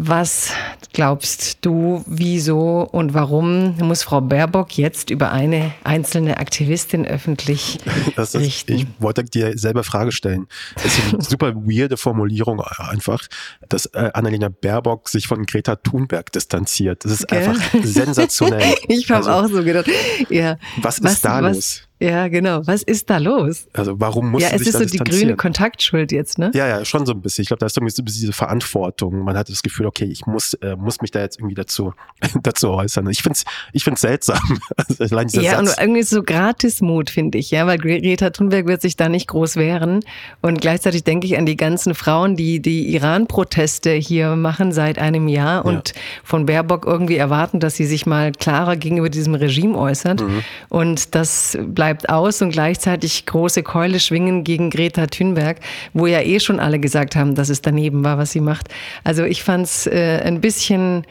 Was 0.00 0.52
glaubst 0.92 1.58
du, 1.62 2.04
wieso 2.06 2.82
und 2.82 3.14
warum 3.14 3.76
muss 3.78 4.04
Frau 4.04 4.20
Baerbock 4.20 4.78
jetzt 4.78 5.10
über 5.10 5.32
eine 5.32 5.72
einzelne 5.82 6.36
Aktivistin 6.36 7.04
öffentlich 7.04 7.80
ist, 8.16 8.36
richten? 8.36 8.74
Ich 8.74 8.86
wollte 9.00 9.24
dir 9.24 9.58
selber 9.58 9.82
Frage 9.82 10.12
stellen. 10.12 10.46
Das 10.76 10.84
ist 10.84 11.12
eine 11.12 11.22
super 11.24 11.52
weirde 11.56 11.96
Formulierung 11.96 12.60
einfach, 12.60 13.26
dass 13.68 13.86
äh, 13.86 14.10
Annalena 14.14 14.50
Baerbock 14.50 15.08
sich 15.08 15.26
von 15.26 15.44
Greta 15.46 15.74
Thunberg 15.74 16.30
distanziert. 16.30 17.04
Das 17.04 17.10
ist 17.10 17.26
Gell? 17.26 17.48
einfach 17.48 17.60
sensationell. 17.82 18.76
ich 18.88 19.10
habe 19.10 19.28
also, 19.28 19.48
auch 19.48 19.50
so 19.52 19.64
gedacht. 19.64 19.90
Ja. 20.28 20.58
Was 20.80 20.98
ist 20.98 21.04
was, 21.04 21.20
da 21.22 21.42
was, 21.42 21.56
los? 21.56 21.87
Ja, 22.00 22.28
genau. 22.28 22.64
Was 22.64 22.82
ist 22.82 23.10
da 23.10 23.18
los? 23.18 23.66
Also 23.72 23.98
warum 23.98 24.30
muss 24.30 24.42
Ja, 24.42 24.50
es 24.50 24.60
sich 24.60 24.68
ist 24.68 24.78
so 24.78 24.84
die 24.84 24.98
grüne 24.98 25.34
Kontaktschuld 25.36 26.12
jetzt, 26.12 26.38
ne? 26.38 26.50
Ja, 26.54 26.68
ja, 26.68 26.84
schon 26.84 27.06
so 27.06 27.12
ein 27.12 27.20
bisschen. 27.20 27.42
Ich 27.42 27.48
glaube, 27.48 27.58
da 27.58 27.66
ist 27.66 27.74
so 27.74 27.80
ein 27.80 27.84
bisschen 27.84 28.04
diese 28.04 28.32
Verantwortung. 28.32 29.18
Man 29.20 29.36
hat 29.36 29.48
das 29.48 29.62
Gefühl, 29.62 29.86
okay, 29.86 30.04
ich 30.04 30.24
muss, 30.26 30.54
äh, 30.54 30.76
muss 30.76 31.00
mich 31.00 31.10
da 31.10 31.20
jetzt 31.20 31.38
irgendwie 31.38 31.56
dazu, 31.56 31.92
dazu 32.42 32.70
äußern. 32.70 33.08
Ich 33.10 33.22
finde 33.22 33.38
es 33.38 33.44
ich 33.72 33.84
find's 33.84 34.00
seltsam. 34.00 34.38
Also 34.76 35.16
allein 35.16 35.28
ja, 35.28 35.56
Satz. 35.56 35.60
und 35.60 35.80
irgendwie 35.80 36.02
so 36.02 36.22
Gratismut, 36.22 37.10
finde 37.10 37.38
ich, 37.38 37.50
ja, 37.50 37.66
weil 37.66 37.78
Greta 37.78 38.30
Thunberg 38.30 38.66
wird 38.66 38.80
sich 38.80 38.96
da 38.96 39.08
nicht 39.08 39.26
groß 39.28 39.56
wehren. 39.56 40.04
Und 40.40 40.60
gleichzeitig 40.60 41.04
denke 41.04 41.26
ich 41.26 41.36
an 41.36 41.46
die 41.46 41.56
ganzen 41.56 41.94
Frauen, 41.94 42.36
die 42.36 42.60
die 42.60 42.94
Iran-Proteste 42.94 43.90
hier 43.92 44.36
machen 44.36 44.72
seit 44.72 44.98
einem 44.98 45.26
Jahr 45.26 45.64
und 45.64 45.90
ja. 45.90 45.94
von 46.22 46.46
Baerbock 46.46 46.86
irgendwie 46.86 47.16
erwarten, 47.16 47.60
dass 47.60 47.74
sie 47.74 47.86
sich 47.86 48.06
mal 48.06 48.32
klarer 48.32 48.76
gegenüber 48.76 49.08
diesem 49.08 49.34
Regime 49.34 49.76
äußert. 49.76 50.22
Mhm. 50.22 50.44
Und 50.68 51.14
das 51.14 51.58
bleibt 51.60 51.87
bleibt 51.88 52.10
aus 52.10 52.42
und 52.42 52.50
gleichzeitig 52.50 53.24
große 53.24 53.62
Keule 53.62 53.98
schwingen 53.98 54.44
gegen 54.44 54.68
Greta 54.68 55.06
Thunberg, 55.06 55.60
wo 55.94 56.06
ja 56.06 56.20
eh 56.20 56.38
schon 56.38 56.60
alle 56.60 56.78
gesagt 56.78 57.16
haben, 57.16 57.34
dass 57.34 57.48
es 57.48 57.62
daneben 57.62 58.04
war, 58.04 58.18
was 58.18 58.30
sie 58.32 58.42
macht. 58.42 58.68
Also 59.04 59.24
ich 59.24 59.42
fand 59.42 59.64
es 59.64 59.86
äh, 59.86 60.20
ein 60.22 60.42
bisschen 60.42 61.06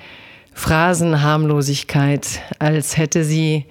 Phrasenharmlosigkeit, 0.54 2.42
als 2.60 2.96
hätte 2.96 3.24
sie 3.24 3.66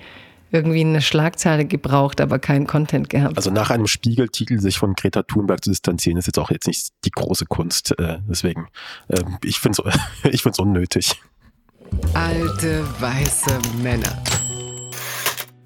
irgendwie 0.50 0.80
eine 0.80 1.00
Schlagzeile 1.00 1.64
gebraucht, 1.64 2.20
aber 2.20 2.40
keinen 2.40 2.66
Content 2.66 3.08
gehabt. 3.08 3.36
Also 3.36 3.52
nach 3.52 3.70
einem 3.70 3.86
Spiegeltitel 3.86 4.58
sich 4.58 4.76
von 4.76 4.94
Greta 4.94 5.22
Thunberg 5.22 5.62
zu 5.62 5.70
distanzieren, 5.70 6.18
ist 6.18 6.26
jetzt 6.26 6.40
auch 6.40 6.50
jetzt 6.50 6.66
nicht 6.66 6.88
die 7.04 7.12
große 7.12 7.46
Kunst. 7.46 7.96
Äh, 8.00 8.18
deswegen, 8.28 8.66
äh, 9.06 9.22
ich 9.44 9.60
finde 9.60 9.80
es 9.86 9.98
ich 10.32 10.42
find's 10.42 10.58
unnötig. 10.58 11.14
Alte 12.14 12.84
weiße 12.98 13.60
Männer. 13.80 14.24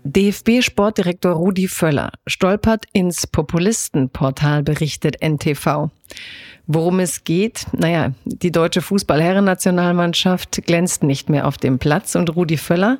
DFB-Sportdirektor 0.05 1.33
Rudi 1.33 1.69
Völler 1.69 2.13
stolpert 2.27 2.85
ins 2.93 3.27
Populistenportal, 3.27 4.63
berichtet 4.63 5.23
NTV. 5.23 5.91
Worum 6.67 7.01
es 7.01 7.25
geht? 7.25 7.67
Naja, 7.73 8.13
die 8.25 8.53
deutsche 8.53 8.81
Fußballherrennationalmannschaft 8.81 10.63
glänzt 10.67 11.03
nicht 11.03 11.29
mehr 11.29 11.47
auf 11.49 11.59
dem 11.59 11.79
Platz 11.79 12.15
und 12.15 12.35
Rudi 12.37 12.57
Völler 12.57 12.99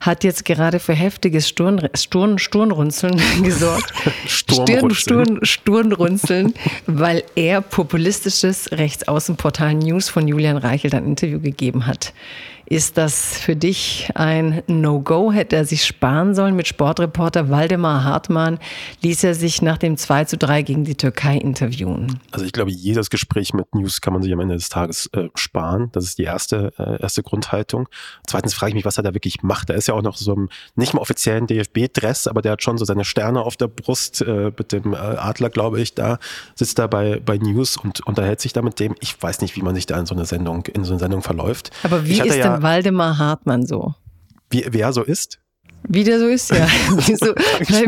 hat 0.00 0.24
jetzt 0.24 0.44
gerade 0.44 0.80
für 0.80 0.94
heftiges 0.94 1.48
Sturn, 1.48 1.88
Sturn, 1.94 2.38
Sturmrunzeln 2.40 3.20
gesorgt. 3.42 3.92
Sturm, 4.26 4.92
Sturm, 4.94 5.38
Sturmrunzeln, 5.42 6.54
weil 6.86 7.22
er 7.36 7.60
populistisches 7.60 8.72
Rechtsaußenportal 8.72 9.74
News 9.74 10.08
von 10.08 10.26
Julian 10.26 10.56
Reichelt 10.56 10.94
ein 10.94 11.04
Interview 11.04 11.38
gegeben 11.38 11.86
hat. 11.86 12.12
Ist 12.72 12.96
das 12.96 13.36
für 13.36 13.54
dich 13.54 14.08
ein 14.14 14.62
No-Go? 14.66 15.30
Hätte 15.30 15.56
er 15.56 15.66
sich 15.66 15.84
sparen 15.84 16.34
sollen 16.34 16.56
mit 16.56 16.66
Sportreporter 16.66 17.50
Waldemar 17.50 18.02
Hartmann? 18.02 18.58
Ließ 19.02 19.24
er 19.24 19.34
sich 19.34 19.60
nach 19.60 19.76
dem 19.76 19.98
2 19.98 20.24
zu 20.24 20.38
3 20.38 20.62
gegen 20.62 20.84
die 20.84 20.94
Türkei 20.94 21.36
interviewen? 21.36 22.18
Also 22.30 22.46
ich 22.46 22.52
glaube, 22.52 22.70
jedes 22.70 23.10
Gespräch 23.10 23.52
mit 23.52 23.74
News 23.74 24.00
kann 24.00 24.14
man 24.14 24.22
sich 24.22 24.32
am 24.32 24.40
Ende 24.40 24.54
des 24.54 24.70
Tages 24.70 25.10
äh, 25.12 25.28
sparen. 25.34 25.90
Das 25.92 26.04
ist 26.04 26.16
die 26.16 26.22
erste, 26.22 26.72
äh, 26.78 27.02
erste 27.02 27.22
Grundhaltung. 27.22 27.90
Zweitens 28.26 28.54
frage 28.54 28.70
ich 28.70 28.74
mich, 28.76 28.86
was 28.86 28.96
er 28.96 29.02
da 29.02 29.12
wirklich 29.12 29.42
macht. 29.42 29.68
Er 29.68 29.76
ist 29.76 29.88
ja 29.88 29.92
auch 29.92 30.00
noch 30.00 30.16
so 30.16 30.32
im 30.32 30.48
nicht 30.74 30.94
mal 30.94 31.00
offiziellen 31.00 31.46
DFB-Dress, 31.46 32.26
aber 32.26 32.40
der 32.40 32.52
hat 32.52 32.62
schon 32.62 32.78
so 32.78 32.86
seine 32.86 33.04
Sterne 33.04 33.42
auf 33.42 33.58
der 33.58 33.68
Brust 33.68 34.22
äh, 34.22 34.50
mit 34.56 34.72
dem 34.72 34.94
äh, 34.94 34.96
Adler, 34.96 35.50
glaube 35.50 35.78
ich, 35.78 35.94
da 35.94 36.18
sitzt 36.54 36.78
da 36.78 36.86
bei, 36.86 37.20
bei 37.22 37.36
News 37.36 37.76
und 37.76 38.00
unterhält 38.06 38.40
sich 38.40 38.54
da 38.54 38.62
mit 38.62 38.80
dem. 38.80 38.94
Ich 39.00 39.22
weiß 39.22 39.42
nicht, 39.42 39.56
wie 39.56 39.62
man 39.62 39.74
sich 39.74 39.84
da 39.84 39.98
in 39.98 40.06
so 40.06 40.14
eine 40.14 40.24
Sendung, 40.24 40.64
in 40.64 40.84
so 40.84 40.94
eine 40.94 41.00
Sendung 41.00 41.20
verläuft. 41.20 41.70
Aber 41.82 42.06
wie 42.06 42.12
ist 42.12 42.34
ja, 42.34 42.56
denn 42.56 42.61
Waldemar 42.62 43.18
Hartmann 43.18 43.66
so? 43.66 43.94
Wie, 44.50 44.64
wer 44.70 44.92
so 44.92 45.02
ist? 45.02 45.41
Wie 45.88 46.04
der 46.04 46.18
so 46.18 46.26
ist, 46.26 46.50
ja. 46.50 46.66
Wieso, 47.06 47.34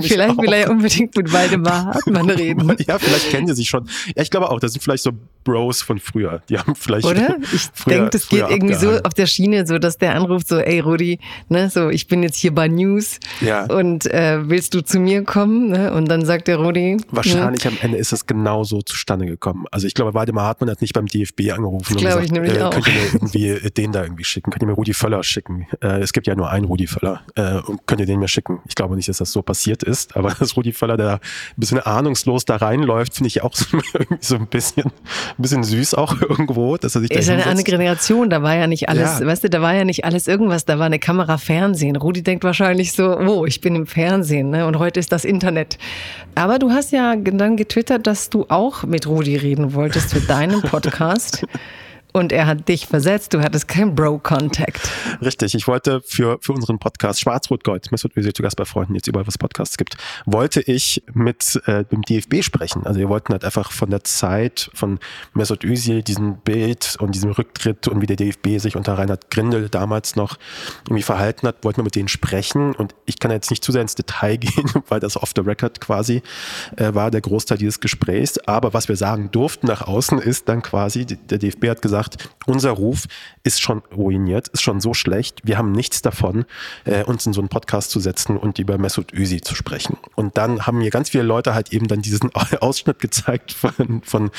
vielleicht 0.02 0.30
auch. 0.38 0.42
will 0.42 0.52
er 0.52 0.61
ja 0.61 0.70
unbedingt 0.70 1.16
mit 1.16 1.33
Waldemar 1.33 1.87
Hartmann 1.87 2.30
reden. 2.30 2.74
Ja, 2.87 2.98
vielleicht 2.98 3.30
kennen 3.30 3.46
die 3.46 3.54
sich 3.54 3.68
schon. 3.68 3.88
Ja, 4.16 4.22
ich 4.22 4.30
glaube 4.30 4.50
auch, 4.50 4.61
das 4.61 4.72
sind 4.72 4.83
vielleicht 4.83 5.02
so 5.02 5.12
Bros 5.44 5.83
von 5.83 5.98
früher. 5.98 6.42
Die 6.48 6.59
haben 6.59 6.74
vielleicht. 6.74 7.07
Oder? 7.07 7.37
Ich 7.52 7.68
denke, 7.87 8.11
das 8.11 8.28
geht 8.28 8.40
irgendwie 8.48 8.75
so 8.75 8.87
abgehangen. 8.87 9.04
auf 9.04 9.14
der 9.14 9.27
Schiene, 9.27 9.66
so 9.66 9.79
dass 9.79 9.98
der 9.98 10.14
anruft, 10.14 10.48
so, 10.48 10.58
ey 10.58 10.81
Rudi, 10.81 11.19
ne, 11.48 11.69
so, 11.71 11.90
ich 11.90 12.06
bin 12.08 12.23
jetzt 12.23 12.37
hier 12.37 12.54
bei 12.54 12.66
News 12.69 13.19
Ja. 13.42 13.64
und 13.66 14.06
äh, 14.06 14.48
willst 14.48 14.73
du 14.75 14.83
zu 14.83 14.98
mir 14.98 15.23
kommen? 15.25 15.69
Ne? 15.69 15.92
Und 15.92 16.08
dann 16.08 16.25
sagt 16.25 16.48
der 16.48 16.56
Rudi, 16.56 16.96
Wahrscheinlich 17.10 17.66
am 17.66 17.77
Ende 17.81 17.98
ist 17.98 18.12
es 18.12 18.27
genau 18.27 18.64
so 18.64 18.81
zustande 18.83 19.27
gekommen. 19.27 19.66
Also 19.71 19.87
ich 19.87 19.94
glaube, 19.94 20.14
Waldemar 20.14 20.44
Hartmann 20.46 20.71
hat 20.71 20.81
nicht 20.81 20.94
beim 20.94 21.06
DFB 21.06 21.52
angerufen 21.52 21.92
und 21.92 22.00
glaube 22.00 22.23
gesagt, 22.23 22.25
ich 22.25 22.33
nämlich 22.33 22.54
äh, 22.56 22.62
auch. 22.62 22.71
könnt 22.71 22.87
ihr 22.88 22.94
mir 22.94 23.54
irgendwie 23.56 23.71
den 23.71 23.92
da 23.92 24.02
irgendwie 24.02 24.25
schicken, 24.25 24.50
könnt 24.50 24.62
ihr 24.62 24.66
mir 24.66 24.73
Rudi 24.73 24.94
Völler 24.94 25.23
schicken. 25.23 25.66
Äh, 25.83 26.00
es 26.00 26.12
gibt 26.14 26.27
ja 26.27 26.35
nur 26.35 26.48
einen 26.50 26.64
Rudi 26.64 26.87
Völler 26.87 27.21
äh, 27.35 27.58
und 27.60 27.83
könnt 27.87 28.00
ihr 28.00 28.06
den 28.06 28.18
mir 28.20 28.28
schicken. 28.28 28.60
Ich 28.66 28.74
glaube 28.74 28.96
nicht, 28.96 29.08
dass 29.08 29.18
das 29.18 29.32
so 29.32 29.42
passiert 29.42 29.82
ist, 29.82 30.16
aber 30.16 30.35
dass 30.38 30.56
Rudi 30.56 30.72
Völler 30.72 30.96
da 30.96 31.14
ein 31.14 31.20
bisschen 31.56 31.78
ahnungslos 31.80 32.44
da 32.44 32.56
reinläuft, 32.56 33.14
finde 33.14 33.28
ich 33.28 33.42
auch 33.42 33.54
so, 33.54 33.66
irgendwie 33.94 34.16
so 34.24 34.37
ein 34.37 34.46
bisschen, 34.46 34.85
ein 34.87 34.92
bisschen 35.38 35.64
süß 35.64 35.94
auch 35.94 36.20
irgendwo, 36.20 36.76
dass 36.76 36.94
er 36.94 37.00
sich 37.02 37.10
da 37.10 37.18
ist 37.18 37.28
ja 37.28 37.35
eine 37.35 37.46
andere. 37.46 37.64
Generation, 37.64 38.30
da 38.30 38.42
war 38.42 38.54
ja 38.56 38.66
nicht 38.66 38.88
alles, 38.88 39.20
Ja. 39.20 39.26
weißt 39.26 39.44
du, 39.44 39.50
da 39.50 39.60
war 39.62 39.74
ja 39.74 39.85
nicht 39.85 40.04
alles 40.04 40.26
irgendwas, 40.26 40.64
da 40.64 40.78
war 40.78 40.87
eine 40.87 40.98
Kamera 40.98 41.38
Fernsehen. 41.38 41.96
Rudi 41.96 42.22
denkt 42.22 42.44
wahrscheinlich 42.44 42.92
so, 42.92 43.18
oh, 43.18 43.46
ich 43.46 43.60
bin 43.60 43.74
im 43.74 43.87
Fernsehen, 43.87 44.50
ne? 44.50 44.66
Und 44.66 44.78
heute 44.78 45.00
ist 45.00 45.12
das 45.12 45.24
Internet. 45.24 45.78
Aber 46.35 46.58
du 46.58 46.70
hast 46.70 46.92
ja 46.92 47.14
dann 47.16 47.56
getwittert, 47.56 48.06
dass 48.06 48.30
du 48.30 48.46
auch 48.48 48.82
mit 48.85 49.06
Rudi 49.06 49.37
reden 49.37 49.74
wolltest 49.74 50.12
für 50.12 50.20
deinen 50.20 50.62
Podcast. 50.62 51.44
Und 52.17 52.31
er 52.31 52.46
hat 52.46 52.69
dich 52.69 52.87
versetzt, 52.87 53.35
du 53.35 53.42
hattest 53.42 53.67
kein 53.67 53.96
Bro-Contact. 53.96 54.88
Richtig, 55.21 55.56
ich 55.56 55.67
wollte 55.67 56.00
für, 56.00 56.38
für 56.40 56.52
unseren 56.52 56.79
Podcast 56.79 57.19
Schwarz-Rot-Gold, 57.19 57.90
Mesut 57.90 58.17
Özil 58.17 58.33
zu 58.33 58.44
Gast 58.44 58.54
bei 58.54 58.65
Freunden, 58.65 58.94
jetzt 58.94 59.08
überall, 59.08 59.27
was 59.27 59.37
Podcasts 59.37 59.77
gibt, 59.77 59.96
wollte 60.25 60.60
ich 60.60 61.02
mit 61.12 61.60
äh, 61.67 61.83
dem 61.83 62.02
DFB 62.02 62.44
sprechen. 62.44 62.87
Also 62.87 63.00
wir 63.00 63.08
wollten 63.08 63.33
halt 63.33 63.44
einfach 63.44 63.73
von 63.73 63.90
der 63.90 64.04
Zeit 64.04 64.71
von 64.75 65.00
Mesut 65.33 65.65
Özil, 65.65 66.04
diesem 66.04 66.37
Bild 66.37 66.96
und 67.00 67.17
diesem 67.17 67.33
Rücktritt 67.33 67.88
und 67.88 68.00
wie 68.00 68.06
der 68.06 68.15
DFB 68.15 68.58
sich 68.58 68.77
unter 68.77 68.96
Reinhard 68.96 69.33
Grindel 69.33 69.69
damals 69.69 70.15
noch 70.15 70.38
irgendwie 70.85 71.02
verhalten 71.02 71.48
hat, 71.48 71.65
wollten 71.65 71.79
wir 71.79 71.85
mit 71.85 71.96
denen 71.96 72.06
sprechen. 72.06 72.77
Und 72.77 72.94
ich 73.06 73.19
kann 73.19 73.33
jetzt 73.33 73.50
nicht 73.50 73.65
zu 73.65 73.73
sehr 73.73 73.83
ins 73.83 73.96
Detail 73.96 74.37
gehen, 74.38 74.71
weil 74.87 75.00
das 75.00 75.17
off 75.17 75.33
the 75.35 75.42
record 75.42 75.81
quasi 75.81 76.23
äh, 76.77 76.94
war, 76.94 77.10
der 77.10 77.23
Großteil 77.23 77.58
dieses 77.58 77.81
Gesprächs. 77.81 78.38
Aber 78.46 78.73
was 78.73 78.87
wir 78.87 78.94
sagen 78.94 79.33
durften 79.33 79.67
nach 79.67 79.83
außen 79.83 80.21
ist 80.21 80.48
dann 80.48 80.62
quasi, 80.62 81.06
der 81.06 81.38
DFB 81.38 81.71
hat 81.71 81.83
gesagt, 81.83 82.04
unser 82.46 82.71
Ruf 82.71 83.05
ist 83.42 83.61
schon 83.61 83.83
ruiniert, 83.94 84.48
ist 84.48 84.63
schon 84.63 84.81
so 84.81 84.94
schlecht. 84.94 85.40
Wir 85.44 85.59
haben 85.59 85.73
nichts 85.73 86.02
davon, 86.02 86.44
äh, 86.85 87.05
uns 87.05 87.27
in 87.27 87.33
so 87.33 87.40
einen 87.40 87.48
Podcast 87.48 87.90
zu 87.90 88.00
setzen 88.00 88.37
und 88.37 88.59
über 88.59 88.79
Mesut 88.79 89.13
Özil 89.13 89.40
zu 89.42 89.55
sprechen. 89.55 89.96
Und 90.15 90.37
dann 90.38 90.67
haben 90.67 90.79
mir 90.79 90.90
ganz 90.90 91.11
viele 91.11 91.25
Leute 91.25 91.55
halt 91.55 91.73
eben 91.73 91.88
dann 91.88 92.00
diesen 92.02 92.31
Ausschnitt 92.61 92.98
gezeigt 93.00 93.52
von, 93.52 94.02
von 94.05 94.31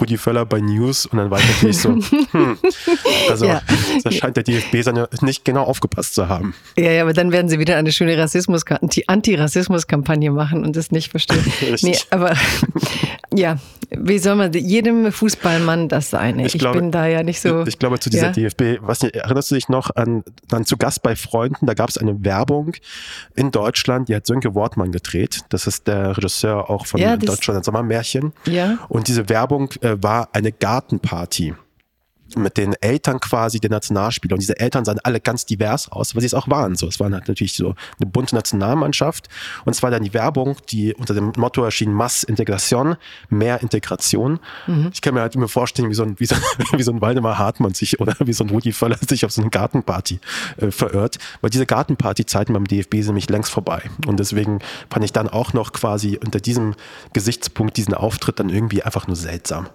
Rudi 0.00 0.16
Völler 0.18 0.44
bei 0.46 0.60
News 0.60 1.06
und 1.06 1.18
dann 1.18 1.30
war 1.30 1.38
ich 1.40 1.48
natürlich 1.48 1.78
so, 1.78 1.90
hm, 2.32 2.58
also 3.30 3.46
Ja. 3.46 3.62
da 4.04 4.10
scheint 4.10 4.36
der 4.36 4.44
DFB 4.44 4.82
seine 4.82 5.08
nicht 5.20 5.44
genau 5.44 5.64
aufgepasst 5.64 6.14
zu 6.14 6.28
haben. 6.28 6.54
Ja, 6.76 6.90
ja, 6.90 7.02
aber 7.02 7.12
dann 7.12 7.32
werden 7.32 7.48
sie 7.48 7.58
wieder 7.58 7.76
eine 7.76 7.92
schöne 7.92 8.16
Rassismus 8.18 8.62
Anti-Rassismus-Kampagne 9.06 10.30
machen 10.30 10.64
und 10.64 10.76
das 10.76 10.90
nicht 10.90 11.10
verstehen. 11.10 11.42
Nee, 11.82 11.96
aber 12.10 12.34
ja, 13.34 13.56
wie 13.90 14.18
soll 14.18 14.36
man 14.36 14.52
jedem 14.52 15.10
Fußballmann 15.10 15.88
das 15.88 16.10
sein? 16.10 16.38
Ich, 16.38 16.54
Ich 16.54 16.60
glaube- 16.60 16.78
bin 16.80 16.90
da 16.90 17.06
ja 17.12 17.22
nicht 17.22 17.40
so. 17.40 17.64
Ich 17.66 17.78
glaube, 17.78 17.98
zu 18.00 18.10
dieser 18.10 18.32
ja? 18.32 18.50
DFB, 18.50 18.80
was 18.80 19.02
erinnerst 19.02 19.50
du 19.50 19.54
dich 19.54 19.68
noch 19.68 19.94
an, 19.94 20.24
an 20.50 20.64
zu 20.64 20.76
Gast 20.76 21.02
bei 21.02 21.16
Freunden? 21.16 21.66
Da 21.66 21.74
gab 21.74 21.90
es 21.90 21.98
eine 21.98 22.24
Werbung 22.24 22.72
in 23.34 23.50
Deutschland, 23.50 24.08
die 24.08 24.16
hat 24.16 24.26
Sönke 24.26 24.54
Wortmann 24.54 24.92
gedreht. 24.92 25.40
Das 25.50 25.66
ist 25.66 25.86
der 25.86 26.16
Regisseur 26.16 26.70
auch 26.70 26.86
von 26.86 27.00
Ja, 27.00 27.16
Deutschland 27.16 27.58
ein 27.58 27.64
Sommermärchen. 27.64 28.32
Ja. 28.46 28.78
Und 28.88 29.08
diese 29.08 29.28
Werbung 29.28 29.70
äh, 29.80 29.96
war 30.00 30.28
eine 30.32 30.52
Gartenparty 30.52 31.54
mit 32.36 32.56
den 32.56 32.74
Eltern 32.80 33.20
quasi 33.20 33.60
der 33.60 33.70
Nationalspieler. 33.70 34.34
Und 34.34 34.40
diese 34.40 34.58
Eltern 34.58 34.84
sahen 34.84 34.98
alle 35.02 35.20
ganz 35.20 35.46
divers 35.46 35.90
aus, 35.90 36.14
weil 36.14 36.20
sie 36.20 36.26
es 36.26 36.34
auch 36.34 36.48
waren. 36.48 36.76
So, 36.76 36.88
es 36.88 37.00
war 37.00 37.10
halt 37.10 37.28
natürlich 37.28 37.54
so 37.54 37.74
eine 38.00 38.10
bunte 38.10 38.34
Nationalmannschaft. 38.34 39.28
Und 39.64 39.74
es 39.74 39.82
war 39.82 39.90
dann 39.90 40.02
die 40.02 40.14
Werbung, 40.14 40.56
die 40.70 40.94
unter 40.94 41.14
dem 41.14 41.32
Motto 41.36 41.62
erschien 41.64 41.92
Mass 41.92 42.22
Integration, 42.22 42.96
mehr 43.28 43.62
Integration. 43.62 44.40
Ich 44.92 45.00
kann 45.00 45.14
mir 45.14 45.20
halt 45.20 45.34
immer 45.34 45.48
vorstellen, 45.48 45.90
wie 45.90 45.94
so 45.94 46.02
ein, 46.02 46.18
wie 46.18 46.26
so, 46.26 46.36
wie 46.72 46.82
so 46.82 46.92
ein 46.92 47.00
Waldemar 47.00 47.38
Hartmann 47.38 47.74
sich 47.74 48.00
oder 48.00 48.14
wie 48.20 48.32
so 48.32 48.44
ein 48.44 48.50
Rudi 48.50 48.72
Völler 48.72 48.98
sich 49.08 49.24
auf 49.24 49.32
so 49.32 49.40
eine 49.40 49.50
Gartenparty 49.50 50.20
äh, 50.58 50.70
verirrt. 50.70 51.18
Weil 51.40 51.50
diese 51.50 51.66
Gartenparty-Zeiten 51.66 52.52
beim 52.52 52.66
DFB 52.66 52.96
sind 52.96 53.06
nämlich 53.06 53.28
längst 53.28 53.50
vorbei. 53.50 53.82
Und 54.06 54.18
deswegen 54.20 54.60
fand 54.90 55.04
ich 55.04 55.12
dann 55.12 55.28
auch 55.28 55.52
noch 55.52 55.72
quasi 55.72 56.18
unter 56.22 56.40
diesem 56.40 56.74
Gesichtspunkt 57.12 57.76
diesen 57.76 57.94
Auftritt 57.94 58.40
dann 58.40 58.48
irgendwie 58.48 58.82
einfach 58.82 59.06
nur 59.06 59.16
seltsam. 59.16 59.68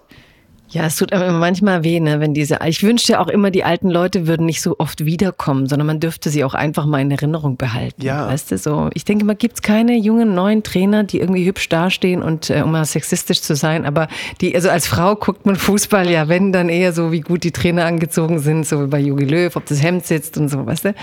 Ja, 0.70 0.86
es 0.86 0.96
tut 0.96 1.12
einem 1.12 1.38
manchmal 1.38 1.82
weh, 1.84 1.98
ne, 1.98 2.20
wenn 2.20 2.34
diese, 2.34 2.58
ich 2.66 2.82
wünschte 2.82 3.20
auch 3.20 3.28
immer, 3.28 3.50
die 3.50 3.64
alten 3.64 3.88
Leute 3.88 4.26
würden 4.26 4.46
nicht 4.46 4.60
so 4.60 4.76
oft 4.78 5.04
wiederkommen, 5.04 5.66
sondern 5.66 5.86
man 5.86 6.00
dürfte 6.00 6.30
sie 6.30 6.44
auch 6.44 6.54
einfach 6.54 6.84
mal 6.84 7.00
in 7.00 7.10
Erinnerung 7.10 7.56
behalten. 7.56 8.02
Ja. 8.02 8.28
Weißt 8.28 8.50
du, 8.50 8.58
so. 8.58 8.90
Ich 8.94 9.04
denke 9.04 9.24
mal, 9.24 9.34
gibt's 9.34 9.62
keine 9.62 9.96
jungen, 9.96 10.34
neuen 10.34 10.62
Trainer, 10.62 11.04
die 11.04 11.20
irgendwie 11.20 11.46
hübsch 11.46 11.68
dastehen 11.68 12.22
und, 12.22 12.50
äh, 12.50 12.62
um 12.62 12.72
mal 12.72 12.84
sexistisch 12.84 13.40
zu 13.40 13.56
sein, 13.56 13.86
aber 13.86 14.08
die, 14.40 14.54
also 14.54 14.68
als 14.68 14.86
Frau 14.86 15.14
guckt 15.14 15.46
man 15.46 15.56
Fußball 15.56 16.10
ja, 16.10 16.28
wenn, 16.28 16.52
dann 16.52 16.68
eher 16.68 16.92
so, 16.92 17.12
wie 17.12 17.20
gut 17.20 17.44
die 17.44 17.52
Trainer 17.52 17.86
angezogen 17.86 18.38
sind, 18.38 18.66
so 18.66 18.84
wie 18.84 18.88
bei 18.88 19.00
Jogi 19.00 19.24
Löw, 19.24 19.56
ob 19.56 19.66
das 19.66 19.82
Hemd 19.82 20.06
sitzt 20.06 20.36
und 20.36 20.48
so, 20.48 20.66
weißt 20.66 20.86
du. 20.86 20.94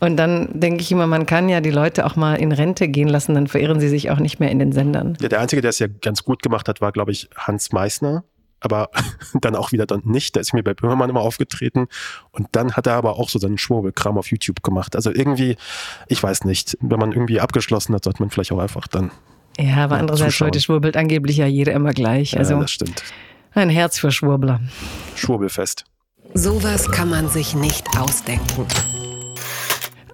Und 0.00 0.16
dann 0.16 0.48
denke 0.52 0.82
ich 0.82 0.92
immer, 0.92 1.06
man 1.06 1.26
kann 1.26 1.48
ja 1.48 1.60
die 1.60 1.70
Leute 1.70 2.04
auch 2.06 2.16
mal 2.16 2.34
in 2.34 2.52
Rente 2.52 2.88
gehen 2.88 3.08
lassen, 3.08 3.34
dann 3.34 3.46
verirren 3.46 3.80
sie 3.80 3.88
sich 3.88 4.10
auch 4.10 4.18
nicht 4.18 4.40
mehr 4.40 4.50
in 4.50 4.58
den 4.58 4.72
Sendern. 4.72 5.16
Ja, 5.20 5.28
der 5.28 5.40
Einzige, 5.40 5.62
der 5.62 5.70
es 5.70 5.78
ja 5.78 5.86
ganz 6.02 6.24
gut 6.24 6.42
gemacht 6.42 6.68
hat, 6.68 6.80
war, 6.80 6.92
glaube 6.92 7.12
ich, 7.12 7.28
Hans 7.36 7.72
Meissner. 7.72 8.24
Aber 8.64 8.90
dann 9.40 9.54
auch 9.54 9.70
wieder 9.72 9.86
dann 9.86 10.00
nicht. 10.04 10.34
Der 10.34 10.40
ist 10.40 10.52
mir 10.54 10.62
bei 10.64 10.74
Böhmermann 10.74 11.10
immer 11.10 11.20
aufgetreten. 11.20 11.86
Und 12.32 12.48
dann 12.52 12.72
hat 12.72 12.86
er 12.86 12.94
aber 12.94 13.18
auch 13.18 13.28
so 13.28 13.38
seinen 13.38 13.58
Schwurbelkram 13.58 14.18
auf 14.18 14.30
YouTube 14.30 14.62
gemacht. 14.62 14.96
Also 14.96 15.10
irgendwie, 15.12 15.56
ich 16.08 16.22
weiß 16.22 16.44
nicht, 16.44 16.76
wenn 16.80 16.98
man 16.98 17.12
irgendwie 17.12 17.40
abgeschlossen 17.40 17.94
hat, 17.94 18.04
sollte 18.04 18.22
man 18.22 18.30
vielleicht 18.30 18.52
auch 18.52 18.58
einfach 18.58 18.88
dann. 18.88 19.10
Ja, 19.58 19.84
aber 19.84 19.96
Ja, 19.96 20.00
andererseits 20.00 20.32
zuschauen. 20.32 20.46
heute 20.48 20.60
schwurbelt 20.60 20.96
angeblich 20.96 21.36
ja 21.36 21.46
jeder 21.46 21.72
immer 21.74 21.92
gleich. 21.92 22.36
Also 22.38 22.54
ja, 22.54 22.60
das 22.60 22.70
stimmt. 22.70 23.04
ein 23.52 23.68
Herz 23.70 23.98
für 23.98 24.10
Schwurbler. 24.10 24.60
Schwurbelfest. 25.14 25.84
Sowas 26.32 26.90
kann 26.90 27.10
man 27.10 27.28
sich 27.28 27.54
nicht 27.54 27.86
ausdenken. 27.98 28.66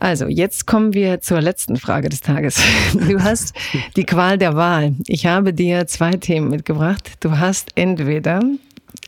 Also, 0.00 0.26
jetzt 0.26 0.66
kommen 0.66 0.94
wir 0.94 1.20
zur 1.20 1.40
letzten 1.42 1.76
Frage 1.76 2.08
des 2.08 2.20
Tages. 2.22 2.60
Du 2.94 3.22
hast 3.22 3.54
die 3.96 4.04
Qual 4.04 4.38
der 4.38 4.56
Wahl. 4.56 4.94
Ich 5.06 5.26
habe 5.26 5.52
dir 5.52 5.86
zwei 5.86 6.12
Themen 6.12 6.48
mitgebracht. 6.48 7.12
Du 7.20 7.38
hast 7.38 7.68
entweder 7.74 8.40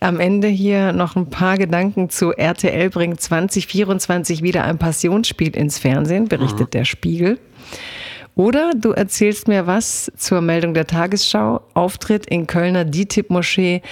am 0.00 0.20
Ende 0.20 0.48
hier 0.48 0.92
noch 0.92 1.16
ein 1.16 1.30
paar 1.30 1.56
Gedanken 1.56 2.10
zu 2.10 2.32
RTL 2.32 2.90
bringt 2.90 3.20
2024 3.20 4.42
wieder 4.42 4.64
ein 4.64 4.78
Passionsspiel 4.78 5.56
ins 5.56 5.78
Fernsehen, 5.78 6.28
berichtet 6.28 6.74
der 6.74 6.84
Spiegel. 6.84 7.38
Oder 8.34 8.72
du 8.74 8.92
erzählst 8.92 9.46
mir 9.46 9.66
was 9.66 10.10
zur 10.16 10.40
Meldung 10.40 10.72
der 10.72 10.86
Tagesschau, 10.86 11.60
Auftritt 11.74 12.26
in 12.26 12.46
Kölner 12.46 12.84
DITIB-Moschee, 12.86 13.82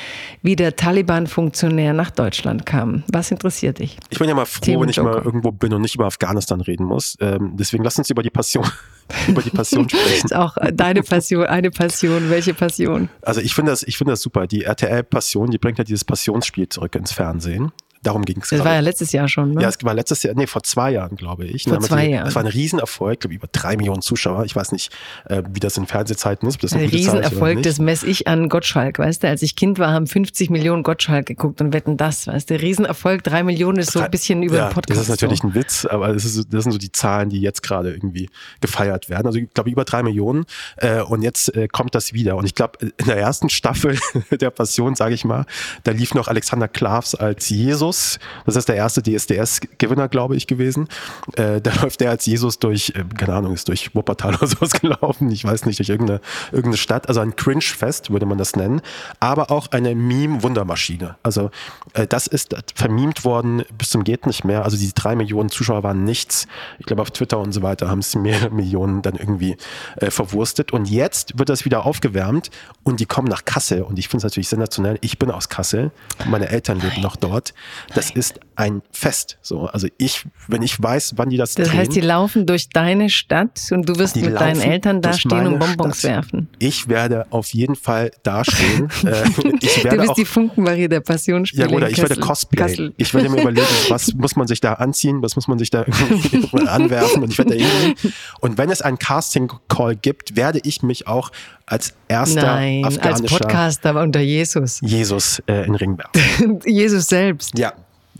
wie 0.43 0.57
der 0.57 0.77
Taliban-Funktionär 0.77 1.93
nach 1.93 2.11
Deutschland 2.11 2.65
kam. 2.65 3.05
Was 3.13 3.31
interessiert 3.31 3.81
dich? 3.81 3.99
Ich 4.09 4.19
bin 4.19 4.29
ja 4.29 4.35
mal 4.35 4.47
froh, 4.47 4.61
Themen 4.63 4.83
wenn 4.83 4.89
ich 4.89 4.97
mal 4.97 5.13
Joker. 5.13 5.27
irgendwo 5.27 5.53
bin 5.53 5.75
und 5.75 5.83
nicht 5.83 5.95
über 5.95 6.07
Afghanistan 6.07 6.63
reden 6.63 6.85
muss. 6.85 7.17
Ähm, 7.21 7.53
deswegen 7.59 7.85
lass 7.85 7.99
uns 7.99 8.09
über 8.09 8.23
die 8.23 8.31
Passion, 8.31 8.67
über 9.29 9.43
die 9.43 9.51
Passion 9.51 9.89
sprechen. 9.91 10.27
Ist 10.27 10.35
auch 10.35 10.57
deine 10.73 11.03
Passion, 11.03 11.45
eine 11.45 11.71
Passion. 11.71 12.31
Welche 12.31 12.55
Passion? 12.55 13.11
Also 13.21 13.43
ich 13.43 13.55
finde 13.55 13.73
das, 13.73 13.83
ich 13.83 13.99
finde 13.99 14.13
das 14.13 14.23
super. 14.23 14.47
Die 14.47 14.65
RTL-Passion, 14.65 15.51
die 15.51 15.59
bringt 15.59 15.77
ja 15.77 15.85
dieses 15.85 16.05
Passionsspiel 16.05 16.69
zurück 16.71 16.95
ins 16.95 17.13
Fernsehen. 17.13 17.73
Darum 18.03 18.25
ging 18.25 18.41
es 18.41 18.49
Das 18.49 18.65
war 18.65 18.73
ja 18.73 18.81
letztes 18.81 19.13
Jahr 19.13 19.29
schon, 19.29 19.53
ne? 19.53 19.61
Ja, 19.61 19.69
es 19.69 19.77
war 19.83 19.93
letztes 19.93 20.23
Jahr, 20.23 20.35
nee, 20.35 20.47
vor 20.47 20.63
zwei 20.63 20.91
Jahren, 20.93 21.17
glaube 21.17 21.45
ich. 21.45 21.65
Vor 21.65 21.75
haben 21.75 21.85
zwei 21.85 22.07
die, 22.07 22.13
Jahren. 22.13 22.25
Das 22.25 22.35
war 22.35 22.43
ein 22.43 22.49
Riesenerfolg, 22.49 23.13
ich 23.13 23.21
glaube 23.21 23.35
über 23.35 23.49
drei 23.53 23.77
Millionen 23.77 24.01
Zuschauer. 24.01 24.47
Ich 24.47 24.57
weiß 24.57 24.73
nicht, 24.73 24.91
äh, 25.27 25.43
wie 25.53 25.61
das 25.61 25.77
in 25.77 25.87
Fernsehzeiten 25.87 26.49
ist. 26.49 26.55
Ob 26.55 26.61
das 26.63 26.73
Ein 26.73 26.87
Riesenerfolg, 26.87 27.63
das 27.63 27.79
messe 27.79 28.07
ich 28.07 28.27
an 28.27 28.49
Gottschalk, 28.49 28.99
weißt 28.99 29.23
du? 29.23 29.29
Als 29.29 29.43
ich 29.43 29.55
Kind 29.55 29.79
war, 29.79 29.93
haben 29.93 30.07
50 30.07 30.49
Millionen 30.49 30.83
Gottschalk 30.83 31.27
geguckt 31.27 31.61
und 31.61 31.75
wetten 31.75 31.99
das, 31.99 32.27
weißt 32.27 32.49
du? 32.49 32.55
Riesenerfolg, 32.55 33.23
drei 33.23 33.43
Millionen 33.43 33.79
ist 33.79 33.93
so 33.93 34.01
ein 34.01 34.11
bisschen 34.11 34.43
über 34.43 34.57
ja, 34.57 34.69
den 34.69 34.73
Podcast. 34.73 34.99
Das 34.99 35.05
ist 35.05 35.11
natürlich 35.11 35.41
so. 35.41 35.49
ein 35.49 35.55
Witz, 35.55 35.85
aber 35.85 36.15
das, 36.15 36.25
ist, 36.25 36.49
das 36.51 36.63
sind 36.63 36.73
so 36.73 36.79
die 36.79 36.93
Zahlen, 36.93 37.29
die 37.29 37.43
jetzt 37.43 37.63
gerade 37.63 37.93
irgendwie 37.93 38.31
gefeiert 38.63 39.11
werden. 39.11 39.27
Also 39.27 39.39
ich 39.39 39.53
glaube 39.53 39.69
über 39.69 39.85
drei 39.85 40.03
Millionen 40.03 40.47
äh, 40.79 41.03
und 41.03 41.21
jetzt 41.21 41.55
äh, 41.55 41.69
kommt 41.69 41.95
das 41.95 42.15
wieder. 42.15 42.37
Und 42.37 42.47
ich 42.47 42.55
glaube, 42.55 42.79
in 42.81 43.07
der 43.07 43.19
ersten 43.19 43.51
Staffel 43.51 43.99
der 44.31 44.49
Passion, 44.49 44.95
sage 44.95 45.15
ich 45.15 45.27
mal, 45.27 45.45
da 45.85 45.93
lief 45.93 46.15
noch 46.15 46.29
Alexander 46.29 46.67
Klavs 46.67 47.15
als 47.15 47.51
Jesus 47.51 47.90
Jesus. 47.91 48.19
Das 48.47 48.57
ist 48.57 48.69
der 48.69 48.77
erste 48.77 49.03
DSDS-Gewinner, 49.03 50.09
glaube 50.09 50.37
ich, 50.37 50.47
gewesen. 50.47 50.89
Äh, 51.37 51.61
da 51.61 51.73
läuft 51.83 52.01
er 52.03 52.11
als 52.11 52.27
Jesus 52.27 52.59
durch, 52.59 52.91
äh, 52.95 53.05
keine 53.17 53.35
Ahnung, 53.35 53.55
ist 53.55 53.69
durch 53.69 53.95
Wuppertal 53.95 54.35
oder 54.37 54.47
sowas 54.47 54.71
gelaufen. 54.73 55.31
Ich 55.31 55.45
weiß 55.45 55.67
nicht, 55.67 55.79
durch 55.79 55.89
irgendeine, 55.89 56.21
irgendeine 56.53 56.77
Stadt. 56.77 57.09
Also 57.09 57.21
ein 57.21 57.37
Cringe-Fest 57.37 58.11
würde 58.11 58.27
man 58.27 58.39
das 58.39 58.57
nennen. 58.57 58.81
Aber 59.19 59.51
auch 59.51 59.69
eine 59.73 59.95
Meme-Wundermaschine. 59.95 61.17
Also 61.23 61.51
äh, 61.95 62.07
das 62.07 62.27
ist 62.27 62.55
vermimt 62.75 63.25
worden 63.25 63.63
bis 63.77 63.91
zum 63.91 64.05
geht 64.05 64.27
nicht 64.27 64.45
mehr. 64.45 64.65
Also 64.65 64.77
diese 64.77 64.95
drei 64.95 65.17
Millionen 65.17 65.51
Zuschauer 65.51 65.83
waren 65.83 66.05
nichts. 66.05 66.47
Ich 66.79 66.87
glaube, 66.87 67.03
auf 67.03 67.11
Twitter 67.11 67.39
und 67.39 67.53
so 67.53 67.63
weiter 67.63 67.89
haben 67.89 68.01
es 68.01 68.15
mehrere 68.15 68.51
Millionen 68.51 69.03
dann 69.03 69.17
irgendwie 69.17 69.57
äh, 69.97 70.11
verwurstet. 70.11 70.73
Und 70.73 70.89
jetzt 70.89 71.39
wird 71.39 71.49
das 71.49 71.65
wieder 71.65 71.85
aufgewärmt 71.85 72.51
und 72.85 73.01
die 73.01 73.07
kommen 73.07 73.29
nach 73.29 73.45
Kassel. 73.45 73.83
Und 73.83 73.99
ich 73.99 74.09
finde 74.09 74.19
es 74.19 74.33
natürlich 74.33 74.49
sensationell. 74.49 74.99
Ich 75.01 75.19
bin 75.19 75.31
aus 75.31 75.49
Kassel. 75.49 75.91
Meine 76.27 76.49
Eltern 76.49 76.81
leben 76.81 77.01
noch 77.01 77.17
dort. 77.17 77.55
Das 77.95 78.11
Nein. 78.11 78.19
ist 78.19 78.41
ein 78.57 78.83
Fest. 78.93 79.39
So, 79.41 79.67
also 79.67 79.89
ich, 79.97 80.27
wenn 80.49 80.63
ich 80.63 80.81
weiß, 80.83 81.15
wann 81.17 81.31
die 81.31 81.37
das 81.37 81.55
Das 81.55 81.69
drehen, 81.69 81.79
heißt, 81.79 81.95
die 81.95 82.01
laufen 82.01 82.47
durch 82.47 82.69
deine 82.69 83.09
Stadt 83.09 83.61
und 83.71 83.89
du 83.89 83.97
wirst 83.97 84.17
mit 84.17 84.35
deinen 84.39 84.61
Eltern 84.61 85.01
da 85.01 85.13
stehen 85.15 85.47
und 85.47 85.59
Bonbons 85.59 86.01
Stadt. 86.01 86.11
werfen. 86.11 86.49
Ich 86.59 86.89
werde 86.89 87.27
auf 87.31 87.53
jeden 87.55 87.77
Fall 87.77 88.11
dastehen. 88.23 88.89
Äh, 89.11 89.25
ich 89.61 89.83
werde 89.83 89.97
du 89.97 90.03
bist 90.03 90.11
auch, 90.11 90.15
die 90.15 90.25
Funkenmarie 90.25 90.89
der 90.89 91.01
Passionsspiele. 91.01 91.69
Ja, 91.69 91.75
oder 91.75 91.89
ich 91.89 91.97
werde 91.99 92.17
Cosplay. 92.17 92.93
Ich 92.99 93.15
werde 93.15 93.29
mir 93.31 93.41
überlegen, 93.41 93.67
was 93.89 94.13
muss 94.15 94.37
man 94.37 94.47
sich 94.47 94.61
da 94.61 94.75
anziehen, 94.75 95.23
was 95.23 95.37
muss 95.37 95.49
man 95.49 95.59
sich 95.59 95.71
da 95.71 95.83
anwerfen 96.67 97.23
und 97.23 97.31
ich 97.33 97.39
werde 97.39 97.57
da 97.57 97.65
hingehen. 97.65 98.13
Und 98.41 98.59
wenn 98.59 98.69
es 98.71 98.83
einen 98.83 98.99
Casting-Call 98.99 99.97
gibt, 99.97 100.37
werde 100.37 100.61
ich 100.65 100.83
mich 100.83 101.07
auch 101.07 101.31
als 101.71 101.95
erster 102.09 102.43
Nein, 102.43 102.85
als 103.01 103.23
Podcaster 103.23 104.01
unter 104.01 104.21
Jesus. 104.21 104.81
Jesus 104.83 105.41
äh, 105.47 105.67
in 105.67 105.75
Ringberg. 105.77 106.11
Jesus 106.67 107.09
selbst. 107.09 107.57
Ja, 107.57 107.73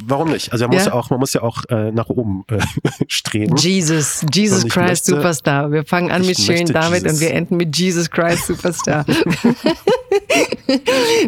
Warum 0.05 0.31
nicht? 0.31 0.53
Also 0.53 0.67
man 0.67 0.77
muss 0.77 0.87
ja 0.87 0.93
auch, 0.93 1.11
man 1.11 1.21
muss 1.21 1.33
ja 1.33 1.43
auch 1.43 1.65
äh, 1.69 1.91
nach 1.93 2.09
oben 2.09 2.45
äh, 2.51 2.59
streben. 3.09 3.57
Jesus, 3.57 4.25
Jesus 4.33 4.65
Christ 4.65 4.79
möchte, 4.79 5.17
Superstar. 5.17 5.73
Wir 5.73 5.85
fangen 5.85 6.11
an 6.11 6.25
mit 6.27 6.39
Shirin 6.39 6.67
David 6.67 7.03
Jesus. 7.03 7.13
und 7.13 7.21
wir 7.21 7.35
enden 7.35 7.57
mit 7.57 7.77
Jesus 7.77 8.11
Christ 8.11 8.47
Superstar. 8.47 9.05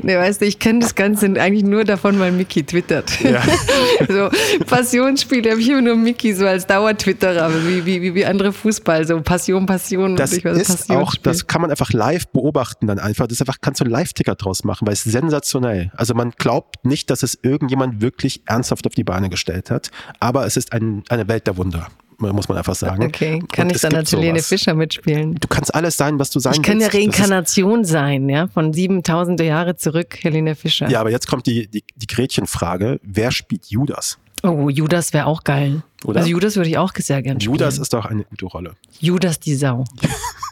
ne, 0.02 0.18
weißt 0.18 0.40
du, 0.40 0.46
ich 0.46 0.58
kenne 0.58 0.80
das 0.80 0.94
Ganze 0.94 1.26
eigentlich 1.40 1.64
nur 1.64 1.84
davon, 1.84 2.18
weil 2.18 2.32
Mickey 2.32 2.62
twittert. 2.62 3.20
Ja. 3.20 3.42
so 4.08 4.30
Passionsspiele 4.66 5.50
habe 5.50 5.60
ich 5.60 5.68
immer 5.68 5.82
nur 5.82 5.96
Mickey 5.96 6.34
so 6.34 6.46
als 6.46 6.66
Dauertwitterer, 6.66 7.50
wie, 7.66 7.84
wie, 7.84 8.14
wie 8.14 8.24
andere 8.24 8.52
Fußball, 8.52 9.06
so 9.06 9.20
Passion, 9.20 9.66
Passion. 9.66 10.16
Das 10.16 10.32
ich 10.32 10.44
weiß, 10.44 10.56
ist 10.56 10.90
auch, 10.90 11.14
das 11.16 11.46
kann 11.46 11.60
man 11.60 11.70
einfach 11.70 11.92
live 11.92 12.28
beobachten 12.28 12.86
dann 12.86 12.98
einfach. 12.98 13.26
Das 13.26 13.36
ist 13.36 13.42
einfach, 13.42 13.58
kannst 13.60 13.80
du 13.80 13.84
einen 13.84 13.92
Live-Ticker 13.92 14.34
draus 14.34 14.64
machen, 14.64 14.86
weil 14.86 14.94
es 14.94 15.04
sensationell. 15.04 15.90
Also 15.96 16.14
man 16.14 16.30
glaubt 16.30 16.84
nicht, 16.84 17.10
dass 17.10 17.22
es 17.22 17.38
irgendjemand 17.42 18.00
wirklich 18.00 18.42
ernsthaft 18.62 18.86
auf 18.86 18.94
die 18.94 19.04
Beine 19.04 19.28
gestellt 19.28 19.70
hat, 19.70 19.90
aber 20.20 20.46
es 20.46 20.56
ist 20.56 20.72
ein, 20.72 21.02
eine 21.08 21.26
Welt 21.28 21.46
der 21.46 21.56
Wunder 21.56 21.88
muss 22.18 22.48
man 22.48 22.56
einfach 22.56 22.76
sagen. 22.76 23.02
Okay, 23.02 23.42
kann 23.50 23.66
Und 23.66 23.74
ich 23.74 23.82
dann 23.82 23.96
als 23.96 24.12
Helene 24.12 24.40
Fischer 24.40 24.74
mitspielen? 24.74 25.34
Du 25.34 25.48
kannst 25.48 25.74
alles 25.74 25.96
sein, 25.96 26.20
was 26.20 26.30
du 26.30 26.38
sein 26.38 26.52
Ich 26.52 26.62
kann 26.62 26.80
ja 26.80 26.86
Reinkarnation 26.86 27.84
sein, 27.84 28.28
ja, 28.28 28.46
von 28.46 28.72
7000 28.72 29.40
Jahre 29.40 29.74
zurück, 29.74 30.18
Helene 30.20 30.54
Fischer. 30.54 30.88
Ja, 30.88 31.00
aber 31.00 31.10
jetzt 31.10 31.26
kommt 31.26 31.48
die, 31.48 31.66
die, 31.66 31.82
die 31.96 32.06
Gretchenfrage. 32.06 33.00
Wer 33.02 33.32
spielt 33.32 33.66
Judas? 33.66 34.18
Oh, 34.44 34.68
Judas 34.68 35.12
wäre 35.12 35.26
auch 35.26 35.42
geil. 35.42 35.82
Oder? 36.04 36.20
Also 36.20 36.30
Judas 36.30 36.56
würde 36.56 36.70
ich 36.70 36.78
auch 36.78 36.92
sehr 36.96 37.22
gerne 37.22 37.40
spielen. 37.40 37.54
Judas 37.54 37.78
ist 37.78 37.92
doch 37.92 38.06
eine 38.06 38.24
gute 38.24 38.46
Rolle. 38.46 38.74
Judas 39.00 39.40
die 39.40 39.54
Sau. 39.54 39.84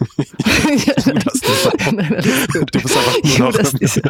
Judas 0.00 1.40
die 1.40 1.52
Sau. 1.52 1.92
Nein, 1.92 2.16
du 2.54 2.80
bist 2.80 2.96
aber 2.96 3.12
nur 3.22 3.36
Judas 3.36 3.72
noch 3.72 3.80
die 3.80 3.86
Sau. 3.86 4.00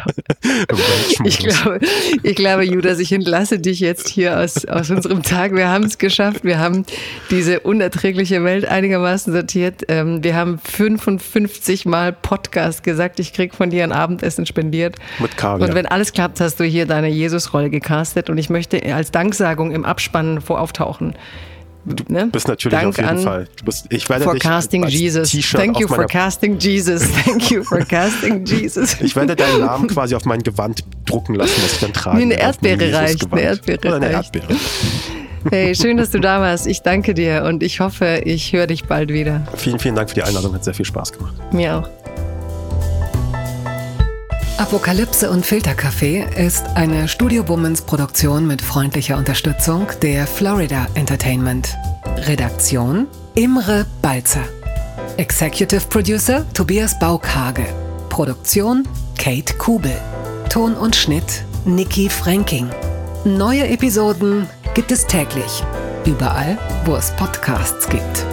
ich, 1.25 1.39
glaube, 1.39 1.79
ich 2.23 2.35
glaube, 2.35 2.63
Judas, 2.63 2.99
ich 2.99 3.11
entlasse 3.11 3.59
dich 3.59 3.79
jetzt 3.79 4.07
hier 4.07 4.39
aus, 4.39 4.65
aus 4.65 4.89
unserem 4.89 5.23
Tag. 5.23 5.53
Wir 5.53 5.67
haben 5.67 5.83
es 5.83 5.97
geschafft. 5.97 6.43
Wir 6.43 6.59
haben 6.59 6.85
diese 7.29 7.59
unerträgliche 7.61 8.43
Welt 8.43 8.65
einigermaßen 8.65 9.33
sortiert. 9.33 9.83
Ähm, 9.87 10.23
wir 10.23 10.35
haben 10.35 10.59
55 10.59 11.85
Mal 11.85 12.13
Podcast 12.13 12.83
gesagt, 12.83 13.19
ich 13.19 13.33
krieg 13.33 13.53
von 13.53 13.69
dir 13.69 13.83
ein 13.83 13.91
Abendessen 13.91 14.45
spendiert. 14.45 14.95
Mit 15.19 15.35
Kaviar. 15.37 15.67
Und 15.67 15.75
wenn 15.75 15.85
alles 15.85 16.13
klappt, 16.13 16.39
hast 16.39 16.59
du 16.59 16.63
hier 16.63 16.85
deine 16.85 17.09
Jesus-Rolle 17.09 17.69
gecastet. 17.69 18.29
Und 18.29 18.37
ich 18.37 18.49
möchte 18.49 18.81
als 18.93 19.11
Danksagung 19.11 19.71
im 19.71 19.85
Abspann 19.85 20.41
vorauftauchen. 20.41 21.15
Du 21.83 22.03
ne? 22.13 22.27
bist 22.31 22.47
natürlich 22.47 22.77
Dank 22.77 22.89
auf 22.89 22.97
jeden 22.97 23.23
Fall. 23.23 23.47
Du 23.57 23.65
bist, 23.65 23.87
ich 23.89 24.07
werde 24.07 24.23
for 24.25 24.37
casting 24.37 24.85
Jesus. 24.87 25.31
Thank 25.51 25.79
you 25.79 25.87
for 25.87 26.05
casting 26.05 26.57
Jesus. 26.59 27.03
Thank 27.25 27.49
you 27.49 27.63
for 27.63 27.79
casting 27.79 28.45
Jesus. 28.45 28.97
ich 29.01 29.15
werde 29.15 29.35
deinen 29.35 29.61
Namen 29.61 29.87
quasi 29.89 30.15
auf 30.15 30.25
mein 30.25 30.43
Gewand 30.43 30.83
drucken 31.05 31.35
lassen, 31.35 31.61
was 31.63 31.73
ich 31.73 31.79
dann 31.79 31.93
trage. 31.93 32.19
Wie 32.19 32.23
eine 32.23 32.39
Erdbeere 32.39 32.93
reicht. 32.93 33.31
Eine 33.31 33.41
Erdbeere 33.41 33.87
Oder 33.87 33.95
eine 33.95 34.13
reicht. 34.13 34.35
Erdbeere. 34.35 34.59
Hey, 35.49 35.73
schön, 35.73 35.97
dass 35.97 36.11
du 36.11 36.19
da 36.19 36.39
warst. 36.39 36.67
Ich 36.67 36.83
danke 36.83 37.15
dir 37.15 37.43
und 37.45 37.63
ich 37.63 37.79
hoffe, 37.79 38.21
ich 38.25 38.53
höre 38.53 38.67
dich 38.67 38.85
bald 38.85 39.09
wieder. 39.09 39.41
Vielen, 39.55 39.79
vielen 39.79 39.95
Dank 39.95 40.09
für 40.09 40.15
die 40.15 40.23
Einladung. 40.23 40.53
Hat 40.53 40.63
sehr 40.63 40.75
viel 40.75 40.85
Spaß 40.85 41.13
gemacht. 41.13 41.33
Mir 41.51 41.77
auch. 41.77 42.00
Apokalypse 44.61 45.31
und 45.31 45.43
Filterkaffee 45.43 46.23
ist 46.37 46.63
eine 46.75 47.07
Studio 47.07 47.47
Womans 47.47 47.81
Produktion 47.81 48.45
mit 48.45 48.61
freundlicher 48.61 49.17
Unterstützung 49.17 49.87
der 50.03 50.27
Florida 50.27 50.87
Entertainment. 50.93 51.75
Redaktion 52.27 53.07
Imre 53.33 53.87
Balzer. 54.03 54.43
Executive 55.17 55.81
Producer 55.89 56.45
Tobias 56.53 56.99
Baukhage. 56.99 57.65
Produktion 58.09 58.87
Kate 59.17 59.51
Kubel. 59.55 59.99
Ton 60.51 60.75
und 60.75 60.95
Schnitt 60.95 61.43
Nikki 61.65 62.07
Franking. 62.07 62.69
Neue 63.25 63.67
Episoden 63.67 64.47
gibt 64.75 64.91
es 64.91 65.07
täglich. 65.07 65.63
Überall, 66.05 66.59
wo 66.85 66.95
es 66.95 67.09
Podcasts 67.15 67.89
gibt. 67.89 68.25